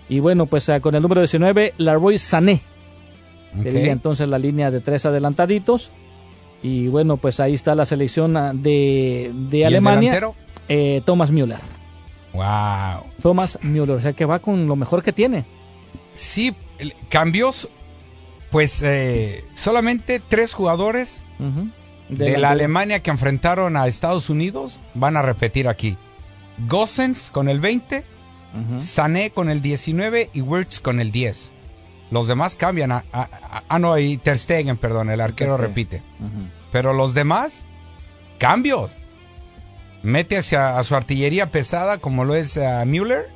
Y 0.08 0.20
bueno, 0.20 0.46
pues 0.46 0.68
eh, 0.68 0.80
con 0.80 0.94
el 0.94 1.02
número 1.02 1.20
19, 1.20 1.74
Laroy 1.78 2.16
Sané. 2.16 2.60
Ok. 3.58 3.64
Sería 3.64 3.90
entonces 3.90 4.28
la 4.28 4.38
línea 4.38 4.70
de 4.70 4.78
tres 4.78 5.04
adelantaditos. 5.04 5.90
Y 6.62 6.86
bueno, 6.86 7.16
pues 7.16 7.40
ahí 7.40 7.54
está 7.54 7.74
la 7.74 7.86
selección 7.86 8.36
ah, 8.36 8.52
de, 8.54 9.32
de 9.34 9.66
Alemania. 9.66 10.20
Eh, 10.68 11.02
Thomas 11.04 11.32
Müller. 11.32 11.58
Wow. 12.34 13.02
Thomas 13.20 13.58
Müller, 13.62 13.96
o 13.96 14.00
sea 14.00 14.12
que 14.12 14.26
va 14.26 14.38
con 14.38 14.68
lo 14.68 14.76
mejor 14.76 15.02
que 15.02 15.12
tiene. 15.12 15.44
Sí, 16.14 16.54
cambios. 17.08 17.68
Pues 18.52 18.80
eh, 18.82 19.44
solamente 19.56 20.22
tres 20.28 20.54
jugadores 20.54 21.24
de, 22.08 22.24
De 22.26 22.32
la 22.32 22.38
la- 22.38 22.50
Alemania 22.50 23.00
que 23.00 23.10
enfrentaron 23.10 23.76
a 23.76 23.86
Estados 23.86 24.28
Unidos 24.30 24.80
van 24.94 25.16
a 25.16 25.22
repetir 25.22 25.68
aquí. 25.68 25.96
Gossens 26.68 27.30
con 27.30 27.48
el 27.48 27.60
20, 27.60 28.04
Sané 28.78 29.30
con 29.30 29.48
el 29.48 29.62
19 29.62 30.28
y 30.34 30.42
Wirtz 30.42 30.78
con 30.80 31.00
el 31.00 31.10
10. 31.10 31.52
Los 32.10 32.26
demás 32.28 32.54
cambian. 32.54 32.92
a- 32.92 33.04
a- 33.12 33.22
a- 33.22 33.62
ah, 33.66 33.78
no, 33.78 33.96
y 33.98 34.18
Ter 34.18 34.38
Stegen, 34.38 34.76
perdón, 34.76 35.08
el 35.08 35.22
arquero 35.22 35.56
Ter 35.56 35.66
repite. 35.68 36.02
Pero 36.70 36.92
los 36.92 37.14
demás, 37.14 37.64
cambios. 38.38 38.90
Mete 40.02 40.36
hacia 40.36 40.78
a 40.78 40.82
su 40.82 40.94
artillería 40.96 41.46
pesada 41.50 41.96
como 41.98 42.24
lo 42.24 42.34
es 42.34 42.58
a 42.58 42.84
Müller 42.84 43.30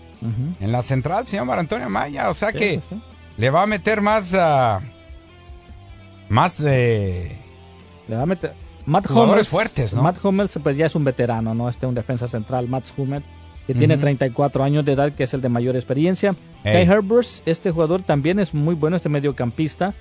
en 0.60 0.72
la 0.72 0.82
central, 0.82 1.26
señor 1.26 1.58
Antonio 1.58 1.88
Maya. 1.88 2.28
O 2.28 2.34
sea 2.34 2.50
Sí, 2.50 2.58
que 2.58 2.80
sí, 2.86 3.00
le 3.38 3.48
va 3.50 3.62
a 3.62 3.66
meter 3.66 4.02
más... 4.02 4.34
ah, 4.34 4.80
más 6.28 6.60
de... 6.62 7.36
Le 8.08 8.16
va 8.16 8.22
a 8.22 8.26
meter. 8.26 8.52
Matt 8.86 9.10
Hummels, 9.10 9.48
fuertes, 9.48 9.94
¿no? 9.94 10.02
Matt 10.02 10.24
Hummels, 10.24 10.58
pues 10.62 10.76
ya 10.76 10.86
es 10.86 10.94
un 10.94 11.04
veterano, 11.04 11.54
¿no? 11.54 11.68
Este 11.68 11.86
un 11.86 11.94
defensa 11.94 12.28
central, 12.28 12.68
Matt 12.68 12.86
Hummels, 12.96 13.24
que 13.66 13.74
tiene 13.74 13.94
Ujú. 13.94 14.02
34 14.02 14.62
años 14.62 14.84
de 14.84 14.92
edad, 14.92 15.12
que 15.12 15.24
es 15.24 15.34
el 15.34 15.40
de 15.40 15.48
mayor 15.48 15.74
experiencia. 15.74 16.36
Kai 16.62 16.82
Herbers, 16.84 17.42
este 17.46 17.72
jugador 17.72 18.02
también 18.02 18.38
es 18.38 18.54
muy 18.54 18.76
bueno, 18.76 18.94
este 18.96 19.08
mediocampista, 19.08 19.92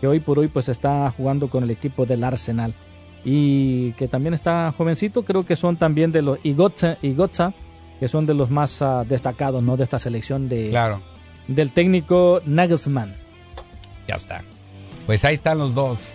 que 0.00 0.06
hoy 0.06 0.20
por 0.20 0.38
hoy 0.38 0.48
pues 0.48 0.68
está 0.68 1.10
jugando 1.16 1.48
con 1.48 1.64
el 1.64 1.70
equipo 1.70 2.04
del 2.04 2.22
Arsenal. 2.22 2.74
Y 3.24 3.92
que 3.92 4.06
también 4.08 4.34
está 4.34 4.74
jovencito, 4.76 5.22
creo 5.24 5.46
que 5.46 5.56
son 5.56 5.76
también 5.78 6.12
de 6.12 6.20
los 6.20 6.38
Igotza, 6.44 6.98
Igotza 7.00 7.54
que 7.98 8.08
son 8.08 8.26
de 8.26 8.34
los 8.34 8.50
más 8.50 8.82
ah, 8.82 9.04
destacados, 9.08 9.62
¿no? 9.62 9.78
De 9.78 9.84
esta 9.84 9.98
selección 9.98 10.48
de, 10.50 10.68
Claro. 10.68 11.00
del 11.48 11.70
técnico 11.70 12.42
Nagelsmann. 12.44 13.14
Ya 14.06 14.16
está. 14.16 14.42
Pues 15.06 15.24
ahí 15.24 15.34
están 15.34 15.56
los 15.58 15.74
dos. 15.74 16.14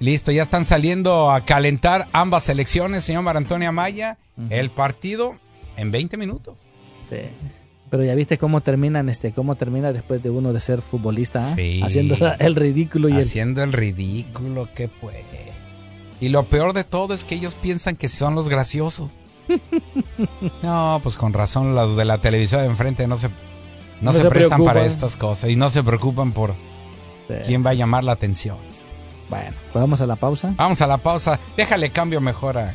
Listo, 0.00 0.30
ya 0.30 0.42
están 0.42 0.64
saliendo 0.64 1.30
a 1.30 1.44
calentar 1.44 2.06
ambas 2.12 2.44
selecciones, 2.44 3.04
señor 3.04 3.22
Mar 3.22 3.36
Antonio 3.36 3.68
Amaya. 3.68 4.18
El 4.50 4.70
partido 4.70 5.34
en 5.76 5.90
20 5.90 6.16
minutos. 6.16 6.58
Sí. 7.08 7.16
Pero 7.90 8.04
ya 8.04 8.14
viste 8.14 8.38
cómo 8.38 8.60
terminan, 8.60 9.08
este, 9.08 9.32
cómo 9.32 9.56
termina 9.56 9.92
después 9.92 10.22
de 10.22 10.30
uno 10.30 10.52
de 10.52 10.60
ser 10.60 10.82
futbolista, 10.82 11.40
¿ah? 11.40 11.54
Sí. 11.56 11.80
haciendo 11.82 12.16
el 12.38 12.54
ridículo 12.54 13.08
y 13.08 13.14
Haciendo 13.14 13.62
el 13.62 13.72
ridículo 13.72 14.68
que 14.74 14.88
puede. 14.88 15.24
Y 16.20 16.28
lo 16.28 16.44
peor 16.44 16.72
de 16.72 16.84
todo 16.84 17.14
es 17.14 17.24
que 17.24 17.34
ellos 17.36 17.54
piensan 17.54 17.96
que 17.96 18.08
son 18.08 18.34
los 18.34 18.48
graciosos. 18.48 19.12
No, 20.62 21.00
pues 21.02 21.16
con 21.16 21.32
razón 21.32 21.74
los 21.74 21.96
de 21.96 22.04
la 22.04 22.18
televisión 22.18 22.60
de 22.60 22.66
enfrente 22.66 23.06
no 23.06 23.16
se, 23.16 23.28
no 23.28 23.34
No 24.02 24.12
se, 24.12 24.22
se 24.22 24.28
prestan 24.28 24.64
para 24.64 24.84
estas 24.84 25.16
cosas 25.16 25.48
y 25.48 25.56
no 25.56 25.70
se 25.70 25.82
preocupan 25.82 26.32
por 26.32 26.54
Sí, 27.28 27.34
quién 27.46 27.64
va 27.64 27.70
a 27.70 27.74
llamar 27.74 28.04
la 28.04 28.12
atención. 28.12 28.56
Bueno, 29.28 29.50
pues 29.72 29.80
vamos 29.82 30.00
a 30.00 30.06
la 30.06 30.16
pausa. 30.16 30.54
Vamos 30.56 30.80
a 30.80 30.86
la 30.86 30.96
pausa. 30.98 31.38
Déjale 31.56 31.90
cambio 31.90 32.20
mejor 32.20 32.58
a, 32.58 32.74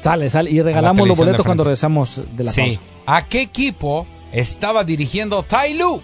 Sale, 0.00 0.30
sale. 0.30 0.50
Y 0.50 0.62
regalamos 0.62 1.08
los 1.08 1.16
boletos 1.18 1.44
cuando 1.44 1.64
regresamos 1.64 2.20
de 2.36 2.44
la 2.44 2.52
Sí. 2.52 2.60
pausa. 2.60 2.80
¿A 3.06 3.24
qué 3.26 3.40
equipo 3.42 4.06
estaba 4.32 4.84
dirigiendo 4.84 5.42
Tai 5.42 5.74
Lu? 5.76 6.00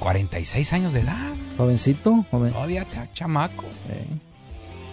46 0.00 0.72
años 0.72 0.92
de 0.92 1.00
edad. 1.00 1.16
Jovencito, 1.56 2.24
joven. 2.30 2.52
Todavía 2.52 2.86
cha- 2.88 3.08
chamaco. 3.14 3.64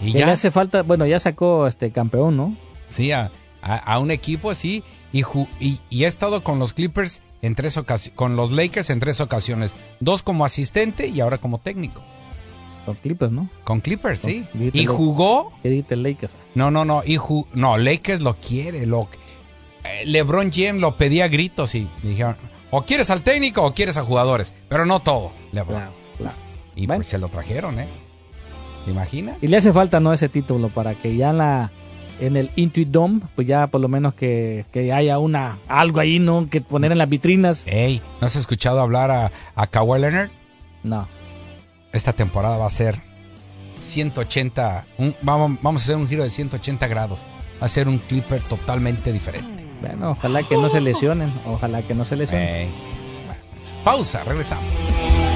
Y 0.01 0.09
Y 0.09 0.13
ya 0.13 0.19
ya, 0.27 0.31
hace 0.33 0.51
falta, 0.51 0.83
bueno, 0.83 1.05
ya 1.05 1.19
sacó 1.19 1.67
este 1.67 1.91
campeón, 1.91 2.37
¿no? 2.37 2.55
sí, 2.89 3.11
a, 3.11 3.31
a- 3.61 3.75
a 3.77 3.99
un 3.99 4.11
equipo 4.11 4.51
así. 4.51 4.83
Y, 5.13 5.23
y, 5.59 5.79
y 5.89 6.05
ha 6.05 6.07
estado 6.07 6.43
con 6.43 6.57
los 6.59 6.71
Clippers 6.73 7.21
en 7.41 7.55
tres 7.55 7.75
ocasiones, 7.77 8.15
con 8.17 8.35
los 8.37 8.51
Lakers 8.51 8.89
en 8.89 8.99
tres 8.99 9.19
ocasiones. 9.19 9.71
Dos 9.99 10.23
como 10.23 10.45
asistente 10.45 11.07
y 11.07 11.19
ahora 11.19 11.37
como 11.37 11.57
técnico. 11.57 12.01
Con 12.85 12.95
Clippers, 12.95 13.31
¿no? 13.31 13.47
Con 13.63 13.79
Clippers, 13.81 14.19
sí. 14.19 14.45
Y 14.73 14.85
jugó. 14.85 15.51
¿Qué 15.61 15.69
dijiste, 15.69 15.95
Lakers? 15.95 16.33
No, 16.55 16.71
no, 16.71 16.83
no. 16.85 17.03
Y 17.05 17.17
ju- 17.17 17.45
no, 17.53 17.77
Lakers 17.77 18.21
lo 18.21 18.35
quiere. 18.35 18.85
Lo, 18.85 19.07
eh, 19.83 20.03
LeBron 20.05 20.51
James 20.51 20.81
lo 20.81 20.95
pedía 20.97 21.25
a 21.25 21.27
gritos 21.27 21.75
y 21.75 21.87
dijeron: 22.01 22.35
o 22.71 22.81
quieres 22.83 23.09
al 23.09 23.21
técnico 23.21 23.63
o 23.63 23.73
quieres 23.73 23.97
a 23.97 24.03
jugadores. 24.03 24.53
Pero 24.67 24.85
no 24.85 24.99
todo, 24.99 25.31
LeBron. 25.51 25.77
Claro, 25.77 25.91
claro. 26.17 26.35
Y 26.75 26.87
pues 26.87 27.07
se 27.07 27.17
lo 27.19 27.27
trajeron, 27.29 27.79
¿eh? 27.79 27.87
¿Te 28.85 28.91
imaginas? 28.91 29.37
Y 29.41 29.47
le 29.47 29.57
hace 29.57 29.71
falta, 29.71 29.99
¿no? 29.99 30.11
Ese 30.11 30.27
título 30.29 30.69
para 30.69 30.95
que 30.95 31.15
ya 31.15 31.29
en 31.29 31.37
la 31.37 31.71
en 32.19 32.37
el 32.37 32.51
Intuit 32.55 32.87
Dome, 32.89 33.21
pues 33.35 33.47
ya 33.47 33.67
por 33.67 33.81
lo 33.81 33.87
menos 33.87 34.13
que, 34.13 34.65
que 34.71 34.91
haya 34.93 35.17
una 35.19 35.57
algo 35.67 35.99
ahí, 35.99 36.19
¿no? 36.19 36.47
Que 36.49 36.61
poner 36.61 36.91
en 36.91 36.97
las 36.99 37.09
vitrinas. 37.09 37.63
Ey, 37.67 38.01
¿no 38.19 38.27
has 38.27 38.35
escuchado 38.35 38.79
hablar 38.79 39.09
a, 39.11 39.31
a 39.55 39.67
Kawhi 39.67 39.99
Leonard? 40.01 40.29
No. 40.83 41.07
Esta 41.91 42.13
temporada 42.13 42.57
va 42.57 42.67
a 42.67 42.69
ser 42.69 42.99
180. 43.79 44.85
un- 44.97 45.15
vamos, 45.21 45.57
vamos 45.61 45.81
a 45.81 45.85
hacer 45.85 45.95
un 45.95 46.07
giro 46.07 46.23
de 46.23 46.29
180 46.29 46.87
grados. 46.87 47.25
Va 47.61 47.65
a 47.65 47.69
ser 47.69 47.87
un 47.87 47.97
Clipper 47.97 48.41
totalmente 48.41 49.11
diferente. 49.11 49.65
Bueno, 49.81 50.11
ojalá 50.11 50.43
que 50.43 50.55
no 50.57 50.69
se 50.69 50.79
lesionen. 50.81 51.31
Ojalá 51.47 51.81
que 51.81 51.93
no 51.95 52.05
se 52.05 52.15
lesionen. 52.15 52.47
Ey. 52.47 52.69
Pausa, 53.83 54.23
regresamos. 54.23 54.63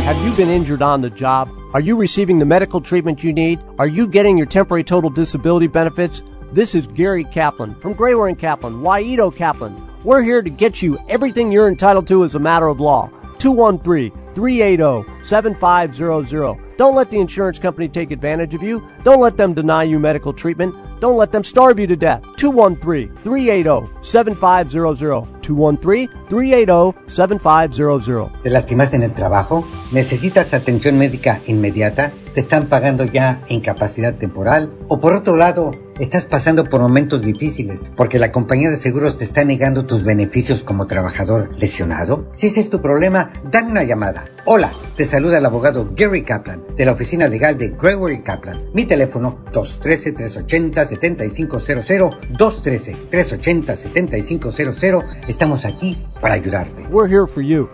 Have 0.06 0.18
you 0.24 0.32
been 0.36 0.52
injured 0.52 0.84
on 0.84 1.02
the 1.02 1.10
job? 1.10 1.50
Are 1.74 1.82
you 1.84 2.00
receiving 2.00 2.38
the 2.38 2.46
medical 2.46 2.80
treatment 2.80 3.20
you 3.24 3.34
need? 3.34 3.60
Are 3.80 3.88
you 3.90 4.08
getting 4.08 4.38
your 4.38 4.48
temporary 4.48 4.84
total 4.84 5.10
disability 5.10 5.68
benefits? 5.68 6.24
This 6.54 6.76
is 6.76 6.86
Gary 6.96 7.24
Kaplan 7.26 7.76
from 7.82 7.96
Grayware 7.96 8.30
and 8.30 8.38
Kaplan, 8.40 8.82
Waito 8.84 9.36
Kaplan. 9.36 9.76
We're 10.04 10.22
here 10.22 10.44
to 10.44 10.50
get 10.50 10.82
you 10.84 10.98
everything 11.10 11.52
you're 11.52 11.68
entitled 11.68 12.06
to 12.08 12.24
as 12.24 12.36
a 12.36 12.40
matter 12.40 12.68
of 12.68 12.80
law. 12.80 13.10
213 13.40 14.12
380 14.36 15.06
7500. 15.24 16.58
Don't 16.78 16.94
let 16.94 17.10
the 17.10 17.20
insurance 17.20 17.58
company 17.58 17.88
take 17.88 18.12
advantage 18.12 18.54
of 18.54 18.62
you. 18.62 18.84
Don't 19.04 19.22
let 19.22 19.38
them 19.38 19.54
deny 19.54 19.84
you 19.84 19.98
medical 19.98 20.34
treatment. 20.34 20.76
Don't 21.00 21.18
let 21.18 21.32
them 21.32 21.44
starve 21.44 21.80
you 21.80 21.88
to 21.88 21.96
death. 21.96 22.22
213 22.36 23.16
380 23.24 23.88
7500. 24.02 25.42
213 25.42 26.08
380 26.30 26.94
7500. 27.08 28.32
¿Te 28.42 28.50
lastimaste 28.50 28.96
en 28.98 29.04
el 29.04 29.14
trabajo? 29.14 29.66
¿Necesitas 29.92 30.54
atención 30.54 30.98
médica 30.98 31.40
inmediata? 31.48 32.12
¿Te 32.34 32.42
están 32.42 32.68
pagando 32.68 33.06
ya 33.06 33.42
incapacidad 33.48 34.16
temporal? 34.16 34.74
¿O 34.90 35.00
por 35.00 35.14
otro 35.14 35.38
lado, 35.38 35.72
estás 36.00 36.26
pasando 36.26 36.64
por 36.66 36.82
momentos 36.82 37.22
difíciles 37.22 37.86
porque 37.96 38.20
la 38.20 38.32
compañía 38.32 38.70
de 38.70 38.78
seguros 38.78 39.18
te 39.18 39.24
está 39.24 39.44
negando 39.46 39.86
tus 39.86 40.04
beneficios 40.04 40.64
como 40.64 40.88
trabajador 40.88 41.52
lesionado? 41.58 42.28
Si 42.34 42.48
ese 42.48 42.60
es 42.60 42.70
tu 42.70 42.82
problema, 42.82 43.32
dame 43.50 43.72
una 43.72 43.84
llamada. 43.84 44.26
Hola, 44.46 44.72
te 44.96 45.06
saluda 45.06 45.38
el 45.38 45.46
abogado 45.46 45.90
Gary 45.96 46.24
Kaplan 46.24 46.64
de 46.76 46.86
la 46.86 46.92
oficina 46.92 47.28
legal 47.28 47.58
de 47.58 47.70
Gregory 47.70 48.22
Kaplan. 48.22 48.66
Mi 48.74 48.86
teléfono 48.86 49.40
213-380-7500, 49.52 52.20
213-380-7500. 52.34 55.06
Estamos 55.28 55.66
aquí 55.66 55.98
para 56.22 56.36
ayudarte. 56.36 56.84
We're 56.90 57.10
here 57.10 57.28
for 57.28 57.42
you. 57.42 57.68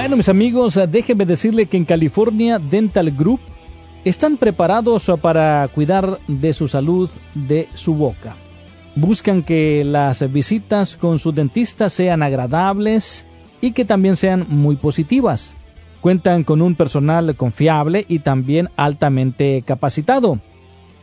Bueno, 0.00 0.16
mis 0.16 0.30
amigos, 0.30 0.78
eh, 0.78 0.86
déjenme 0.86 1.26
decirle 1.26 1.66
que 1.66 1.76
en 1.76 1.84
California 1.84 2.58
Dental 2.58 3.10
Group 3.10 3.38
están 4.02 4.38
preparados 4.38 5.06
eh, 5.10 5.14
para 5.20 5.68
cuidar 5.74 6.18
de 6.26 6.54
su 6.54 6.68
salud 6.68 7.10
de 7.34 7.68
su 7.74 7.94
boca. 7.94 8.34
Buscan 8.94 9.42
que 9.42 9.84
las 9.84 10.32
visitas 10.32 10.96
con 10.96 11.18
su 11.18 11.32
dentista 11.32 11.90
sean 11.90 12.22
agradables 12.22 13.26
y 13.60 13.72
que 13.72 13.84
también 13.84 14.16
sean 14.16 14.46
muy 14.48 14.76
positivas. 14.76 15.54
Cuentan 16.00 16.44
con 16.44 16.62
un 16.62 16.76
personal 16.76 17.36
confiable 17.36 18.06
y 18.08 18.20
también 18.20 18.70
altamente 18.76 19.62
capacitado. 19.66 20.38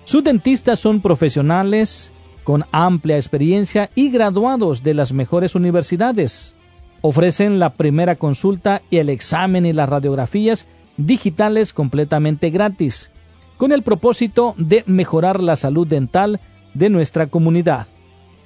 Sus 0.06 0.24
dentistas 0.24 0.80
son 0.80 1.02
profesionales 1.02 2.14
con 2.44 2.66
amplia 2.72 3.18
experiencia 3.18 3.92
y 3.94 4.10
graduados 4.10 4.82
de 4.82 4.96
las 4.96 5.14
mejores 5.14 5.54
universidades. 5.54 6.58
Ofrecen 7.02 7.60
la 7.60 7.74
primera 7.74 8.16
consulta 8.16 8.82
y 8.90 8.98
el 8.98 9.10
examen 9.10 9.66
y 9.66 9.74
las 9.74 9.90
radiografías 9.90 10.68
digitales 10.98 11.74
completamente 11.74 12.50
gratis, 12.50 13.12
con 13.58 13.72
el 13.72 13.84
propósito 13.84 14.56
de 14.58 14.84
mejorar 14.88 15.42
la 15.42 15.56
salud 15.56 15.88
dental 15.88 16.42
de 16.74 16.90
nuestra 16.90 17.28
comunidad. 17.28 17.88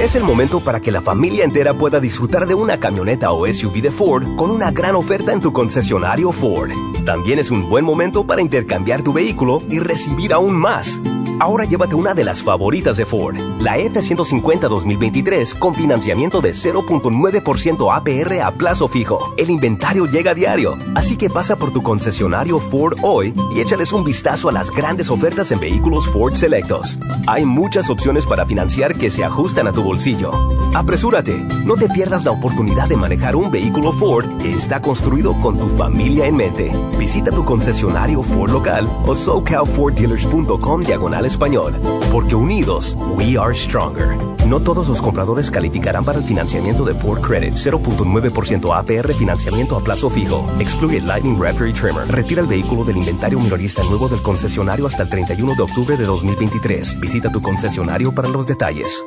Es 0.00 0.16
el 0.16 0.24
momento 0.24 0.58
para 0.58 0.80
que 0.80 0.90
la 0.90 1.02
familia 1.02 1.44
entera 1.44 1.78
pueda 1.78 2.00
disfrutar 2.00 2.46
de 2.46 2.54
una 2.54 2.80
camioneta 2.80 3.30
o 3.30 3.46
SUV 3.46 3.80
de 3.80 3.92
Ford 3.92 4.26
con 4.36 4.50
una 4.50 4.72
gran 4.72 4.96
oferta 4.96 5.32
en 5.32 5.40
tu 5.40 5.52
concesionario 5.52 6.32
Ford. 6.32 6.72
También 7.06 7.38
es 7.38 7.52
un 7.52 7.70
buen 7.70 7.84
momento 7.84 8.26
para 8.26 8.42
intercambiar 8.42 9.04
tu 9.04 9.12
vehículo 9.12 9.62
y 9.70 9.78
recibir 9.78 10.32
aún 10.32 10.56
más. 10.56 10.98
Ahora 11.40 11.64
llévate 11.64 11.96
una 11.96 12.14
de 12.14 12.22
las 12.22 12.42
favoritas 12.42 12.96
de 12.96 13.06
Ford, 13.06 13.36
la 13.58 13.76
F-150 13.76 14.68
2023 14.68 15.56
con 15.56 15.74
financiamiento 15.74 16.40
de 16.40 16.50
0.9% 16.50 17.92
APR 17.92 18.40
a 18.40 18.52
plazo 18.52 18.86
fijo. 18.86 19.34
El 19.36 19.50
inventario 19.50 20.06
llega 20.06 20.30
a 20.30 20.34
diario, 20.34 20.78
así 20.94 21.16
que 21.16 21.28
pasa 21.28 21.56
por 21.56 21.72
tu 21.72 21.82
concesionario 21.82 22.60
Ford 22.60 22.98
hoy 23.02 23.34
y 23.52 23.60
échales 23.60 23.92
un 23.92 24.04
vistazo 24.04 24.48
a 24.48 24.52
las 24.52 24.70
grandes 24.70 25.10
ofertas 25.10 25.50
en 25.50 25.58
vehículos 25.58 26.08
Ford 26.08 26.34
selectos. 26.34 26.98
Hay 27.26 27.44
muchas 27.44 27.90
opciones 27.90 28.26
para 28.26 28.46
financiar 28.46 28.94
que 28.94 29.10
se 29.10 29.24
ajustan 29.24 29.66
a 29.66 29.72
tu 29.72 29.82
bolsillo. 29.82 30.30
Apresúrate, 30.72 31.36
no 31.64 31.74
te 31.74 31.88
pierdas 31.88 32.24
la 32.24 32.30
oportunidad 32.30 32.88
de 32.88 32.96
manejar 32.96 33.34
un 33.34 33.50
vehículo 33.50 33.92
Ford 33.92 34.38
que 34.38 34.52
está 34.52 34.80
construido 34.80 35.34
con 35.40 35.58
tu 35.58 35.68
familia 35.68 36.26
en 36.26 36.36
mente. 36.36 36.72
Visita 36.96 37.32
tu 37.32 37.44
concesionario 37.44 38.22
Ford 38.22 38.52
local 38.52 38.88
o 39.04 39.16
socalforddealers.com 39.16 40.80
diagonal 40.82 41.23
español, 41.24 41.74
porque 42.12 42.34
unidos, 42.34 42.96
we 43.16 43.36
are 43.38 43.54
stronger. 43.54 44.16
No 44.46 44.60
todos 44.60 44.88
los 44.88 45.00
compradores 45.00 45.50
calificarán 45.50 46.04
para 46.04 46.18
el 46.18 46.24
financiamiento 46.24 46.84
de 46.84 46.94
Ford 46.94 47.20
Credit 47.20 47.54
0.9% 47.54 48.76
APR 48.76 49.14
financiamiento 49.14 49.76
a 49.76 49.82
plazo 49.82 50.10
fijo. 50.10 50.46
Excluye 50.58 51.00
Lightning 51.00 51.40
Raptor 51.40 51.68
y 51.68 51.72
Trimmer. 51.72 52.06
Retira 52.08 52.42
el 52.42 52.48
vehículo 52.48 52.84
del 52.84 52.98
inventario 52.98 53.40
minorista 53.40 53.82
nuevo 53.84 54.08
del 54.08 54.22
concesionario 54.22 54.86
hasta 54.86 55.02
el 55.02 55.08
31 55.08 55.54
de 55.54 55.62
octubre 55.62 55.96
de 55.96 56.04
2023. 56.04 57.00
Visita 57.00 57.30
tu 57.32 57.40
concesionario 57.40 58.14
para 58.14 58.28
los 58.28 58.46
detalles. 58.46 59.04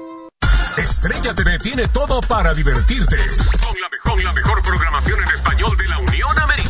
Estrella 0.78 1.34
TV 1.34 1.58
tiene 1.58 1.88
todo 1.88 2.22
para 2.22 2.54
divertirte. 2.54 3.16
Con 3.16 3.82
la, 3.82 3.90
mejor, 3.90 4.24
la 4.24 4.34
mejor 4.34 4.62
programación 4.62 5.24
en 5.24 5.30
español 5.30 5.76
de 5.76 5.88
la 5.88 5.98
Unión 5.98 6.40
Americana. 6.40 6.67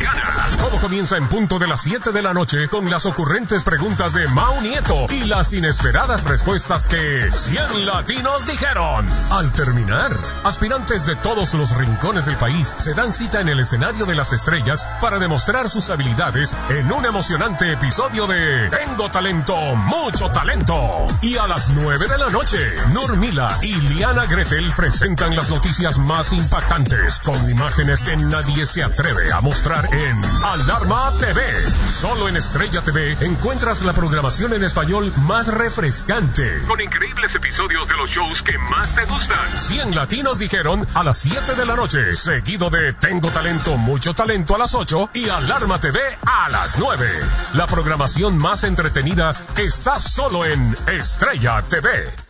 Todo 0.58 0.80
comienza 0.80 1.16
en 1.16 1.28
punto 1.28 1.58
de 1.58 1.66
las 1.66 1.82
7 1.82 2.12
de 2.12 2.22
la 2.22 2.34
noche 2.34 2.68
con 2.68 2.90
las 2.90 3.06
ocurrentes 3.06 3.64
preguntas 3.64 4.12
de 4.12 4.26
Mau 4.28 4.60
Nieto 4.60 5.06
y 5.10 5.24
las 5.24 5.52
inesperadas 5.52 6.24
respuestas 6.24 6.86
que 6.86 7.30
100 7.30 7.86
latinos 7.86 8.46
dijeron. 8.46 9.06
Al 9.30 9.52
terminar, 9.52 10.10
aspirantes 10.44 11.06
de 11.06 11.16
todos 11.16 11.54
los 11.54 11.76
rincones 11.76 12.26
del 12.26 12.36
país 12.36 12.74
se 12.78 12.94
dan 12.94 13.12
cita 13.12 13.40
en 13.40 13.48
el 13.48 13.60
escenario 13.60 14.04
de 14.06 14.14
las 14.14 14.32
estrellas 14.32 14.86
para 15.00 15.18
demostrar 15.18 15.68
sus 15.68 15.90
habilidades 15.90 16.54
en 16.70 16.90
un 16.92 17.06
emocionante 17.06 17.72
episodio 17.72 18.26
de 18.26 18.68
Tengo 18.68 19.10
talento, 19.10 19.54
mucho 19.76 20.30
talento. 20.30 21.06
Y 21.22 21.36
a 21.36 21.46
las 21.46 21.70
9 21.70 22.08
de 22.08 22.18
la 22.18 22.30
noche, 22.30 22.58
Normila 22.92 23.58
y 23.62 23.74
Liana 23.74 24.26
Gretel 24.26 24.72
presentan 24.76 25.36
las 25.36 25.50
noticias 25.50 25.98
más 25.98 26.32
impactantes 26.32 27.20
con 27.20 27.48
imágenes 27.48 28.02
que 28.02 28.16
nadie 28.16 28.66
se 28.66 28.82
atreve 28.82 29.32
a 29.32 29.40
mostrar 29.40 29.88
en 29.92 29.97
Alarma 30.44 31.12
TV. 31.18 31.42
Solo 31.84 32.28
en 32.28 32.36
Estrella 32.36 32.80
TV 32.82 33.16
encuentras 33.20 33.82
la 33.82 33.92
programación 33.92 34.54
en 34.54 34.62
español 34.62 35.12
más 35.26 35.48
refrescante. 35.48 36.62
Con 36.68 36.80
increíbles 36.80 37.34
episodios 37.34 37.88
de 37.88 37.96
los 37.96 38.08
shows 38.08 38.42
que 38.42 38.56
más 38.58 38.94
te 38.94 39.04
gustan. 39.06 39.38
100 39.56 39.96
latinos 39.96 40.38
dijeron 40.38 40.86
a 40.94 41.02
las 41.02 41.18
7 41.18 41.54
de 41.54 41.66
la 41.66 41.74
noche, 41.74 42.14
seguido 42.14 42.70
de 42.70 42.92
Tengo 42.92 43.30
talento, 43.30 43.76
mucho 43.76 44.14
talento 44.14 44.54
a 44.54 44.58
las 44.58 44.74
8 44.74 45.10
y 45.14 45.28
Alarma 45.28 45.80
TV 45.80 45.98
a 46.24 46.48
las 46.48 46.78
9. 46.78 47.08
La 47.54 47.66
programación 47.66 48.38
más 48.38 48.62
entretenida 48.64 49.32
está 49.56 49.98
solo 49.98 50.44
en 50.44 50.76
Estrella 50.86 51.62
TV. 51.68 52.27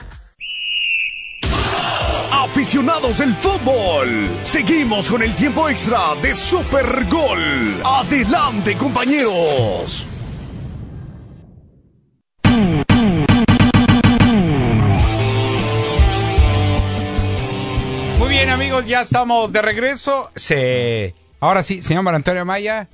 Aficionados 2.30 3.18
del 3.18 3.34
fútbol, 3.34 4.28
seguimos 4.44 5.08
con 5.08 5.22
el 5.22 5.34
tiempo 5.34 5.68
extra 5.68 6.14
de 6.22 6.34
Super 6.34 7.06
Gol. 7.06 7.80
Adelante, 7.84 8.74
compañeros. 8.76 10.06
Muy 18.18 18.28
bien, 18.28 18.50
amigos, 18.50 18.86
ya 18.86 19.00
estamos 19.00 19.52
de 19.52 19.62
regreso. 19.62 20.30
Se... 20.36 21.14
Ahora 21.40 21.62
sí, 21.62 21.82
señor 21.82 22.06
Antonio 22.14 22.44
Maya, 22.44 22.88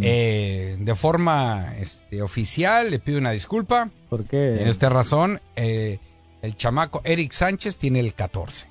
eh, 0.00 0.76
de 0.78 0.94
forma 0.94 1.74
este, 1.80 2.22
oficial, 2.22 2.90
le 2.90 2.98
pido 3.00 3.18
una 3.18 3.32
disculpa. 3.32 3.90
¿Por 4.08 4.24
qué? 4.24 4.52
Tiene 4.56 4.70
usted 4.70 4.88
razón. 4.88 5.40
eh, 5.56 5.98
el 6.40 6.56
chamaco 6.56 7.02
Eric 7.04 7.32
Sánchez 7.32 7.76
tiene 7.76 8.00
el 8.00 8.14
14. 8.14 8.68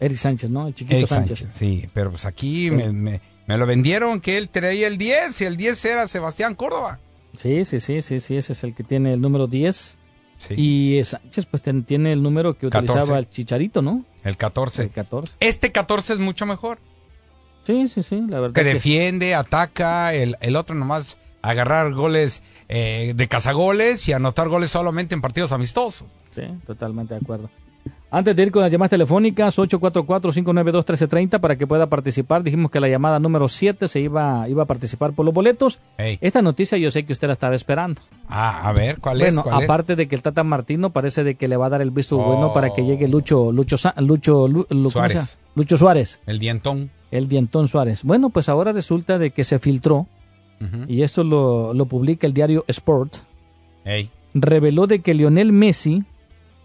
Eric 0.00 0.16
Sánchez, 0.18 0.50
¿no? 0.50 0.66
El 0.66 0.74
chiquito 0.74 0.96
Eric 0.96 1.08
Sánchez. 1.08 1.38
Sánchez, 1.40 1.56
sí, 1.56 1.86
pero 1.94 2.10
pues 2.10 2.24
aquí 2.24 2.70
me, 2.70 2.92
me- 2.92 3.20
me 3.46 3.58
lo 3.58 3.66
vendieron 3.66 4.20
que 4.20 4.38
él 4.38 4.48
traía 4.48 4.86
el 4.86 4.96
10 4.98 5.40
y 5.40 5.44
el 5.44 5.56
10 5.56 5.84
era 5.84 6.06
Sebastián 6.08 6.54
Córdoba. 6.54 6.98
Sí, 7.36 7.64
sí, 7.64 7.80
sí, 7.80 8.00
sí, 8.02 8.18
sí, 8.18 8.36
ese 8.36 8.52
es 8.54 8.64
el 8.64 8.74
que 8.74 8.82
tiene 8.84 9.12
el 9.12 9.20
número 9.20 9.46
10. 9.46 9.98
Y 10.56 10.96
eh, 10.98 11.04
Sánchez 11.04 11.46
pues 11.46 11.62
tiene 11.84 12.12
el 12.12 12.22
número 12.22 12.54
que 12.56 12.68
14. 12.70 12.92
utilizaba 12.92 13.18
el 13.18 13.28
Chicharito, 13.28 13.82
¿no? 13.82 14.04
El 14.24 14.36
14. 14.38 14.84
El 14.84 14.90
14. 14.90 15.34
Este 15.40 15.70
14 15.70 16.14
es 16.14 16.18
mucho 16.18 16.46
mejor. 16.46 16.78
Sí, 17.64 17.86
sí, 17.88 18.02
sí, 18.02 18.22
la 18.28 18.40
verdad. 18.40 18.54
Que 18.54 18.62
que- 18.62 18.74
defiende, 18.74 19.34
ataca, 19.34 20.14
el, 20.14 20.36
el 20.40 20.56
otro 20.56 20.74
nomás 20.74 21.18
agarrar 21.42 21.92
goles 21.92 22.42
eh, 22.68 23.12
de 23.16 23.28
cazagoles 23.28 24.08
y 24.08 24.12
anotar 24.12 24.48
goles 24.48 24.70
solamente 24.70 25.14
en 25.14 25.20
partidos 25.20 25.52
amistosos. 25.52 26.08
Sí, 26.30 26.42
totalmente 26.66 27.14
de 27.14 27.20
acuerdo. 27.20 27.50
Antes 28.12 28.34
de 28.34 28.42
ir 28.42 28.50
con 28.50 28.62
las 28.62 28.72
llamadas 28.72 28.90
telefónicas, 28.90 29.56
844-592-1330 29.58 31.38
para 31.40 31.56
que 31.56 31.66
pueda 31.66 31.86
participar. 31.88 32.42
Dijimos 32.42 32.70
que 32.70 32.80
la 32.80 32.88
llamada 32.88 33.18
número 33.20 33.48
7 33.48 33.86
se 33.88 34.00
iba, 34.00 34.48
iba 34.48 34.64
a 34.64 34.66
participar 34.66 35.12
por 35.12 35.24
los 35.24 35.32
boletos. 35.34 35.78
Esta 35.96 36.42
noticia 36.42 36.76
yo 36.78 36.90
sé 36.90 37.04
que 37.04 37.12
usted 37.12 37.26
la 37.28 37.34
estaba 37.34 37.54
esperando. 37.54 38.00
Ah, 38.28 38.68
a 38.68 38.72
ver, 38.72 38.98
¿cuál 38.98 39.20
es? 39.22 39.34
bueno, 39.36 39.42
¿Cuál 39.48 39.58
es? 39.62 39.64
aparte 39.64 39.96
de 39.96 40.08
que 40.08 40.16
el 40.16 40.22
Tata 40.22 40.42
Martino 40.42 40.90
parece 40.90 41.22
de 41.24 41.34
que 41.36 41.48
le 41.48 41.56
va 41.56 41.66
a 41.66 41.70
dar 41.70 41.82
el 41.82 41.90
visto 41.90 42.16
bueno 42.16 42.48
Oh. 42.48 42.52
para 42.52 42.74
que 42.74 42.84
llegue 42.84 43.06
Lucho, 43.08 43.52
Lucho, 43.52 43.76
Lucho, 43.98 44.48
Lu- 44.48 44.66
Lu- 44.70 44.90
¿cómo 44.90 45.08
se 45.08 45.14
Suárez. 45.14 45.38
Lucho 45.54 45.76
Suárez. 45.76 46.20
El 46.26 46.38
dientón. 46.38 46.90
El 47.10 47.28
dientón 47.28 47.68
Suárez. 47.68 48.02
Bueno, 48.04 48.30
pues 48.30 48.48
ahora 48.48 48.72
resulta 48.72 49.18
de 49.18 49.30
que 49.30 49.44
se 49.44 49.58
filtró, 49.58 50.06
y 50.88 51.02
esto 51.02 51.24
lo, 51.24 51.72
lo 51.74 51.86
publica 51.86 52.26
el 52.26 52.34
diario 52.34 52.64
Sport, 52.68 53.14
reveló 54.34 54.86
de 54.86 55.00
que 55.00 55.14
Lionel 55.14 55.52
Messi 55.52 56.04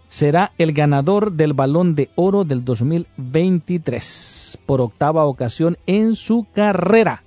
será 0.08 0.52
el 0.58 0.72
ganador 0.72 1.32
del 1.32 1.52
Balón 1.52 1.94
de 1.94 2.10
Oro 2.16 2.44
del 2.44 2.64
2023 2.64 4.58
por 4.66 4.80
octava 4.80 5.24
ocasión 5.24 5.76
en 5.86 6.14
su 6.14 6.46
carrera. 6.54 7.22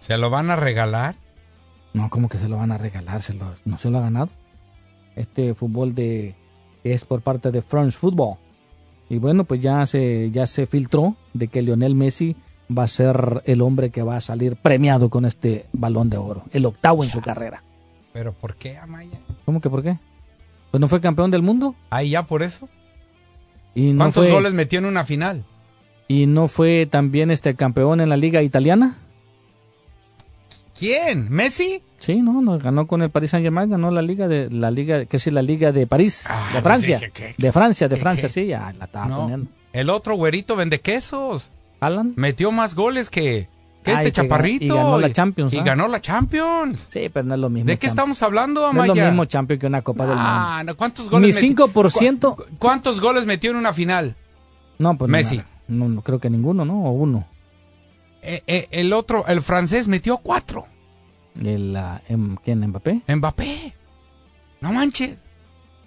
¿Se 0.00 0.16
lo 0.18 0.30
van 0.30 0.50
a 0.50 0.56
regalar? 0.56 1.14
No, 1.92 2.08
¿cómo 2.10 2.28
que 2.28 2.38
se 2.38 2.48
lo 2.48 2.56
van 2.56 2.72
a 2.72 2.78
regalar? 2.78 3.22
Se 3.22 3.34
lo- 3.34 3.54
no 3.64 3.78
se 3.78 3.90
lo 3.90 3.98
ha 3.98 4.02
ganado. 4.02 4.30
Este 5.16 5.54
fútbol 5.54 5.94
de 5.94 6.34
es 6.84 7.04
por 7.04 7.20
parte 7.20 7.50
de 7.50 7.62
France 7.62 7.96
Football. 7.98 8.36
Y 9.10 9.18
bueno, 9.18 9.44
pues 9.44 9.60
ya 9.60 9.84
se, 9.84 10.30
ya 10.30 10.46
se 10.46 10.66
filtró 10.66 11.16
de 11.34 11.48
que 11.48 11.60
Lionel 11.62 11.94
Messi 11.94 12.34
va 12.76 12.84
a 12.84 12.88
ser 12.88 13.42
el 13.44 13.60
hombre 13.60 13.90
que 13.90 14.02
va 14.02 14.16
a 14.16 14.20
salir 14.20 14.56
premiado 14.56 15.10
con 15.10 15.26
este 15.26 15.66
balón 15.72 16.08
de 16.08 16.16
oro, 16.16 16.44
el 16.52 16.64
octavo 16.64 17.04
en 17.04 17.10
su 17.10 17.20
carrera. 17.20 17.62
¿Pero 18.14 18.32
por 18.32 18.56
qué, 18.56 18.78
Amaya? 18.78 19.18
¿Cómo 19.44 19.60
que 19.60 19.68
por 19.68 19.82
qué? 19.82 19.98
Pues 20.72 20.80
no 20.80 20.88
fue 20.88 21.00
campeón 21.00 21.30
del 21.30 21.42
mundo. 21.42 21.76
Ahí 21.90 22.10
ya 22.10 22.24
por 22.24 22.42
eso. 22.42 22.68
Y 23.74 23.92
no 23.92 23.98
¿Cuántos 23.98 24.24
fue, 24.24 24.32
goles 24.32 24.52
metió 24.54 24.80
en 24.80 24.86
una 24.86 25.04
final? 25.04 25.44
Y 26.08 26.26
no 26.26 26.48
fue 26.48 26.86
también 26.90 27.30
este 27.30 27.54
campeón 27.54 28.00
en 28.00 28.08
la 28.08 28.16
liga 28.16 28.42
italiana. 28.42 28.96
¿Quién? 30.78 31.28
¿Messi? 31.30 31.82
Sí, 32.00 32.16
no, 32.20 32.40
no 32.42 32.58
ganó 32.58 32.86
con 32.88 33.02
el 33.02 33.10
Paris 33.10 33.30
Saint 33.30 33.44
Germain, 33.44 33.70
ganó 33.70 33.90
la 33.92 34.02
liga 34.02 34.26
de 34.26 34.50
la 34.50 34.70
liga, 34.72 35.04
que 35.04 35.16
es 35.16 35.26
la 35.28 35.42
liga 35.42 35.70
de 35.70 35.86
París, 35.86 36.24
de 36.28 36.34
pues 36.52 36.62
Francia, 36.64 36.98
dije 36.98 37.10
que- 37.12 37.34
de 37.38 37.52
Francia, 37.52 37.88
de 37.88 37.96
Francia, 37.96 38.28
sí, 38.28 38.46
ya 38.46 38.74
la 38.76 38.86
estaba 38.86 39.06
No. 39.06 39.18
poniendo. 39.20 39.50
El 39.72 39.88
otro 39.90 40.16
güerito 40.16 40.56
vende 40.56 40.80
quesos. 40.80 41.50
Alan. 41.78 42.12
Metió 42.16 42.50
más 42.50 42.74
goles 42.74 43.10
que, 43.10 43.48
que 43.82 43.92
este 43.92 44.12
chaparrito. 44.12 44.64
y 44.64 44.68
ganó 44.68 44.98
la 44.98 45.12
Champions, 45.12 45.52
Y 45.52 45.58
¿ah? 45.58 45.62
ganó 45.62 45.88
la 45.88 46.00
Champions. 46.00 46.86
Sí, 46.88 47.08
pero 47.12 47.24
no 47.26 47.34
es 47.34 47.40
lo 47.40 47.50
mismo. 47.50 47.66
¿De 47.68 47.78
qué 47.78 47.86
estamos 47.86 48.22
hablando, 48.22 48.60
No 48.72 48.84
es 48.84 48.90
Amaya? 48.90 49.04
lo 49.04 49.10
mismo 49.10 49.24
Champions 49.24 49.60
que 49.60 49.66
una 49.66 49.82
Copa 49.82 50.06
del 50.06 50.16
Mundo. 50.16 50.30
Ah, 50.32 50.62
no, 50.64 50.76
¿cuántos 50.76 51.08
goles 51.10 51.40
Mi 51.42 51.48
metió? 51.48 51.66
5%. 51.68 52.36
¿Cu- 52.36 52.44
¿Cuántos 52.58 53.00
goles 53.00 53.26
metió 53.26 53.50
en 53.50 53.56
una 53.56 53.72
final? 53.72 54.14
No, 54.78 54.96
pues 54.96 55.10
Messi. 55.10 55.42
No, 55.68 56.00
creo 56.02 56.18
que 56.18 56.30
ninguno, 56.30 56.64
¿no? 56.64 56.84
O 56.84 56.90
uno. 56.92 57.26
Eh, 58.22 58.42
eh, 58.46 58.68
el 58.70 58.92
otro, 58.92 59.26
el 59.26 59.42
francés, 59.42 59.88
metió 59.88 60.18
cuatro. 60.18 60.66
El, 61.42 61.74
ah, 61.76 62.00
em- 62.08 62.36
¿Quién? 62.44 62.60
¿Mbappé? 62.68 63.02
Mbappé. 63.08 63.74
No 64.60 64.72
manches. 64.72 65.18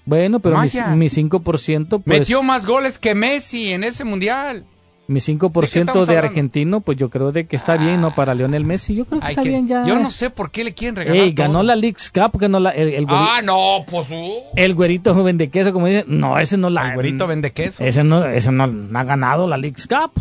Bueno, 0.06 0.40
pero 0.40 0.58
mi, 0.60 0.68
mi 0.98 1.06
5%, 1.08 1.88
pues... 2.04 2.20
metió 2.20 2.44
más 2.44 2.66
goles 2.66 2.98
que 3.00 3.16
Messi 3.16 3.74
en 3.74 3.84
ese 3.84 4.04
mundial. 4.04 4.66
Mi 5.08 5.20
5% 5.20 6.06
¿De 6.06 6.14
de 6.14 6.18
argentino, 6.18 6.82
pues 6.82 6.98
yo 6.98 7.12
creo 7.12 7.32
de 7.32 7.46
que 7.46 7.56
está 7.56 7.78
bien, 7.78 8.02
¿no? 8.02 8.16
Para 8.16 8.34
Lionel 8.34 8.64
Messi, 8.64 8.96
yo 8.96 9.06
creo 9.06 9.22
que 9.22 9.28
está 9.28 9.44
que- 9.44 9.50
bien 9.50 9.68
ya. 9.68 9.86
Yo 9.86 10.00
no 10.00 10.10
sé 10.10 10.32
por 10.32 10.50
qué 10.50 10.64
le 10.64 10.74
quieren 10.74 10.96
regalar 10.96 11.22
Ey, 11.22 11.32
ganó 11.34 11.54
todo. 11.60 11.64
la 11.64 11.76
Leagues 11.76 12.10
Cup, 12.12 12.40
ganó 12.40 12.60
la, 12.60 12.72
el, 12.72 12.90
el, 12.90 13.06
güeri- 13.06 13.28
Ah, 13.30 13.42
no, 13.44 13.86
pues... 13.88 14.10
uh, 14.10 14.34
el 14.56 14.74
güerito 14.74 15.14
joven 15.14 15.38
de 15.38 15.50
queso, 15.52 15.74
como 15.74 15.86
dice. 15.86 16.06
No, 16.08 16.40
ese 16.40 16.58
no 16.58 16.72
la... 16.72 16.88
el 16.90 16.94
güerito 16.96 17.28
vende 17.28 17.52
queso. 17.52 17.84
Ese 17.84 18.04
no, 18.04 18.26
ese 18.26 18.52
no, 18.52 18.66
no 18.66 18.98
ha 19.00 19.04
ganado 19.04 19.48
la 19.48 19.58
Leagues 19.58 19.88
Cup. 19.88 20.12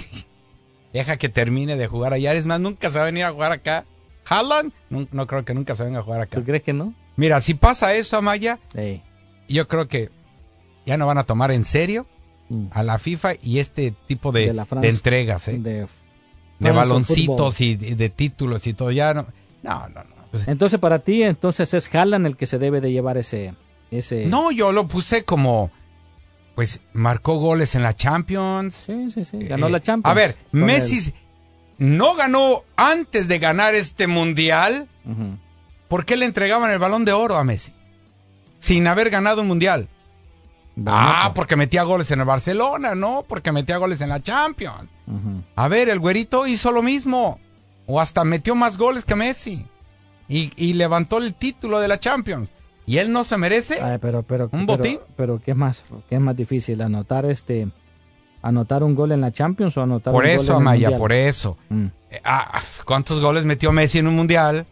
Deja 0.94 1.18
que 1.18 1.30
termine 1.30 1.76
de 1.76 1.88
jugar 1.88 2.14
allá. 2.14 2.34
Es 2.34 2.46
más, 2.48 2.60
nunca 2.60 2.90
se 2.90 2.98
va 2.98 3.04
a 3.04 3.06
venir 3.08 3.24
a 3.24 3.32
jugar 3.32 3.52
acá. 3.52 3.86
¿Haaland? 4.28 4.72
No, 4.90 5.08
no 5.12 5.28
creo 5.28 5.44
que 5.46 5.54
nunca 5.54 5.76
se 5.76 5.84
venga 5.84 6.00
a 6.00 6.04
jugar 6.04 6.22
acá. 6.22 6.38
¿Tú 6.38 6.44
crees 6.46 6.64
que 6.64 6.74
no? 6.74 6.94
Mira, 7.16 7.42
si 7.42 7.54
pasa 7.54 7.94
eso, 7.96 8.18
Amaya, 8.18 8.60
Ey. 8.76 9.02
yo 9.48 9.68
creo 9.68 9.88
que 9.88 10.10
ya 10.86 10.98
no 10.98 11.06
van 11.06 11.18
a 11.18 11.24
tomar 11.26 11.52
en 11.52 11.66
serio 11.66 12.06
Mm. 12.50 12.66
a 12.72 12.84
la 12.84 12.98
FIFA 12.98 13.34
y 13.44 13.60
este 13.60 13.94
tipo 14.08 14.32
de, 14.32 14.52
De 14.54 14.90
entregas, 14.90 15.48
¿eh? 15.48 15.60
De, 15.60 16.72
baloncitos 16.72 17.62
y 17.62 17.76
de, 17.76 18.10
títulos 18.10 18.66
y 18.68 18.74
todo. 18.74 18.92
Ya 18.92 19.14
no. 19.14 19.28
No, 19.64 19.88
no, 19.90 20.04
no. 20.04 20.16
Pues, 20.32 20.48
Entonces, 20.48 20.80
para 20.80 21.00
ti, 21.00 21.24
entonces 21.24 21.74
es 21.74 21.94
Haaland 21.94 22.26
el 22.26 22.38
que 22.38 22.46
se 22.46 22.60
debe 22.60 22.82
de 22.82 22.92
llevar 22.92 23.18
ese... 23.18 23.54
ese... 23.92 24.26
no, 24.26 24.52
yo 24.52 24.72
lo 24.72 24.88
puse 24.88 25.24
como. 25.24 25.72
Pues 26.56 26.82
marcó 26.92 27.38
goles 27.38 27.76
en 27.76 27.84
la 27.84 27.96
Champions. 27.96 28.74
Sí, 28.76 29.10
sí, 29.10 29.24
sí. 29.24 29.40
Ganó 29.46 29.68
Eh, 29.68 29.72
la 29.72 29.82
Champions. 29.82 30.12
A 30.12 30.14
ver, 30.14 30.36
Messi 30.52 31.14
no 31.78 32.16
ganó 32.16 32.64
antes 32.76 33.28
de 33.30 33.40
ganar 33.40 33.76
este 33.76 34.08
mundial. 34.08 34.88
Ujú. 35.06 35.38
¿Por 35.88 36.06
qué 36.06 36.18
le 36.18 36.26
entregaban 36.26 36.70
el 36.72 36.80
balón 36.80 37.06
de 37.06 37.14
oro 37.14 37.38
a 37.38 37.44
Messi? 37.44 37.72
Sin 38.60 38.88
haber 38.88 39.10
ganado 39.10 39.42
un 39.42 39.48
mundial. 39.48 39.88
Ah, 40.86 41.22
pues, 41.26 41.36
porque 41.36 41.56
metía 41.56 41.84
goles 41.84 42.10
en 42.12 42.20
el 42.20 42.26
Barcelona, 42.26 42.96
no, 42.96 43.26
porque 43.28 43.52
metía 43.52 43.78
goles 43.78 44.02
en 44.02 44.10
la 44.10 44.22
Champions. 44.22 44.90
A 45.56 45.68
ver, 45.68 45.90
el 45.90 46.00
güerito 46.00 46.46
hizo 46.48 46.72
lo 46.72 46.82
mismo. 46.84 47.40
O 47.88 48.00
hasta 48.00 48.24
metió 48.24 48.54
más 48.56 48.78
goles 48.78 49.04
que 49.04 49.16
Messi. 49.16 49.66
Y, 50.28 50.52
y 50.56 50.74
levantó 50.74 51.18
el 51.18 51.34
título 51.34 51.80
de 51.80 51.88
la 51.88 52.00
Champions. 52.00 52.52
¿Y 52.86 52.98
él 52.98 53.12
no 53.12 53.24
se 53.24 53.38
merece? 53.38 53.80
Ay, 53.82 53.98
pero, 54.00 54.22
pero, 54.24 54.46
¿Un 54.52 54.66
pero- 54.68 54.78
botín? 54.78 55.00
Pero, 55.16 55.42
¿qué 55.44 55.52
es 55.52 55.58
más, 55.58 55.84
qué 56.08 56.16
es 56.16 56.22
más 56.22 56.36
difícil? 56.36 56.82
¿Anotar 56.82 57.26
este, 57.26 57.68
anotar 58.44 58.84
un 58.84 58.94
gol 58.96 59.12
en 59.12 59.22
la 59.22 59.32
Champions 59.32 59.76
o 59.78 59.82
anotar 59.82 60.14
por 60.14 60.24
un 60.24 60.30
gol 60.30 60.40
eso, 60.40 60.52
en 60.54 60.58
el 60.58 60.62
Amaya, 60.62 60.80
Mundial? 60.90 61.00
por 61.00 61.14
eso. 61.14 61.58
Mm, 61.70 61.86
Eh, 62.12 62.22
ah, 62.24 62.62
¿Cuántos 62.86 63.20
goles 63.20 63.46
metió 63.46 63.72
Messi 63.72 64.00
en 64.00 64.08
un 64.08 64.16
mundial? 64.16 64.66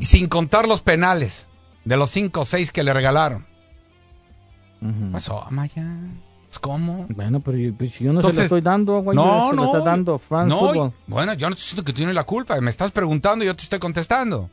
sin 0.00 0.28
contar 0.28 0.66
los 0.66 0.80
penales. 0.80 1.46
De 1.84 1.96
los 1.96 2.10
cinco 2.10 2.40
o 2.40 2.44
seis 2.44 2.70
que 2.72 2.82
le 2.82 2.92
regalaron. 2.94 3.44
¿Qué 4.80 4.86
pasó, 5.12 5.42
Amaya? 5.44 5.86
Pues, 6.48 6.58
¿Cómo? 6.60 7.06
Bueno, 7.10 7.40
pero 7.40 7.58
yo, 7.58 7.74
pues, 7.74 7.98
yo 7.98 8.12
no 8.12 8.20
se 8.22 8.28
Entonces- 8.28 8.38
lo 8.38 8.44
estoy 8.44 8.60
dando, 8.62 9.00
güey. 9.02 9.16
No, 9.16 9.50
se 9.50 9.56
lo 9.56 9.62
no. 9.62 9.76
está 9.76 9.90
dando 9.90 10.18
France 10.18 10.48
no, 10.48 10.60
Football. 10.60 10.92
Bueno, 11.06 11.34
yo 11.34 11.50
no 11.50 11.56
te 11.56 11.62
siento 11.62 11.84
que 11.84 11.92
tienes 11.92 12.14
la 12.14 12.24
culpa. 12.24 12.60
Me 12.60 12.70
estás 12.70 12.90
preguntando 12.92 13.44
y 13.44 13.48
yo 13.48 13.54
te 13.56 13.62
estoy 13.64 13.78
contestando. 13.78 14.48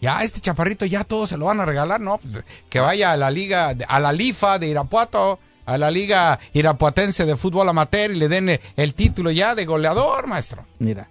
Ya, 0.00 0.22
este 0.22 0.40
chaparrito 0.40 0.86
ya 0.86 1.04
todo 1.04 1.26
se 1.26 1.36
lo 1.36 1.46
van 1.46 1.60
a 1.60 1.66
regalar, 1.66 2.00
¿no? 2.00 2.18
Pues, 2.18 2.42
que 2.70 2.80
vaya 2.80 3.12
a 3.12 3.16
la 3.18 3.30
liga, 3.30 3.74
a 3.88 4.00
la 4.00 4.12
LIFA 4.12 4.58
de 4.58 4.68
Irapuato, 4.68 5.38
a 5.66 5.76
la 5.76 5.90
liga 5.90 6.38
irapuatense 6.54 7.26
de 7.26 7.36
fútbol 7.36 7.68
amateur 7.68 8.10
y 8.10 8.16
le 8.16 8.28
den 8.28 8.48
el, 8.48 8.60
el 8.76 8.94
título 8.94 9.30
ya 9.30 9.54
de 9.54 9.66
goleador, 9.66 10.26
maestro. 10.26 10.64
Mira, 10.78 11.08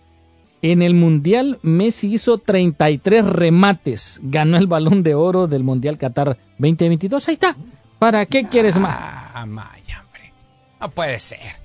en 0.64 0.82
el 0.82 0.96
Mundial 0.96 1.60
Messi 1.62 2.12
hizo 2.14 2.40
33 2.40 3.26
remates. 3.28 4.20
Ganó 4.24 4.58
el 4.58 4.66
Balón 4.68 5.04
de 5.04 5.14
Oro 5.16 5.48
del 5.48 5.64
Mundial 5.64 5.98
Qatar 6.00 6.38
2022. 6.58 7.28
Ahí 7.30 7.34
está. 7.36 7.56
¿Para 8.00 8.26
qué 8.26 8.48
quieres 8.48 8.78
más? 8.78 8.96
Ah, 9.34 9.46
Maya, 9.46 10.04
hombre. 10.06 10.34
No 10.80 10.90
puede 10.90 11.20
ser. 11.20 11.60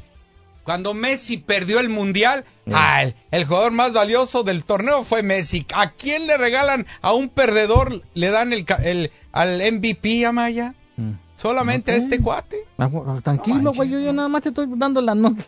Cuando 0.65 0.95
Messi 0.95 1.37
perdió 1.37 1.79
el 1.79 1.91
mundial, 1.91 2.45
ah, 2.73 3.03
el, 3.03 3.15
el 3.31 3.45
jugador 3.45 3.73
más 3.73 3.93
valioso 3.93 4.43
del 4.43 4.65
torneo 4.65 5.05
fue 5.05 5.23
Messi. 5.23 5.67
¿A 5.75 5.91
quién 5.91 6.27
le 6.27 6.37
regalan 6.39 6.87
a 7.03 7.13
un 7.13 7.29
perdedor? 7.29 8.03
Le 8.15 8.31
dan 8.31 8.53
el, 8.53 8.65
el 8.83 9.13
al 9.33 9.61
MVP 9.61 10.25
a 10.27 10.33
Maya. 10.33 10.75
Mm. 10.97 11.13
Solamente 11.37 11.93
a 11.93 11.97
este 11.97 12.21
cuate. 12.21 12.57
Ah, 12.79 12.89
Tranquilo, 13.23 13.73
güey. 13.73 13.91
Yo, 13.91 13.99
yo 13.99 14.13
nada 14.13 14.29
más 14.29 14.43
te 14.43 14.49
estoy 14.49 14.67
dando 14.77 15.01
la 15.01 15.15
nota. 15.15 15.45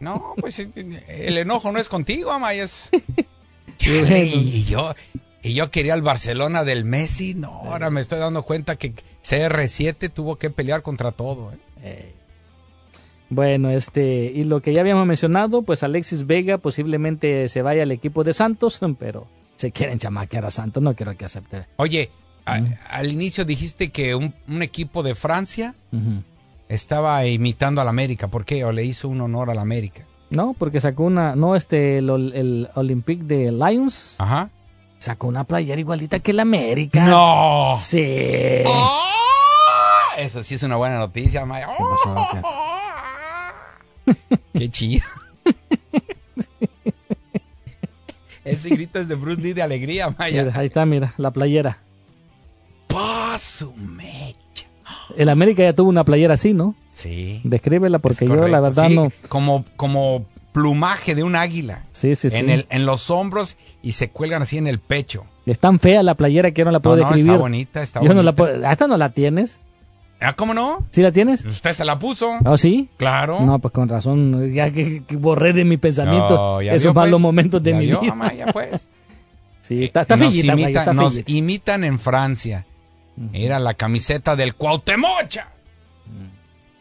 No, 0.00 0.34
pues 0.40 0.58
eh, 0.58 0.68
el 1.08 1.38
enojo 1.38 1.72
no 1.72 1.78
es 1.78 1.88
contigo, 1.88 2.30
Amaya. 2.30 2.64
Es... 2.64 2.90
Chale, 3.78 4.24
y 4.24 4.64
yo 4.64 4.92
y 5.42 5.54
yo 5.54 5.70
quería 5.70 5.94
el 5.94 6.02
Barcelona 6.02 6.64
del 6.64 6.84
Messi. 6.84 7.34
No, 7.34 7.48
ahora 7.48 7.90
me 7.90 8.00
estoy 8.00 8.18
dando 8.18 8.42
cuenta 8.42 8.76
que 8.76 8.92
CR7 9.22 10.10
tuvo 10.12 10.36
que 10.36 10.50
pelear 10.50 10.82
contra 10.82 11.12
todo. 11.12 11.52
¿eh? 11.82 12.12
Bueno, 13.30 13.70
este, 13.70 14.32
y 14.34 14.44
lo 14.44 14.60
que 14.62 14.72
ya 14.72 14.80
habíamos 14.80 15.06
mencionado, 15.06 15.62
pues 15.62 15.82
Alexis 15.82 16.26
Vega 16.26 16.58
posiblemente 16.58 17.48
se 17.48 17.62
vaya 17.62 17.82
al 17.82 17.92
equipo 17.92 18.24
de 18.24 18.32
Santos, 18.32 18.80
pero 18.98 19.26
se 19.56 19.70
quieren 19.70 19.98
chamaquear 19.98 20.46
a 20.46 20.50
Santos, 20.50 20.82
no 20.82 20.94
quiero 20.94 21.16
que 21.16 21.24
acepte. 21.26 21.66
Oye, 21.76 22.10
a- 22.46 22.60
al 22.88 23.12
inicio 23.12 23.44
dijiste 23.44 23.90
que 23.90 24.14
un, 24.14 24.32
un 24.48 24.62
equipo 24.62 25.02
de 25.02 25.14
Francia 25.14 25.74
estaba 26.68 27.24
imitando 27.26 27.80
al 27.80 27.88
América. 27.88 28.28
¿Por 28.28 28.44
qué? 28.44 28.64
¿O 28.64 28.72
le 28.72 28.84
hizo 28.84 29.08
un 29.08 29.20
honor 29.20 29.50
al 29.50 29.58
América? 29.58 30.04
No, 30.30 30.54
porque 30.58 30.80
sacó 30.80 31.04
una, 31.04 31.34
no, 31.36 31.56
este, 31.56 31.98
el, 31.98 32.10
el 32.34 32.68
Olympic 32.74 33.20
de 33.20 33.50
Lions, 33.52 34.14
Ajá. 34.18 34.50
Sacó 34.98 35.28
una 35.28 35.44
playera 35.44 35.80
igualita 35.80 36.18
que 36.20 36.32
el 36.32 36.40
América. 36.40 37.04
¡No! 37.04 37.76
Sí. 37.78 38.62
¡Ah! 38.66 39.04
Eso 40.18 40.42
sí 40.42 40.56
es 40.56 40.62
una 40.62 40.76
buena 40.76 40.98
noticia, 40.98 41.46
Maya. 41.46 41.68
¿Qué? 44.04 44.16
¡Qué 44.58 44.70
chido! 44.70 45.06
Ese 48.44 48.70
grito 48.70 48.98
es 48.98 49.08
de 49.08 49.14
Bruce 49.14 49.40
Lee 49.42 49.52
de 49.52 49.62
alegría, 49.62 50.14
Maya. 50.18 50.44
Mira, 50.44 50.58
ahí 50.58 50.66
está, 50.66 50.86
mira, 50.86 51.14
la 51.18 51.30
playera. 51.30 51.78
¡Paso, 52.88 53.72
mecha! 53.76 54.66
El 55.16 55.28
América 55.28 55.62
ya 55.62 55.72
tuvo 55.74 55.90
una 55.90 56.04
playera 56.04 56.34
así, 56.34 56.52
¿no? 56.54 56.74
Sí. 56.90 57.40
Descríbela 57.44 57.98
porque 57.98 58.26
yo 58.26 58.48
la 58.48 58.60
verdad 58.60 58.88
Sí, 58.88 58.96
no. 58.96 59.12
Como, 59.28 59.64
como 59.76 60.26
plumaje 60.52 61.14
de 61.14 61.22
un 61.22 61.36
águila. 61.36 61.84
Sí, 61.92 62.14
sí, 62.14 62.30
sí. 62.30 62.36
En, 62.36 62.50
el, 62.50 62.66
en 62.70 62.86
los 62.86 63.10
hombros 63.10 63.56
y 63.82 63.92
se 63.92 64.10
cuelgan 64.10 64.42
así 64.42 64.58
en 64.58 64.66
el 64.66 64.78
pecho. 64.78 65.24
Es 65.46 65.58
tan 65.58 65.78
fea 65.78 66.02
la 66.02 66.14
playera 66.14 66.50
que 66.50 66.60
yo 66.60 66.64
no 66.66 66.70
la 66.72 66.80
puedo 66.80 66.96
No, 66.96 67.02
no, 67.02 67.08
describir. 67.08 67.30
está 67.32 67.40
bonita, 67.40 67.82
está 67.82 68.00
Yo 68.02 68.08
no 68.14 68.22
la 68.22 68.32
bonita. 68.32 68.36
puedo. 68.36 68.70
¿Esta 68.70 68.86
no 68.86 68.96
la 68.96 69.08
tienes? 69.10 69.60
Ah, 70.20 70.32
¿Cómo 70.34 70.52
no? 70.52 70.84
¿Sí 70.90 71.00
la 71.00 71.12
tienes? 71.12 71.44
Usted 71.44 71.72
se 71.72 71.84
la 71.84 71.98
puso. 71.98 72.38
¿Oh, 72.44 72.56
sí? 72.56 72.88
Claro. 72.96 73.40
No, 73.40 73.58
pues 73.60 73.72
con 73.72 73.88
razón. 73.88 74.52
Ya 74.52 74.70
que, 74.72 75.04
que 75.04 75.16
borré 75.16 75.52
de 75.52 75.64
mi 75.64 75.76
pensamiento 75.76 76.34
No, 76.34 76.60
ya 76.62 76.74
esos 76.74 76.92
malos 76.94 77.12
pues. 77.12 77.22
momentos 77.22 77.62
de 77.62 77.70
Ya 77.70 77.78
mi 77.78 77.86
vio, 77.86 78.00
vida. 78.00 78.14
mamá, 78.14 78.32
ya, 78.34 78.46
pues. 78.46 78.88
Sí, 79.60 79.84
está, 79.84 80.00
está 80.00 80.16
nos, 80.16 80.34
está 80.34 80.94
nos 80.94 81.12
fellita. 81.12 81.30
imitan 81.30 81.84
en 81.84 81.98
Francia. 81.98 82.64
Era 83.34 83.58
la 83.58 83.74
camiseta 83.74 84.34
del 84.34 84.54
Cuauhtemocha. 84.54 85.48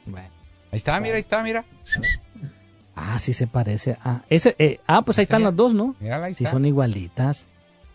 Bueno. 0.05 0.27
Ahí 0.71 0.77
está, 0.77 0.97
mira, 1.01 1.15
ahí 1.15 1.19
está, 1.19 1.43
mira. 1.43 1.65
Ah, 2.99 3.19
sí 3.19 3.31
se 3.33 3.45
parece. 3.47 3.95
Ah, 4.03 4.21
ese, 4.29 4.55
eh, 4.59 4.79
ah 4.87 5.03
pues 5.03 5.19
ahí 5.19 5.23
están 5.23 5.43
las 5.43 5.55
dos, 5.55 5.73
¿no? 5.73 5.95
Mírala, 5.99 6.25
ahí 6.25 6.33
Sí, 6.33 6.43
está. 6.45 6.53
son 6.55 6.65
igualitas. 6.65 7.45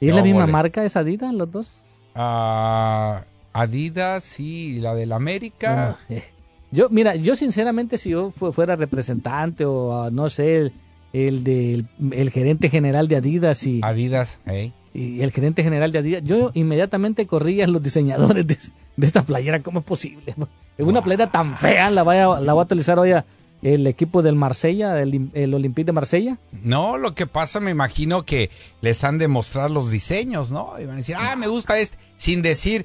¿Y 0.01 0.07
es 0.09 0.13
No, 0.13 0.19
la 0.19 0.25
misma 0.25 0.47
marca 0.47 0.85
esa 0.85 1.01
Adidas, 1.01 1.35
los 1.35 1.51
dos? 1.51 1.79
Ah, 2.15 3.25
Adidas, 3.53 4.25
sí, 4.25 4.79
la 4.81 4.95
del 4.95 5.13
América. 5.13 5.97
No, 6.09 6.15
eh. 6.17 6.23
Yo, 6.71 6.89
mira, 6.89 7.17
yo 7.17 7.37
sinceramente 7.37 7.99
si 7.99 8.11
yo 8.11 8.31
fu- 8.31 8.53
fuera 8.53 8.77
representante 8.77 9.65
o 9.67 9.93
ah, 10.05 10.11
no 10.11 10.29
sé, 10.31 10.57
el, 10.57 10.73
el 11.13 11.45
del 11.45 11.87
el 12.13 12.31
gerente 12.31 12.71
general 12.71 13.09
de 13.09 13.17
Adidas 13.17 13.67
y, 13.67 13.81
Adidas, 13.83 14.41
ey. 14.47 14.73
y 14.95 15.21
el 15.21 15.33
gerente 15.33 15.63
general 15.63 15.93
de 15.93 15.99
Adidas, 15.99 16.23
yo 16.25 16.51
inmediatamente 16.55 17.27
corría 17.27 17.65
a 17.67 17.69
los 17.69 17.83
diseñadores 17.83 18.47
de, 18.47 18.57
de 18.97 19.07
esta 19.07 19.23
playera, 19.23 19.61
¿cómo 19.63 19.81
es 19.81 19.85
posible? 19.85 20.35
Es 20.79 20.87
una 20.87 21.03
playera 21.03 21.27
tan 21.31 21.59
fea, 21.59 21.91
la, 21.91 22.03
vaya, 22.03 22.41
la 22.41 22.55
va 22.55 22.63
a 22.63 22.65
utilizar 22.65 22.99
hoy 22.99 23.13
a- 23.13 23.27
el 23.63 23.87
equipo 23.87 24.23
del 24.23 24.35
Marsella, 24.35 25.01
el, 25.01 25.31
el 25.35 25.55
Olympique 25.55 25.87
de 25.87 25.93
Marsella. 25.93 26.37
No, 26.63 26.99
lo 26.99 27.15
que 27.15 27.27
pasa, 27.27 27.61
me 27.61 27.71
imagino 27.71 28.25
que 28.25 28.51
les 28.81 29.05
han 29.05 29.19
de 29.19 29.29
mostrar 29.29 29.71
los 29.71 29.91
diseños, 29.91 30.51
¿no? 30.51 30.75
Y 30.81 30.85
van 30.85 30.95
a 30.95 30.99
decir, 30.99 31.15
ah, 31.19 31.37
me 31.37 31.47
gusta 31.47 31.79
este, 31.79 31.97
sin 32.17 32.43
decir, 32.43 32.85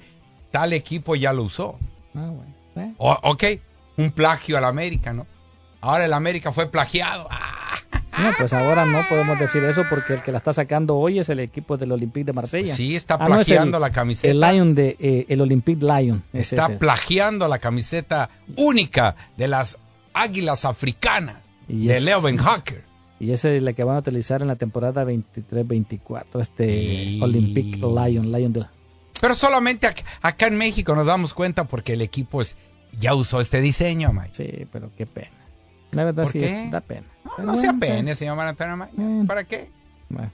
tal 0.52 0.74
equipo 0.74 1.16
ya 1.16 1.34
lo 1.34 1.44
usó. 1.44 1.78
Ah, 2.16 2.30
bueno. 2.30 2.54
eh. 2.76 2.94
O- 2.98 3.18
ok, 3.24 3.44
un 3.98 4.12
plagio 4.12 4.58
al 4.58 4.66
América, 4.66 5.14
¿no? 5.14 5.26
Ahora 5.82 6.06
el 6.06 6.14
América 6.14 6.52
fue 6.52 6.70
plagiado. 6.70 7.28
Ah, 7.32 7.54
No, 8.18 8.32
pues 8.36 8.52
ahora 8.52 8.84
no 8.84 9.00
podemos 9.08 9.38
decir 9.38 9.64
eso 9.64 9.84
porque 9.88 10.14
el 10.16 10.24
que 10.24 10.32
la 10.32 10.40
está 10.40 10.52
sacando 10.52 10.96
hoy 10.96 11.20
es 11.20 11.30
el 11.30 11.40
equipo 11.40 11.78
del 11.78 11.92
Olympique 11.92 12.26
de 12.26 12.34
Marsella. 12.34 12.74
Sí, 12.74 12.96
está 12.96 13.14
Ah, 13.14 13.30
no, 13.30 13.40
es 13.40 13.48
el- 13.48 13.54
plagiando 13.54 13.78
la 13.80 13.92
camiseta. 13.92 14.32
El 14.32 14.40
Lion 14.40 14.74
de 14.74 14.98
eh, 15.00 15.26
el 15.30 15.40
Olympique 15.42 15.86
Lion. 15.86 16.24
es 16.34 16.52
está 16.54 16.66
ese. 16.66 16.78
plagiando 16.80 17.48
la 17.48 17.60
camiseta 17.60 18.32
única 18.56 19.16
de 19.38 19.48
las 19.48 19.78
águilas 20.22 20.66
africanas 20.66 21.38
Y 21.68 21.88
de 21.88 21.98
es- 21.98 22.04
Leo 22.04 22.22
Ben 22.22 22.38
Hacker. 22.38 22.84
Y 23.20 23.32
esa 23.32 23.50
es 23.50 23.64
la 23.64 23.74
que 23.74 23.84
van 23.84 23.96
a 23.96 24.00
utilizar 24.02 24.44
en 24.44 24.48
la 24.48 24.58
temporada 24.58 25.04
23-24, 25.04 26.40
este 26.40 27.18
Olympique 27.20 27.78
Lion, 27.78 28.32
Lion 28.32 28.54
de 28.54 28.64
Pero 29.20 29.34
solamente 29.34 29.88
ac- 29.88 30.04
acá 30.22 30.46
en 30.46 30.56
México 30.58 30.94
nos 30.96 31.08
damos 31.08 31.34
cuenta 31.34 31.64
porque 31.64 31.94
el 31.94 32.04
equipo 32.04 32.44
es, 32.44 32.58
ya 33.00 33.16
usó 33.16 33.42
este 33.42 33.60
diseño, 33.60 34.14
Mike. 34.14 34.30
Sí, 34.34 34.68
pero 34.72 34.92
qué 34.96 35.08
pena. 35.08 35.32
La 35.94 36.04
verdad 36.04 36.26
¿Por 36.26 36.32
sí, 36.32 36.40
qué? 36.42 36.68
da 36.72 36.80
pena. 36.82 37.08
No, 37.40 37.44
no 37.46 37.58
sea 37.58 37.72
bueno, 37.72 37.80
pene, 37.96 38.14
señor 38.14 38.38
Marantonio 38.38 38.78
Maya. 38.78 38.94
¿Para 39.26 39.44
qué? 39.46 39.72
bueno. 40.10 40.30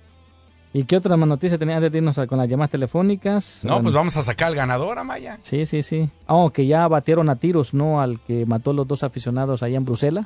¿Y 0.76 0.86
qué 0.86 0.98
otras 0.98 1.18
noticias 1.20 1.60
tenías 1.60 1.78
antes 1.78 1.92
de 1.92 1.98
irnos 2.00 2.18
a- 2.18 2.26
con 2.26 2.40
las 2.40 2.50
llamadas 2.50 2.72
telefónicas? 2.72 3.62
No, 3.64 3.74
Bueno, 3.74 3.84
pues 3.84 3.94
vamos 3.96 4.18
a 4.18 4.24
sacar 4.24 4.48
al 4.48 4.56
ganador, 4.56 4.98
Amaya. 4.98 5.38
Sí, 5.44 5.66
sí, 5.68 5.84
sí. 5.84 6.10
Oh, 6.28 6.50
que 6.50 6.66
ya 6.66 6.88
batieron 6.88 7.30
a 7.30 7.36
tiros, 7.36 7.74
¿no? 7.76 8.02
Al 8.02 8.20
que 8.20 8.46
mató 8.48 8.72
a 8.72 8.74
los 8.74 8.88
dos 8.88 9.04
aficionados 9.04 9.62
allá 9.62 9.78
en 9.78 9.86
Bruselas. 9.86 10.26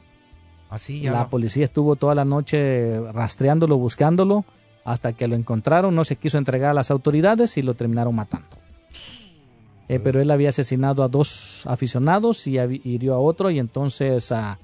Así 0.70 1.02
ya. 1.02 1.12
La 1.12 1.28
policía 1.28 1.66
estuvo 1.66 1.96
toda 1.98 2.16
la 2.16 2.24
noche 2.26 3.00
rastreándolo, 3.12 3.78
buscándolo, 3.78 4.46
hasta 4.86 5.12
que 5.14 5.28
lo 5.28 5.36
encontraron, 5.36 5.94
no 5.96 6.06
se 6.06 6.16
quiso 6.16 6.38
entregar 6.38 6.72
a 6.72 6.74
las 6.74 6.92
autoridades 6.92 7.58
y 7.58 7.62
lo 7.62 7.74
terminaron 7.74 8.16
matando. 8.16 8.48
Eh, 9.90 10.00
pero 10.00 10.20
él 10.22 10.30
había 10.32 10.50
asesinado 10.50 11.04
a 11.04 11.08
dos 11.08 11.66
aficionados 11.68 12.46
y 12.48 12.58
hirió 12.84 13.14
a 13.16 13.20
otro 13.20 13.50
y 13.52 13.60
entonces, 13.60 14.32
ah, 14.34 14.60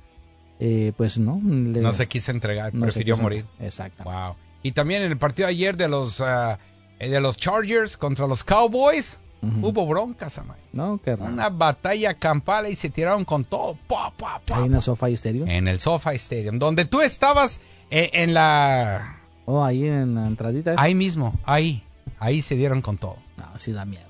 eh, 0.59 0.91
pues 0.97 1.17
no. 1.17 1.41
le- 1.43 1.79
No 1.81 1.93
se 1.93 2.07
quiso 2.07 2.31
entregar, 2.31 2.73
no 2.73 2.81
prefirió 2.81 3.15
quiso 3.15 3.23
morir. 3.23 3.45
Exacto. 3.59 4.03
Wow. 4.03 4.35
Y 4.63 4.71
también 4.71 5.03
en 5.03 5.11
el 5.11 5.17
partido 5.17 5.47
de 5.47 5.53
ayer 5.53 5.77
de 5.77 5.87
los 5.87 6.21
ah, 6.21 6.57
eh, 6.99 7.09
de 7.09 7.19
los 7.21 7.37
Chargers 7.37 7.97
contra 7.97 8.27
los 8.27 8.43
Cowboys, 8.43 9.19
hubo 9.61 9.85
broncas, 9.85 10.37
Amaya. 10.37 10.61
No, 10.71 10.99
qué 11.03 11.15
raro. 11.17 11.33
Una 11.33 11.49
batalla 11.49 12.13
campal 12.13 12.67
y 12.67 12.75
se 12.75 12.89
tiraron 12.89 13.25
con 13.25 13.43
todo. 13.43 13.77
Pa, 13.87 14.11
pa, 14.17 14.41
pa, 14.45 14.57
Ahí 14.57 14.65
en 14.67 14.75
el 14.75 14.81
sofá 14.81 15.09
estéreo. 15.09 15.45
en 15.45 15.67
el 15.67 15.79
SoFi 15.79 16.15
Stadium, 16.15 16.59
donde 16.59 16.85
tú 16.85 17.01
estabas 17.01 17.59
eh, 17.91 18.09
en 18.13 18.33
la... 18.33 19.19
Oh, 19.45 19.61
ahí 19.63 19.85
en 19.85 20.15
la 20.15 20.27
entradita. 20.27 20.73
esa. 20.73 20.81
Ahí 20.81 20.95
mismo, 20.95 21.37
ahí, 21.43 21.83
ahí 22.19 22.41
se 22.41 22.55
dieron 22.55 22.81
con 22.81 22.97
todo. 22.97 23.17
No, 23.37 23.45
sí 23.59 23.73
da 23.73 23.83
miedo. 23.83 24.05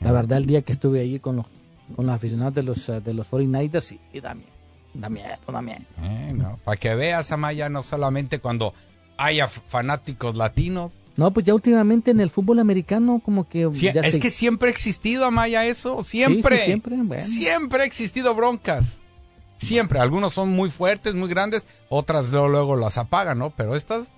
La 0.00 0.12
verdad, 0.12 0.38
el 0.38 0.46
día 0.46 0.62
que 0.62 0.72
estuve 0.72 1.00
ahí 1.00 1.20
con 1.20 1.36
los, 1.36 1.46
con 1.94 2.06
los 2.06 2.14
aficionados 2.14 2.54
de 2.54 2.62
los, 2.62 2.88
eh, 2.88 3.00
de 3.02 3.12
los 3.12 3.30
49ers, 3.30 3.80
sí, 3.80 4.00
da 4.22 4.34
miedo. 4.34 4.50
Da 4.94 5.10
miedo, 5.10 5.36
da 5.52 5.60
miedo. 5.60 5.82
Eh, 6.00 6.32
no, 6.34 6.58
Para 6.64 6.78
que 6.78 6.94
veas, 6.94 7.30
Amaya, 7.30 7.68
no 7.68 7.82
solamente 7.82 8.38
cuando 8.38 8.72
haya 9.16 9.48
fanáticos 9.48 10.36
latinos. 10.36 11.02
No, 11.16 11.32
pues 11.32 11.46
ya 11.46 11.54
últimamente 11.54 12.10
en 12.10 12.20
el 12.20 12.28
fútbol 12.28 12.58
americano 12.58 13.20
como 13.24 13.48
que... 13.48 13.68
Ya 13.72 13.92
es 14.02 14.12
se- 14.12 14.20
que 14.20 14.30
siempre 14.30 14.68
ha 14.68 14.70
existido, 14.70 15.24
Amaya, 15.24 15.64
eso. 15.64 16.02
Siempre. 16.02 16.56
Sí, 16.56 16.60
sí, 16.60 16.66
siempre, 16.66 16.96
bueno. 17.02 17.22
Siempre 17.24 17.82
ha 17.82 17.86
existido 17.86 18.34
broncas. 18.34 18.98
Siempre. 19.58 19.98
Algunos 19.98 20.34
son 20.34 20.50
muy 20.50 20.70
fuertes, 20.70 21.14
muy 21.14 21.28
grandes. 21.28 21.64
Otras 21.88 22.30
luego, 22.30 22.48
luego 22.48 22.76
las 22.76 22.98
apagan, 22.98 23.38
¿no? 23.38 23.50
Pero 23.50 23.74
estas, 23.76 24.08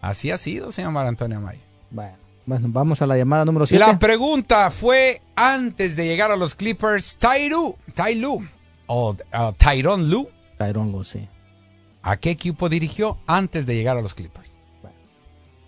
así 0.00 0.30
ha 0.30 0.38
sido, 0.38 0.72
señor 0.72 0.96
Antonio 0.96 1.36
Amaya. 1.38 1.60
Bueno, 1.90 2.16
bueno, 2.46 2.68
vamos 2.70 3.02
a 3.02 3.06
la 3.06 3.18
llamada 3.18 3.44
número 3.44 3.66
7. 3.66 3.84
La 3.84 3.98
pregunta 3.98 4.70
fue 4.70 5.20
antes 5.36 5.96
de 5.96 6.06
llegar 6.06 6.30
a 6.30 6.36
los 6.36 6.54
Clippers, 6.54 7.18
Tyru, 7.18 7.76
Tyloo 7.94 8.42
o 8.86 9.10
uh, 9.10 9.52
Tyron 9.58 10.08
Lu, 10.08 10.28
Tyron 10.56 10.90
Lu, 10.90 11.04
sí. 11.04 11.28
¿A 12.08 12.16
qué 12.16 12.30
equipo 12.30 12.70
dirigió 12.70 13.18
antes 13.26 13.66
de 13.66 13.74
llegar 13.74 13.98
a 13.98 14.00
los 14.00 14.14
Clippers? 14.14 14.48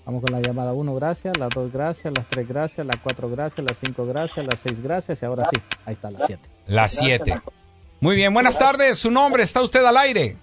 Vamos 0.06 0.22
con 0.22 0.32
la 0.32 0.40
llamada 0.40 0.72
1, 0.72 0.94
gracias, 0.94 1.36
la 1.36 1.48
2, 1.48 1.70
gracias, 1.70 2.12
las 2.16 2.26
3, 2.30 2.48
gracias, 2.48 2.86
la 2.86 2.94
4, 3.00 3.30
gracias, 3.30 3.64
las 3.64 3.78
5, 3.78 4.06
gracias, 4.06 4.46
las 4.46 4.58
6, 4.60 4.80
gracias 4.80 5.22
y 5.22 5.26
ahora 5.26 5.44
sí, 5.44 5.60
ahí 5.84 5.92
está 5.92 6.10
la 6.10 6.26
7. 6.26 6.48
La 6.66 6.88
7. 6.88 7.40
Muy 8.00 8.16
bien, 8.16 8.32
buenas 8.32 8.58
tardes. 8.58 8.98
Su 8.98 9.10
nombre, 9.10 9.42
está 9.42 9.62
usted 9.62 9.84
al 9.84 9.98
aire. 9.98 10.36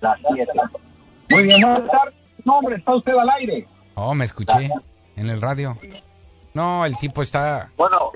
La 0.00 0.16
7. 0.34 0.50
Muy 1.28 1.42
bien, 1.42 1.60
buenas 1.60 1.90
tardes. 1.90 2.14
Nombre, 2.44 2.76
está 2.76 2.94
usted 2.94 3.12
al 3.12 3.28
aire. 3.28 3.68
Oh, 3.94 4.14
me 4.14 4.24
escuché 4.24 4.70
en 5.16 5.28
el 5.28 5.42
radio. 5.42 5.76
No, 6.54 6.86
el 6.86 6.96
tipo 6.96 7.22
está. 7.22 7.70
Bueno, 7.76 8.12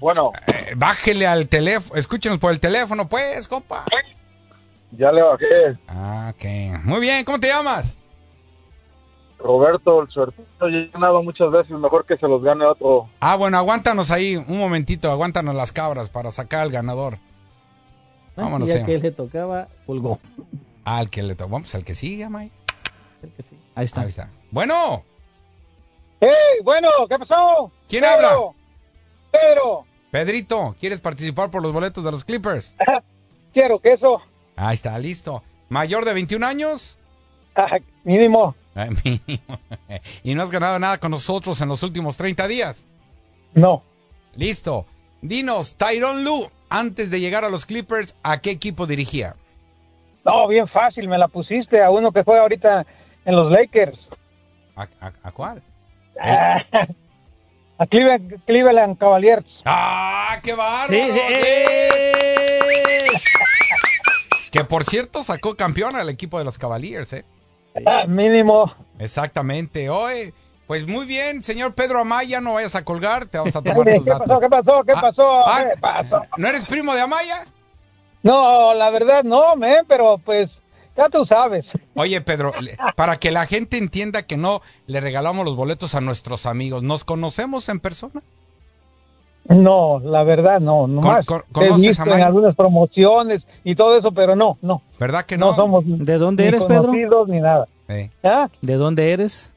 bueno. 0.00 0.32
Eh, 0.46 0.72
bájele 0.74 1.26
al 1.26 1.46
teléfono. 1.48 2.00
Escúchenos 2.00 2.38
por 2.38 2.52
el 2.52 2.58
teléfono, 2.58 3.06
pues, 3.06 3.46
compa. 3.46 3.84
Ya 4.92 5.12
le 5.12 5.22
bajé. 5.22 5.78
Ah, 5.88 6.32
ok. 6.34 6.84
Muy 6.84 7.00
bien, 7.00 7.24
¿cómo 7.24 7.38
te 7.38 7.48
llamas? 7.48 7.98
Roberto, 9.38 10.02
el 10.02 10.08
suertudo, 10.08 10.46
ya 10.68 10.78
he 10.78 10.86
ganado 10.88 11.22
muchas 11.22 11.50
veces. 11.50 11.70
Mejor 11.70 12.04
que 12.06 12.16
se 12.16 12.26
los 12.26 12.42
gane 12.42 12.64
otro. 12.64 13.08
Ah, 13.20 13.36
bueno, 13.36 13.56
aguántanos 13.58 14.10
ahí 14.10 14.36
un 14.36 14.58
momentito. 14.58 15.10
Aguántanos 15.10 15.54
las 15.54 15.70
cabras 15.72 16.08
para 16.08 16.30
sacar 16.30 16.60
al 16.60 16.70
ganador. 16.70 17.18
Vámonos, 18.34 18.68
ya 18.68 18.74
señor. 18.74 18.86
que 18.86 18.94
él 18.96 19.02
le 19.02 19.10
tocaba, 19.10 19.68
pulgó. 19.86 20.18
Al 20.84 21.10
que 21.10 21.22
le 21.22 21.34
tocó. 21.34 21.50
Vamos, 21.50 21.74
al 21.74 21.84
que 21.84 21.94
sigue, 21.94 22.28
May. 22.28 22.50
Ahí 23.74 23.84
está. 23.84 24.00
Ahí 24.02 24.08
está. 24.08 24.30
Bueno, 24.50 25.02
¡Hey! 26.20 26.28
Bueno, 26.64 26.88
¿qué 27.08 27.16
pasó? 27.18 27.70
¿quién 27.88 28.02
Pedro, 28.02 28.16
habla? 28.16 28.38
Pedro, 29.30 29.84
Pedrito, 30.10 30.74
¿quieres 30.80 31.00
participar 31.00 31.50
por 31.50 31.62
los 31.62 31.72
boletos 31.72 32.02
de 32.04 32.10
los 32.10 32.24
Clippers? 32.24 32.74
quiero 33.52 33.78
queso. 33.78 34.20
Ahí 34.60 34.74
está, 34.74 34.98
listo. 34.98 35.42
¿Mayor 35.68 36.04
de 36.04 36.14
21 36.14 36.44
años? 36.46 36.98
Ah, 37.54 37.78
mínimo. 38.04 38.54
Ay, 38.74 38.90
mínimo. 39.04 39.58
¿Y 40.24 40.34
no 40.34 40.42
has 40.42 40.50
ganado 40.50 40.78
nada 40.78 40.98
con 40.98 41.10
nosotros 41.12 41.60
en 41.60 41.68
los 41.68 41.82
últimos 41.82 42.16
30 42.16 42.48
días? 42.48 42.86
No. 43.54 43.82
Listo. 44.34 44.86
Dinos, 45.22 45.76
Tyron 45.76 46.24
Lu, 46.24 46.48
antes 46.68 47.10
de 47.10 47.20
llegar 47.20 47.44
a 47.44 47.48
los 47.50 47.66
Clippers, 47.66 48.14
¿a 48.22 48.40
qué 48.40 48.50
equipo 48.50 48.86
dirigía? 48.86 49.34
No, 50.24 50.46
bien 50.48 50.66
fácil, 50.68 51.08
me 51.08 51.18
la 51.18 51.28
pusiste 51.28 51.82
a 51.82 51.90
uno 51.90 52.10
que 52.12 52.22
juega 52.22 52.42
ahorita 52.42 52.84
en 53.24 53.36
los 53.36 53.50
Lakers. 53.50 53.98
¿A, 54.76 54.82
a- 55.00 55.12
a 55.22 55.32
cuál? 55.32 55.62
Ah, 56.20 56.62
a 57.78 57.86
Cleveland, 57.86 58.44
Cleveland 58.44 58.98
Cavaliers. 58.98 59.46
¡Ah, 59.64 60.38
qué 60.42 60.52
bárbaro! 60.52 60.88
Sí, 60.88 61.00
sí, 61.12 61.20
Sí. 61.20 63.18
Que 64.50 64.64
por 64.64 64.84
cierto 64.84 65.22
sacó 65.22 65.54
campeón 65.56 65.96
al 65.96 66.08
equipo 66.08 66.38
de 66.38 66.44
los 66.44 66.58
Cavaliers, 66.58 67.12
¿eh? 67.12 67.24
Ah, 67.86 68.06
mínimo. 68.06 68.72
Exactamente. 68.98 69.90
Hoy, 69.90 70.32
pues 70.66 70.86
muy 70.86 71.06
bien, 71.06 71.42
señor 71.42 71.74
Pedro 71.74 72.00
Amaya, 72.00 72.40
no 72.40 72.54
vayas 72.54 72.74
a 72.74 72.84
colgar, 72.84 73.26
te 73.26 73.38
vamos 73.38 73.54
a 73.54 73.62
tomar 73.62 73.84
¿Qué 73.86 73.94
tus 73.96 74.06
pasó? 74.06 74.18
datos. 74.18 74.40
¿Qué 74.40 74.48
pasó? 74.48 74.82
¿Qué 74.84 74.92
Ah, 74.94 75.00
pasó? 75.02 75.46
ah, 75.46 75.64
¿Qué 75.72 75.80
pasó? 75.80 76.20
¿No 76.36 76.48
eres 76.48 76.64
primo 76.66 76.94
de 76.94 77.00
Amaya? 77.02 77.44
No, 78.22 78.74
la 78.74 78.90
verdad 78.90 79.22
no, 79.22 79.54
men, 79.56 79.84
pero 79.86 80.18
pues 80.18 80.50
ya 80.96 81.08
tú 81.08 81.24
sabes. 81.26 81.64
Oye, 81.94 82.20
Pedro, 82.20 82.52
para 82.96 83.18
que 83.18 83.30
la 83.30 83.46
gente 83.46 83.78
entienda 83.78 84.24
que 84.26 84.36
no 84.36 84.60
le 84.86 85.00
regalamos 85.00 85.44
los 85.44 85.54
boletos 85.56 85.94
a 85.94 86.00
nuestros 86.00 86.44
amigos, 86.46 86.82
¿nos 86.82 87.04
conocemos 87.04 87.68
en 87.68 87.78
persona? 87.78 88.22
No, 89.48 89.98
la 90.00 90.24
verdad 90.24 90.60
no, 90.60 90.86
nomás 90.86 91.24
con- 91.24 91.40
te 91.40 91.46
he 91.64 91.68
conoces 91.68 91.86
visto 91.88 92.02
a 92.12 92.16
en 92.18 92.22
algunas 92.22 92.54
promociones 92.54 93.42
y 93.64 93.74
todo 93.74 93.96
eso, 93.98 94.12
pero 94.12 94.36
no, 94.36 94.58
no. 94.60 94.82
¿Verdad 95.00 95.24
que 95.24 95.38
No 95.38 95.50
no? 95.52 95.56
somos 95.56 95.84
¿De 95.86 96.18
dónde 96.18 96.42
ni 96.44 96.48
eres, 96.48 96.64
Pedro? 96.64 96.82
conocidos 96.82 97.28
ni 97.28 97.40
nada. 97.40 97.66
Eh. 97.88 98.10
¿Ah? 98.22 98.48
¿De 98.60 98.74
dónde 98.74 99.12
eres? 99.12 99.54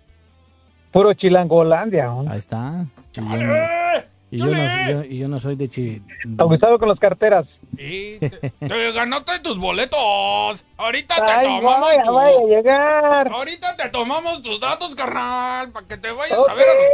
Puro 0.93 1.13
Chilangolandia. 1.13 2.05
¿no? 2.05 2.25
Ahí 2.31 2.37
está. 2.37 2.85
Y 3.13 4.37
yo 4.37 4.45
no, 4.45 4.51
y 4.53 4.55
yo 4.55 4.55
no- 4.55 4.91
yo- 4.91 5.03
y 5.03 5.17
yo 5.19 5.27
no 5.27 5.39
soy 5.41 5.55
de 5.57 5.67
Chi. 5.67 6.01
Abusado 6.37 6.79
con 6.79 6.87
las 6.87 6.97
carteras. 6.99 7.45
Sí, 7.77 8.17
te, 8.21 8.29
te 8.29 8.91
ganaste 8.93 9.39
tus 9.43 9.57
boletos. 9.59 10.65
Ahorita 10.77 11.15
te 11.25 11.31
Ay, 11.33 11.45
tomamos 11.47 11.81
vaya, 11.81 12.03
tu- 12.03 12.13
vaya 12.13 12.37
a 12.37 12.43
llegar. 12.47 13.27
Ahorita 13.29 13.75
te 13.75 13.89
tomamos 13.89 14.41
tus 14.41 14.57
datos, 14.61 14.95
carnal, 14.95 15.71
para 15.73 15.85
que 15.85 15.97
te 15.97 16.09
vayas 16.11 16.39
a 16.39 16.53
ver 16.53 16.65
a 16.65 16.81
los 16.81 16.91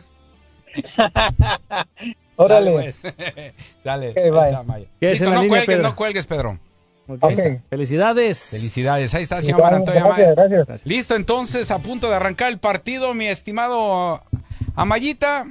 Clippers. 0.00 0.14
Órale. 2.36 2.70
pues. 2.70 3.02
Dale. 3.84 4.10
Okay, 4.10 4.30
Listo, 5.00 5.30
no 5.30 5.48
cuelgues, 5.48 5.80
no 5.80 5.96
cuelgues, 5.96 6.26
Pedro. 6.26 6.58
Okay. 7.08 7.60
Felicidades. 7.70 8.50
Felicidades. 8.50 9.14
Ahí 9.14 9.22
está, 9.22 9.40
señor 9.40 9.62
Antonio. 9.72 10.04
Gracias, 10.36 10.86
Listo, 10.86 11.16
entonces, 11.16 11.70
a 11.70 11.78
punto 11.78 12.08
de 12.08 12.16
arrancar 12.16 12.52
el 12.52 12.58
partido, 12.58 13.14
mi 13.14 13.26
estimado 13.26 14.22
Amayita. 14.76 15.46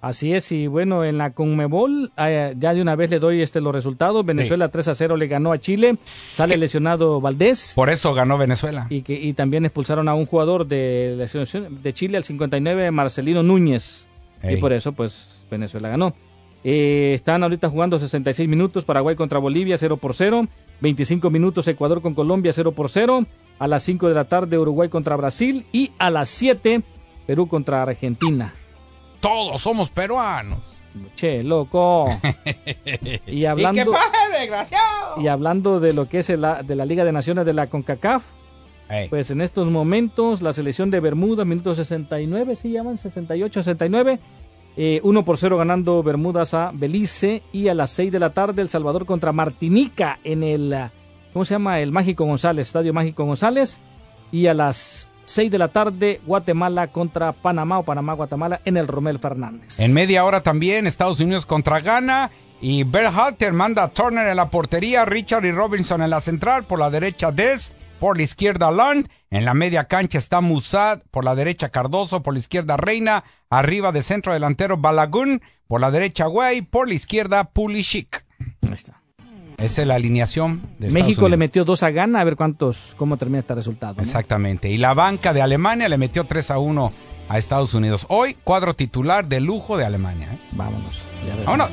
Así 0.00 0.34
es, 0.34 0.52
y 0.52 0.66
bueno, 0.66 1.02
en 1.02 1.16
la 1.16 1.30
Conmebol, 1.30 2.12
eh, 2.18 2.54
ya 2.58 2.74
de 2.74 2.82
una 2.82 2.94
vez 2.94 3.08
le 3.08 3.18
doy 3.18 3.40
este 3.40 3.62
los 3.62 3.72
resultados. 3.72 4.24
Venezuela 4.26 4.68
3 4.68 4.88
a 4.88 4.94
0 4.94 5.16
le 5.16 5.28
ganó 5.28 5.52
a 5.52 5.58
Chile. 5.58 5.96
Sale 6.04 6.58
lesionado 6.58 7.22
Valdés. 7.22 7.72
Por 7.74 7.88
eso 7.88 8.12
ganó 8.12 8.36
Venezuela. 8.36 8.86
Y, 8.90 9.00
que, 9.00 9.14
y 9.14 9.32
también 9.32 9.64
expulsaron 9.64 10.08
a 10.08 10.14
un 10.14 10.26
jugador 10.26 10.66
de 10.66 11.16
de 11.16 11.92
Chile 11.94 12.18
al 12.18 12.24
59, 12.24 12.90
Marcelino 12.90 13.42
Núñez. 13.42 14.06
Y 14.50 14.56
por 14.56 14.72
eso, 14.72 14.92
pues, 14.92 15.46
Venezuela 15.50 15.88
ganó. 15.88 16.14
Eh, 16.64 17.12
están 17.14 17.42
ahorita 17.42 17.68
jugando 17.68 17.98
66 17.98 18.48
minutos, 18.48 18.84
Paraguay 18.84 19.16
contra 19.16 19.38
Bolivia 19.38 19.78
0 19.78 19.96
por 19.96 20.14
0. 20.14 20.46
25 20.80 21.30
minutos 21.30 21.68
Ecuador 21.68 22.02
con 22.02 22.14
Colombia 22.14 22.52
0 22.52 22.72
por 22.72 22.90
0. 22.90 23.26
A 23.58 23.68
las 23.68 23.82
5 23.84 24.08
de 24.08 24.14
la 24.14 24.24
tarde 24.24 24.58
Uruguay 24.58 24.88
contra 24.88 25.16
Brasil. 25.16 25.66
Y 25.72 25.92
a 25.98 26.10
las 26.10 26.28
7 26.28 26.82
Perú 27.26 27.48
contra 27.48 27.82
Argentina 27.82 28.54
todos 29.24 29.62
somos 29.62 29.88
peruanos. 29.88 30.58
Che, 31.16 31.42
loco. 31.42 32.06
y 33.26 33.46
hablando, 33.46 33.80
¿Y 33.80 33.84
qué 33.86 33.90
pasa, 33.90 34.38
desgraciado? 34.38 35.22
Y 35.22 35.28
hablando 35.28 35.80
de 35.80 35.94
lo 35.94 36.10
que 36.10 36.18
es 36.18 36.26
de 36.26 36.36
la 36.36 36.84
Liga 36.84 37.04
de 37.04 37.12
Naciones 37.12 37.46
de 37.46 37.54
la 37.54 37.68
CONCACAF, 37.68 38.22
pues 39.10 39.30
en 39.30 39.40
estos 39.40 39.70
momentos 39.70 40.42
la 40.42 40.52
selección 40.52 40.90
de 40.90 41.00
Bermuda, 41.00 41.44
minuto 41.44 41.74
69, 41.74 42.56
¿sí 42.56 42.70
llaman? 42.70 42.96
68, 42.96 43.62
69. 43.62 44.18
Eh, 44.76 45.00
1 45.04 45.24
por 45.24 45.36
0 45.36 45.56
ganando 45.56 46.02
Bermudas 46.02 46.52
a 46.52 46.72
Belice 46.74 47.42
y 47.52 47.68
a 47.68 47.74
las 47.74 47.90
6 47.90 48.10
de 48.10 48.18
la 48.18 48.30
tarde 48.30 48.60
El 48.60 48.68
Salvador 48.68 49.06
contra 49.06 49.32
Martinica 49.32 50.18
en 50.24 50.42
el, 50.42 50.74
¿cómo 51.32 51.44
se 51.44 51.54
llama? 51.54 51.78
El 51.78 51.92
Mágico 51.92 52.24
González, 52.24 52.66
Estadio 52.66 52.92
Mágico 52.92 53.24
González. 53.24 53.80
Y 54.32 54.48
a 54.48 54.54
las 54.54 55.06
6 55.26 55.50
de 55.50 55.58
la 55.58 55.68
tarde, 55.68 56.20
Guatemala 56.26 56.88
contra 56.88 57.32
Panamá 57.32 57.78
o 57.78 57.82
Panamá-Guatemala 57.84 58.60
en 58.64 58.76
el 58.76 58.88
Romel 58.88 59.20
Fernández. 59.20 59.78
En 59.78 59.92
media 59.92 60.24
hora 60.24 60.42
también, 60.42 60.86
Estados 60.86 61.20
Unidos 61.20 61.46
contra 61.46 61.80
Ghana. 61.80 62.30
Y 62.60 62.84
Berhalter 62.84 63.52
manda 63.52 63.82
a 63.82 63.88
Turner 63.88 64.26
en 64.26 64.36
la 64.36 64.48
portería, 64.48 65.04
Richard 65.04 65.44
y 65.44 65.52
Robinson 65.52 66.02
en 66.02 66.10
la 66.10 66.20
central, 66.20 66.64
por 66.64 66.78
la 66.78 66.88
derecha 66.88 67.30
Dest, 67.30 67.72
por 68.04 68.18
la 68.18 68.24
izquierda 68.24 68.70
Land, 68.70 69.08
en 69.30 69.46
la 69.46 69.54
media 69.54 69.84
cancha 69.84 70.18
está 70.18 70.42
Musad, 70.42 71.00
por 71.10 71.24
la 71.24 71.34
derecha 71.34 71.70
Cardoso, 71.70 72.22
por 72.22 72.34
la 72.34 72.38
izquierda 72.38 72.76
Reina, 72.76 73.24
arriba 73.48 73.92
de 73.92 74.02
centro 74.02 74.34
delantero 74.34 74.76
Balagun, 74.76 75.40
por 75.66 75.80
la 75.80 75.90
derecha 75.90 76.28
Way, 76.28 76.60
por 76.60 76.86
la 76.86 76.92
izquierda 76.92 77.44
Pulisic. 77.44 78.26
Ahí 78.60 78.74
está. 78.74 79.00
Esa 79.56 79.80
es 79.80 79.88
la 79.88 79.94
alineación 79.94 80.60
de 80.78 80.90
México 80.90 81.30
le 81.30 81.38
metió 81.38 81.64
2 81.64 81.82
a 81.82 81.90
Ghana, 81.92 82.20
a 82.20 82.24
ver 82.24 82.36
cuántos, 82.36 82.94
cómo 82.98 83.16
termina 83.16 83.38
este 83.38 83.54
resultado. 83.54 84.02
Exactamente. 84.02 84.68
Y 84.68 84.76
la 84.76 84.92
banca 84.92 85.32
de 85.32 85.40
Alemania 85.40 85.88
le 85.88 85.96
metió 85.96 86.24
3 86.24 86.50
a 86.50 86.58
1 86.58 86.92
a 87.30 87.38
Estados 87.38 87.72
Unidos. 87.72 88.04
Hoy, 88.10 88.36
cuadro 88.44 88.74
titular 88.76 89.28
de 89.28 89.40
lujo 89.40 89.78
de 89.78 89.86
Alemania. 89.86 90.28
¿eh? 90.30 90.38
Vámonos. 90.52 91.04
Vámonos. 91.46 91.70